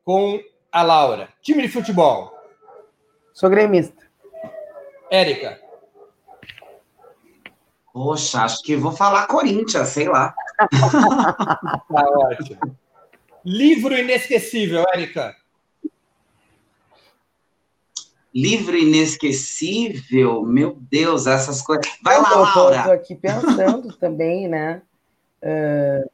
com 0.04 0.40
a 0.72 0.82
Laura. 0.82 1.30
Time 1.42 1.62
de 1.62 1.70
futebol. 1.70 2.34
Sou 3.32 3.50
gremista. 3.50 4.04
Érica. 5.10 5.60
Poxa, 7.94 8.42
acho 8.42 8.64
que 8.64 8.76
vou 8.76 8.92
falar 8.92 9.28
Corinthians, 9.28 9.90
sei 9.90 10.10
lá. 10.10 10.34
tá 10.72 12.06
ótimo. 12.10 12.78
Livro 13.46 13.96
inesquecível, 13.96 14.84
Érica. 14.94 15.36
Livro 18.34 18.76
inesquecível, 18.78 20.44
meu 20.44 20.78
Deus, 20.90 21.28
essas 21.28 21.62
coisas. 21.62 21.86
Vai 22.02 22.20
lá, 22.20 22.36
Laura. 22.36 22.78
Estou 22.78 22.94
aqui 22.94 23.16
pensando 23.16 23.94
também, 24.00 24.48
né? 24.48 24.82
Uh... 25.42 26.10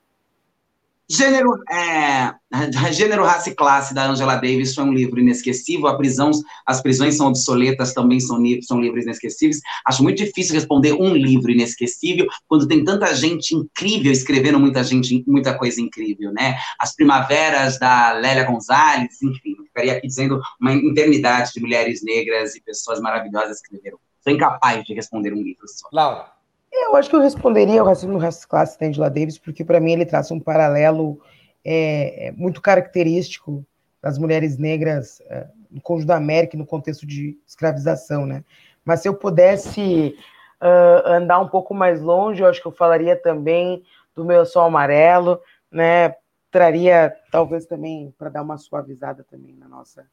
Gênero, 1.12 1.58
é, 1.72 2.36
Gênero, 2.94 3.24
Raça 3.24 3.50
e 3.50 3.56
Classe, 3.56 3.96
da 3.96 4.08
Angela 4.08 4.36
Davis, 4.36 4.76
foi 4.76 4.84
um 4.84 4.94
livro 4.94 5.20
inesquecível. 5.20 5.88
A 5.88 5.98
prisão, 5.98 6.30
as 6.66 6.82
prisões 6.82 7.18
são 7.18 7.28
obsoletas, 7.28 7.94
também 7.94 8.20
são, 8.20 8.40
são 8.62 8.80
livros 8.80 9.06
inesquecíveis. 9.06 9.60
Acho 9.88 10.04
muito 10.04 10.24
difícil 10.24 10.54
responder 10.54 10.94
um 10.94 11.16
livro 11.16 11.52
inesquecível 11.52 12.28
quando 12.48 12.68
tem 12.68 12.84
tanta 12.84 13.12
gente 13.16 13.56
incrível 13.56 14.12
escrevendo 14.12 14.60
muita 14.60 14.84
gente, 14.84 15.24
muita 15.26 15.58
coisa 15.58 15.82
incrível, 15.82 16.32
né? 16.32 16.58
As 16.80 16.96
Primaveras, 16.96 17.80
da 17.80 18.12
Lélia 18.12 18.44
Gonzalez, 18.44 19.20
enfim, 19.24 19.56
ficaria 19.66 19.94
aqui 19.94 20.06
dizendo 20.06 20.40
uma 20.62 20.74
eternidade 20.74 21.54
de 21.54 21.60
mulheres 21.60 22.04
negras 22.04 22.56
e 22.56 22.62
pessoas 22.62 23.00
maravilhosas 23.00 23.58
escreveram. 23.58 23.98
Sou 24.22 24.32
incapaz 24.32 24.84
de 24.84 24.94
responder 24.94 25.34
um 25.34 25.42
livro 25.42 25.68
só. 25.68 25.88
Laura. 25.92 26.39
Eu 26.72 26.96
acho 26.96 27.10
que 27.10 27.16
eu 27.16 27.22
responderia 27.22 27.82
ao 27.82 27.88
racismo 27.88 28.18
raça 28.18 28.48
classe 28.48 28.80
da 28.80 28.88
Angela 28.88 29.10
Davis, 29.10 29.38
porque 29.38 29.64
para 29.64 29.80
mim 29.80 29.94
ele 29.94 30.06
traça 30.06 30.34
um 30.34 30.40
paralelo 30.40 31.20
é, 31.64 32.28
é, 32.28 32.32
muito 32.32 32.62
característico 32.62 33.66
das 34.02 34.18
mulheres 34.18 34.58
negras 34.58 35.22
é, 35.30 35.48
no 35.70 35.82
conjunto 35.82 36.08
da 36.08 36.16
América 36.16 36.58
no 36.58 36.66
contexto 36.66 37.06
de 37.06 37.38
escravização, 37.46 38.26
né? 38.26 38.44
Mas 38.84 39.02
se 39.02 39.10
eu 39.10 39.14
pudesse 39.14 40.16
uh, 40.62 41.08
andar 41.08 41.40
um 41.40 41.48
pouco 41.48 41.74
mais 41.74 42.02
longe, 42.02 42.42
eu 42.42 42.48
acho 42.48 42.62
que 42.62 42.68
eu 42.68 42.72
falaria 42.72 43.16
também 43.16 43.84
do 44.16 44.26
meu 44.26 44.46
sol 44.46 44.64
amarelo, 44.64 45.40
né? 45.72 46.16
Traria 46.50 47.16
talvez 47.32 47.66
também 47.66 48.14
para 48.18 48.30
dar 48.30 48.42
uma 48.42 48.58
suavizada 48.58 49.24
também 49.30 49.56
na 49.56 49.68
nossa 49.68 50.08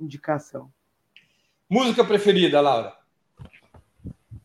indicação. 0.00 0.70
Música 1.70 2.02
preferida, 2.02 2.60
Laura? 2.60 2.97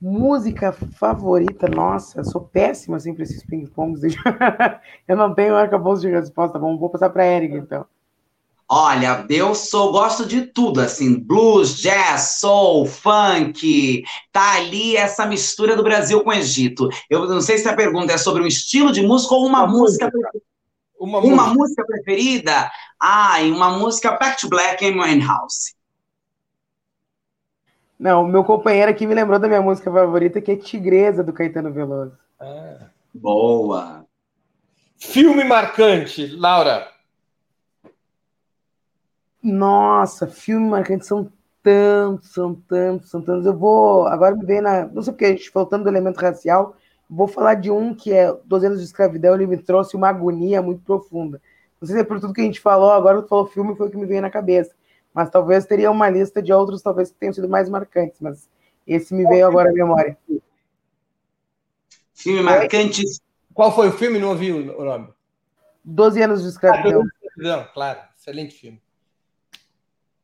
Música 0.06 0.74
favorita, 0.74 1.66
nossa, 1.70 2.20
eu 2.20 2.26
sou 2.26 2.41
péssima 2.41 2.97
assim 2.97 3.14
para 3.14 3.24
esses 3.24 3.41
ping-pongs. 3.45 4.01
eu 5.08 5.16
não 5.16 5.34
tenho 5.34 5.56
arcabouço 5.56 6.01
de 6.01 6.10
resposta. 6.10 6.60
Vamos, 6.60 6.78
vou 6.78 6.89
passar 6.89 7.10
para 7.10 7.24
a 7.24 7.26
Erika, 7.26 7.56
então. 7.56 7.86
Olha, 8.68 9.26
eu 9.30 9.56
sou, 9.56 9.93
gosto 9.93 10.26
de 10.26 10.41
tudo, 10.41 10.82
assim, 10.82 11.18
blues, 11.18 11.78
jazz, 11.78 12.39
soul, 12.39 12.86
funk, 12.86 14.04
tá 14.30 14.56
ali 14.56 14.97
essa 14.97 15.26
mistura 15.26 15.74
do 15.74 15.84
Brasil 15.84 16.22
com 16.22 16.32
o 16.32 16.34
Egito. 16.34 16.89
Eu 17.10 17.26
não 17.26 17.39
sei 17.39 17.58
se 17.58 17.70
a 17.70 17.74
pergunta 17.74 18.12
é 18.12 18.18
sobre 18.18 18.43
um 18.43 18.47
estilo 18.47 18.91
de 18.91 19.01
música 19.08 19.34
ou 19.34 19.47
uma, 19.47 19.64
uma 19.64 19.68
música, 19.72 20.12
música. 20.12 20.32
Uma, 20.99 21.20
uma 21.20 21.30
música. 21.30 21.54
música 21.54 21.86
preferida? 21.86 22.70
Ah, 22.99 23.38
uma 23.43 23.78
música 23.78 24.18
Back 24.18 24.41
to 24.41 24.49
Black 24.49 24.84
em 24.84 24.99
Winehouse. 24.99 25.74
Não, 28.04 28.28
meu 28.28 28.43
companheiro 28.43 28.91
aqui 28.91 29.08
me 29.08 29.16
lembrou 29.16 29.39
da 29.39 29.47
minha 29.47 29.62
música 29.62 29.89
favorita, 29.89 30.41
que 30.41 30.51
é 30.51 30.58
Tigresa, 30.58 31.24
do 31.24 31.32
Caetano 31.32 31.72
Veloso. 31.72 32.12
Ah. 32.38 32.89
Boa! 33.14 34.06
Filme 34.97 35.45
marcante, 35.45 36.28
Laura. 36.36 36.86
Nossa, 39.41 40.28
filme 40.28 40.70
marcante 40.70 41.06
são 41.06 41.32
tantos, 41.64 42.34
são 42.34 42.54
tantos, 42.54 43.10
são 43.10 43.22
tantos. 43.22 43.45
Eu 43.45 43.58
vou. 43.58 44.06
Agora 44.08 44.36
me 44.36 44.45
vem 44.45 44.60
na. 44.60 44.86
Não 44.86 45.01
sei 45.01 45.14
porque 45.14 45.24
a 45.24 45.30
gente 45.30 45.49
faltando 45.49 45.86
do 45.86 45.89
elemento 45.89 46.20
racial. 46.20 46.76
Vou 47.10 47.30
falar 47.30 47.54
de 47.54 47.72
um 47.72 47.95
que 47.95 48.12
é 48.12 48.36
12 48.43 48.66
anos 48.66 48.80
de 48.80 48.86
escravidão, 48.86 49.34
ele 49.34 49.47
me 49.47 49.58
trouxe 49.58 49.95
uma 49.95 50.10
agonia 50.10 50.62
muito 50.62 50.84
profunda. 50.84 51.41
Não 51.80 51.88
sei 51.88 51.95
se 51.95 52.01
é 52.01 52.04
por 52.04 52.20
tudo 52.20 52.34
que 52.34 52.41
a 52.41 52.43
gente 52.43 52.60
falou, 52.60 52.91
agora 52.91 53.22
tu 53.22 53.30
falou 53.30 53.47
filme, 53.47 53.78
foi 53.78 53.88
o 53.88 53.89
que 53.89 53.95
me 53.95 54.06
veio 54.06 54.22
na 54.22 54.30
cabeça 54.30 54.76
mas 55.14 55.30
talvez 55.30 55.66
teria 55.66 55.91
uma 55.91 56.09
lista 56.09 56.41
de 56.41 56.51
outros, 56.51 56.82
talvez 56.82 57.11
que 57.11 57.18
tenham 57.18 57.34
sido 57.34 57.47
mais 57.47 57.70
marcantes, 57.70 58.20
mas 58.20 58.49
esse 58.86 59.14
me 59.14 59.26
veio 59.26 59.47
agora 59.47 59.70
à 59.70 59.74
memória. 59.74 60.18
Filme 62.14 62.41
marcante. 62.41 63.03
Qual 63.53 63.74
foi 63.74 63.89
o 63.89 63.91
filme? 63.91 64.20
Não 64.20 64.30
ouvi 64.30 64.51
o 64.51 64.84
nome. 64.84 65.14
Doze 65.84 66.22
anos 66.22 66.41
de 66.41 66.49
escravidão. 66.49 67.03
Ah, 67.45 67.70
claro, 67.74 67.99
excelente 68.18 68.55
filme. 68.55 68.82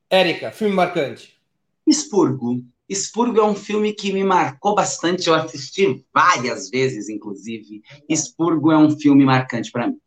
Érica, 0.10 0.52
filme 0.52 0.74
marcante. 0.74 1.40
Expurgo. 1.86 2.64
Expurgo 2.88 3.40
é 3.40 3.44
um 3.44 3.54
filme 3.54 3.94
que 3.94 4.12
me 4.12 4.24
marcou 4.24 4.74
bastante, 4.74 5.28
eu 5.28 5.36
assisti 5.36 6.04
várias 6.12 6.70
vezes, 6.72 7.08
inclusive. 7.08 7.84
Expurgo 8.08 8.72
é 8.72 8.78
um 8.78 8.98
filme 8.98 9.24
marcante 9.24 9.72
para 9.72 9.88
mim. 9.88 10.00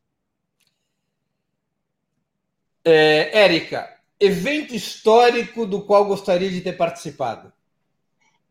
É, 2.85 3.45
Érica, 3.45 3.92
evento 4.23 4.75
histórico 4.75 5.67
do 5.67 5.83
qual 5.83 6.05
gostaria 6.05 6.49
de 6.51 6.61
ter 6.61 6.75
participado? 6.75 7.53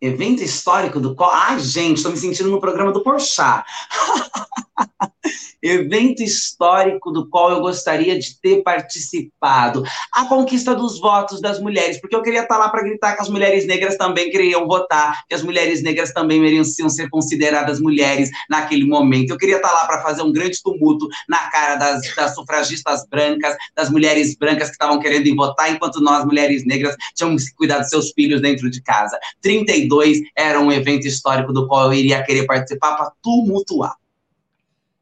Evento 0.01 0.41
histórico 0.43 0.99
do 0.99 1.13
qual. 1.13 1.29
Ai, 1.31 1.59
gente, 1.59 1.97
estou 1.97 2.11
me 2.11 2.17
sentindo 2.17 2.49
no 2.49 2.59
programa 2.59 2.91
do 2.91 3.03
Porchat. 3.03 3.63
evento 5.61 6.23
histórico 6.23 7.11
do 7.11 7.29
qual 7.29 7.51
eu 7.51 7.61
gostaria 7.61 8.17
de 8.17 8.39
ter 8.39 8.63
participado. 8.63 9.83
A 10.13 10.25
conquista 10.25 10.73
dos 10.73 10.99
votos 10.99 11.39
das 11.39 11.59
mulheres, 11.59 11.99
porque 12.01 12.15
eu 12.15 12.21
queria 12.21 12.41
estar 12.41 12.57
lá 12.57 12.69
para 12.69 12.81
gritar 12.81 13.15
que 13.15 13.21
as 13.21 13.29
mulheres 13.29 13.67
negras 13.67 13.95
também 13.95 14.31
queriam 14.31 14.65
votar, 14.65 15.23
que 15.27 15.35
as 15.35 15.43
mulheres 15.43 15.83
negras 15.83 16.11
também 16.11 16.39
mereciam 16.39 16.89
ser 16.89 17.09
consideradas 17.09 17.79
mulheres 17.79 18.31
naquele 18.49 18.85
momento. 18.85 19.31
Eu 19.31 19.37
queria 19.37 19.57
estar 19.57 19.71
lá 19.71 19.85
para 19.85 20.01
fazer 20.01 20.23
um 20.23 20.31
grande 20.31 20.61
tumulto 20.63 21.07
na 21.29 21.49
cara 21.51 21.75
das, 21.75 22.15
das 22.15 22.33
sufragistas 22.33 23.05
brancas, 23.07 23.55
das 23.75 23.89
mulheres 23.89 24.35
brancas 24.35 24.69
que 24.69 24.73
estavam 24.73 24.99
querendo 24.99 25.35
votar, 25.35 25.71
enquanto 25.71 26.01
nós, 26.01 26.25
mulheres 26.25 26.65
negras, 26.65 26.95
tínhamos 27.15 27.45
que 27.45 27.55
cuidar 27.55 27.79
dos 27.79 27.89
seus 27.89 28.11
filhos 28.11 28.41
dentro 28.41 28.69
de 28.69 28.81
casa. 28.81 29.17
32 29.41 29.90
era 30.35 30.59
um 30.59 30.71
evento 30.71 31.07
histórico 31.07 31.51
do 31.51 31.67
qual 31.67 31.87
eu 31.87 31.93
iria 31.93 32.23
querer 32.23 32.45
participar 32.45 32.95
para 32.95 33.11
tumultuar. 33.21 33.95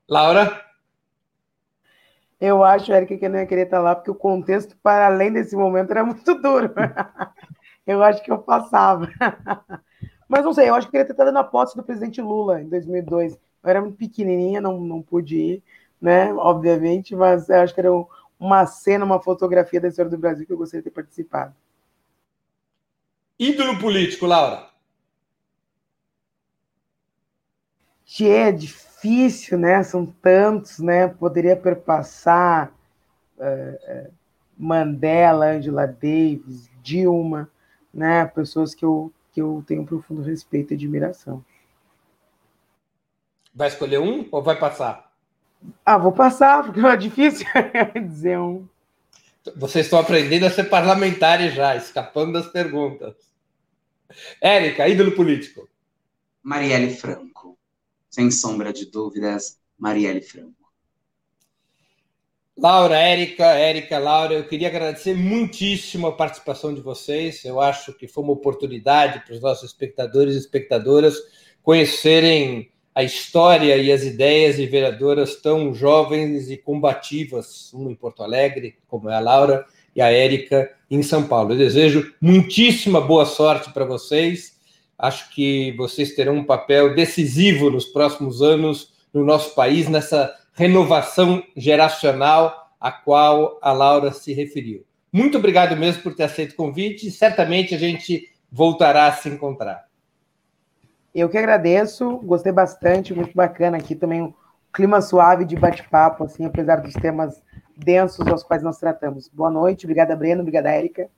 Laura? 0.10 0.66
Eu 2.40 2.64
acho, 2.64 2.92
Érica, 2.92 3.18
que 3.18 3.26
eu 3.26 3.30
não 3.30 3.40
ia 3.40 3.46
querer 3.46 3.64
estar 3.64 3.80
lá, 3.80 3.94
porque 3.94 4.10
o 4.10 4.16
contexto, 4.16 4.76
para 4.82 5.08
além 5.08 5.32
desse 5.32 5.56
momento, 5.56 5.92
era 5.92 6.04
muito 6.04 6.34
duro. 6.36 6.74
eu 7.86 8.02
acho 8.02 8.24
que 8.24 8.32
eu 8.32 8.38
passava. 8.38 9.10
Mas 10.28 10.46
não 10.46 10.54
sei, 10.54 10.70
eu 10.70 10.76
acho 10.76 10.88
que 10.88 10.90
eu 10.90 10.92
queria 10.92 11.06
ter 11.06 11.14
estado 11.14 11.32
na 11.32 11.44
posse 11.44 11.76
do 11.76 11.84
presidente 11.84 12.22
Lula 12.22 12.62
em 12.62 12.70
2002. 12.70 13.34
Eu 13.34 13.70
era 13.70 13.82
muito 13.82 13.98
pequenininha, 13.98 14.62
não, 14.62 14.80
não 14.80 15.02
pude 15.02 15.36
ir, 15.36 15.64
né, 16.00 16.34
obviamente, 16.34 17.16
mas 17.16 17.50
eu 17.50 17.60
acho 17.60 17.74
que 17.74 17.80
era 17.80 17.90
uma 18.40 18.66
cena, 18.66 19.04
uma 19.04 19.20
fotografia 19.22 19.82
da 19.82 19.88
história 19.88 20.10
do 20.10 20.18
Brasil 20.18 20.46
que 20.46 20.54
eu 20.54 20.58
gostaria 20.58 20.82
de 20.82 20.90
ter 20.90 20.96
participado. 20.96 21.54
Ídolo 23.38 23.80
político, 23.80 24.26
Laura? 24.26 24.69
Tchê, 28.10 28.52
difícil 28.52 28.90
difícil, 29.00 29.58
né? 29.58 29.82
São 29.84 30.06
tantos, 30.06 30.80
né? 30.80 31.08
Poderia 31.08 31.56
perpassar 31.56 32.72
uh, 33.38 34.12
Mandela, 34.58 35.52
Angela 35.52 35.88
Davis, 35.88 36.70
Dilma, 36.84 37.50
né? 37.94 38.26
Pessoas 38.26 38.76
que 38.76 38.84
eu, 38.84 39.12
que 39.32 39.42
eu 39.42 39.64
tenho 39.66 39.82
um 39.82 39.86
profundo 39.86 40.22
respeito 40.22 40.74
e 40.74 40.76
admiração. 40.76 41.44
Vai 43.54 43.70
escolher 43.70 44.00
um 44.00 44.28
ou 44.32 44.44
vai 44.44 44.58
passar? 44.58 45.10
Ah, 45.86 45.98
vou 45.98 46.12
passar, 46.12 46.64
porque 46.64 46.80
é 46.80 46.96
difícil 46.96 47.46
dizer 48.08 48.38
um. 48.38 48.68
Vocês 49.56 49.86
estão 49.86 50.00
aprendendo 50.00 50.46
a 50.46 50.52
ser 50.52 50.66
parlamentares 50.66 51.54
já, 51.54 51.76
escapando 51.76 52.34
das 52.34 52.48
perguntas. 52.48 53.16
Érica, 54.42 54.88
ídolo 54.88 55.14
político. 55.14 55.68
Marielle 56.44 56.96
Franco 56.96 57.30
sem 58.10 58.32
sombra 58.32 58.74
de 58.74 58.86
dúvidas, 58.86 59.60
Marielle 59.78 60.22
Franco. 60.22 60.60
Laura, 62.58 62.98
Érica, 62.98 63.46
Érica, 63.46 63.98
Laura, 64.00 64.34
eu 64.34 64.46
queria 64.46 64.68
agradecer 64.68 65.14
muitíssimo 65.14 66.08
a 66.08 66.12
participação 66.12 66.74
de 66.74 66.82
vocês. 66.82 67.46
Eu 67.46 67.62
acho 67.62 67.94
que 67.94 68.06
foi 68.06 68.22
uma 68.22 68.34
oportunidade 68.34 69.24
para 69.26 69.34
os 69.34 69.40
nossos 69.40 69.70
espectadores 69.70 70.36
e 70.36 70.40
espectadoras 70.40 71.16
conhecerem 71.64 72.70
a 72.94 73.02
história 73.02 73.78
e 73.78 73.90
as 73.94 74.04
ideias 74.04 74.58
de 74.58 74.66
vereadoras 74.66 75.38
tão 75.38 75.74
jovens 75.74 76.52
e 76.52 76.58
combativas, 76.58 77.72
uma 77.72 77.90
em 77.90 77.96
Porto 77.96 78.24
Alegre, 78.24 78.76
como 78.90 79.10
é 79.10 79.16
a 79.16 79.22
Laura, 79.22 79.66
e 79.96 80.02
a 80.02 80.12
Érica 80.12 80.70
em 80.92 81.02
São 81.02 81.26
Paulo. 81.26 81.54
Eu 81.54 81.58
desejo 81.58 82.14
muitíssima 82.20 83.00
boa 83.00 83.26
sorte 83.26 83.72
para 83.72 83.86
vocês 83.86 84.59
Acho 85.00 85.30
que 85.30 85.72
vocês 85.78 86.14
terão 86.14 86.36
um 86.36 86.44
papel 86.44 86.94
decisivo 86.94 87.70
nos 87.70 87.86
próximos 87.86 88.42
anos 88.42 88.94
no 89.14 89.24
nosso 89.24 89.56
país, 89.56 89.88
nessa 89.88 90.36
renovação 90.54 91.42
geracional 91.56 92.70
a 92.80 92.92
qual 92.92 93.58
a 93.62 93.72
Laura 93.72 94.12
se 94.12 94.34
referiu. 94.34 94.86
Muito 95.12 95.38
obrigado 95.38 95.76
mesmo 95.78 96.04
por 96.04 96.14
ter 96.14 96.24
aceito 96.24 96.52
o 96.52 96.56
convite 96.56 97.08
e 97.08 97.12
certamente 97.12 97.74
a 97.74 97.78
gente 97.78 98.30
voltará 98.52 99.08
a 99.08 99.14
se 99.14 99.30
encontrar. 99.30 99.86
Eu 101.16 101.30
que 101.30 101.38
agradeço, 101.38 102.18
gostei 102.18 102.52
bastante, 102.52 103.14
muito 103.14 103.34
bacana 103.34 103.78
aqui 103.78 103.96
também 103.96 104.22
um 104.22 104.34
clima 104.72 105.02
suave 105.02 105.46
de 105.46 105.56
bate-papo, 105.56 106.26
assim, 106.26 106.46
apesar 106.46 106.78
dos 106.78 106.94
temas 106.94 107.42
densos 107.76 108.28
aos 108.28 108.44
quais 108.44 108.62
nós 108.62 108.78
tratamos. 108.78 109.30
Boa 109.30 109.50
noite, 109.50 109.86
obrigada, 109.86 110.16
Breno, 110.16 110.42
obrigada, 110.42 110.70
Érica. 110.70 111.10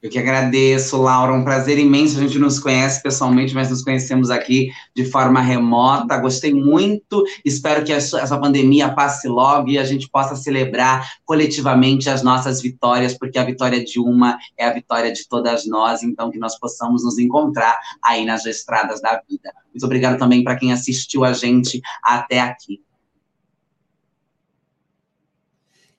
Eu 0.00 0.08
que 0.08 0.18
agradeço, 0.18 0.96
Laura. 0.96 1.32
Um 1.32 1.42
prazer 1.42 1.76
imenso. 1.76 2.18
A 2.18 2.20
gente 2.20 2.38
nos 2.38 2.60
conhece 2.60 3.02
pessoalmente, 3.02 3.52
mas 3.52 3.68
nos 3.68 3.82
conhecemos 3.82 4.30
aqui 4.30 4.70
de 4.94 5.04
forma 5.04 5.40
remota. 5.40 6.16
Gostei 6.18 6.54
muito. 6.54 7.24
Espero 7.44 7.84
que 7.84 7.92
essa 7.92 8.38
pandemia 8.38 8.94
passe 8.94 9.26
logo 9.26 9.68
e 9.68 9.76
a 9.76 9.82
gente 9.82 10.08
possa 10.08 10.36
celebrar 10.36 11.14
coletivamente 11.24 12.08
as 12.08 12.22
nossas 12.22 12.62
vitórias, 12.62 13.18
porque 13.18 13.40
a 13.40 13.44
vitória 13.44 13.84
de 13.84 13.98
uma 13.98 14.38
é 14.56 14.66
a 14.66 14.72
vitória 14.72 15.12
de 15.12 15.26
todas 15.26 15.66
nós. 15.66 16.04
Então, 16.04 16.30
que 16.30 16.38
nós 16.38 16.56
possamos 16.56 17.02
nos 17.02 17.18
encontrar 17.18 17.76
aí 18.00 18.24
nas 18.24 18.46
estradas 18.46 19.00
da 19.00 19.20
vida. 19.28 19.52
Muito 19.74 19.84
obrigado 19.84 20.16
também 20.16 20.44
para 20.44 20.54
quem 20.54 20.72
assistiu 20.72 21.24
a 21.24 21.32
gente 21.32 21.80
até 22.04 22.38
aqui. 22.38 22.80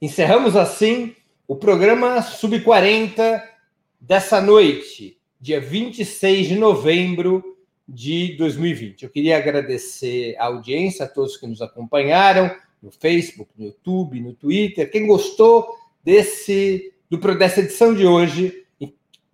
Encerramos 0.02 0.56
assim 0.56 1.14
o 1.46 1.58
programa 1.58 2.22
Sub 2.22 2.58
40 2.62 3.59
dessa 4.00 4.42
noite, 4.42 5.18
dia 5.40 5.60
26 5.60 6.48
de 6.48 6.56
novembro 6.56 7.58
de 7.88 8.36
2020. 8.38 9.04
Eu 9.04 9.10
queria 9.10 9.38
agradecer 9.38 10.36
a 10.38 10.46
audiência, 10.46 11.06
a 11.06 11.10
todos 11.10 11.38
que 11.38 11.48
nos 11.48 11.62
acompanharam 11.62 12.56
no 12.82 12.92
Facebook, 12.92 13.52
no 13.58 13.66
YouTube, 13.66 14.22
no 14.22 14.34
Twitter. 14.34 14.90
Quem 14.90 15.08
gostou 15.08 15.68
desse 16.04 16.94
do, 17.10 17.18
dessa 17.36 17.60
edição 17.62 17.94
de 17.94 18.06
hoje, 18.06 18.66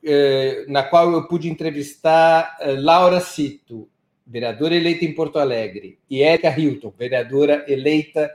eh, 0.04 0.66
na 0.68 0.84
qual 0.84 1.12
eu 1.12 1.28
pude 1.28 1.50
entrevistar 1.50 2.58
eh, 2.62 2.72
Laura 2.80 3.20
Cito, 3.20 3.90
vereadora 4.26 4.74
eleita 4.74 5.04
em 5.04 5.14
Porto 5.14 5.38
Alegre, 5.38 6.00
e 6.10 6.22
Erika 6.22 6.58
Hilton, 6.58 6.94
vereadora 6.98 7.66
eleita 7.68 8.32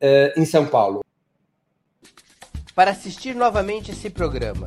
eh, 0.00 0.32
em 0.36 0.44
São 0.44 0.66
Paulo. 0.66 1.04
Para 2.74 2.92
assistir 2.92 3.34
novamente 3.34 3.90
esse 3.90 4.08
programa, 4.10 4.66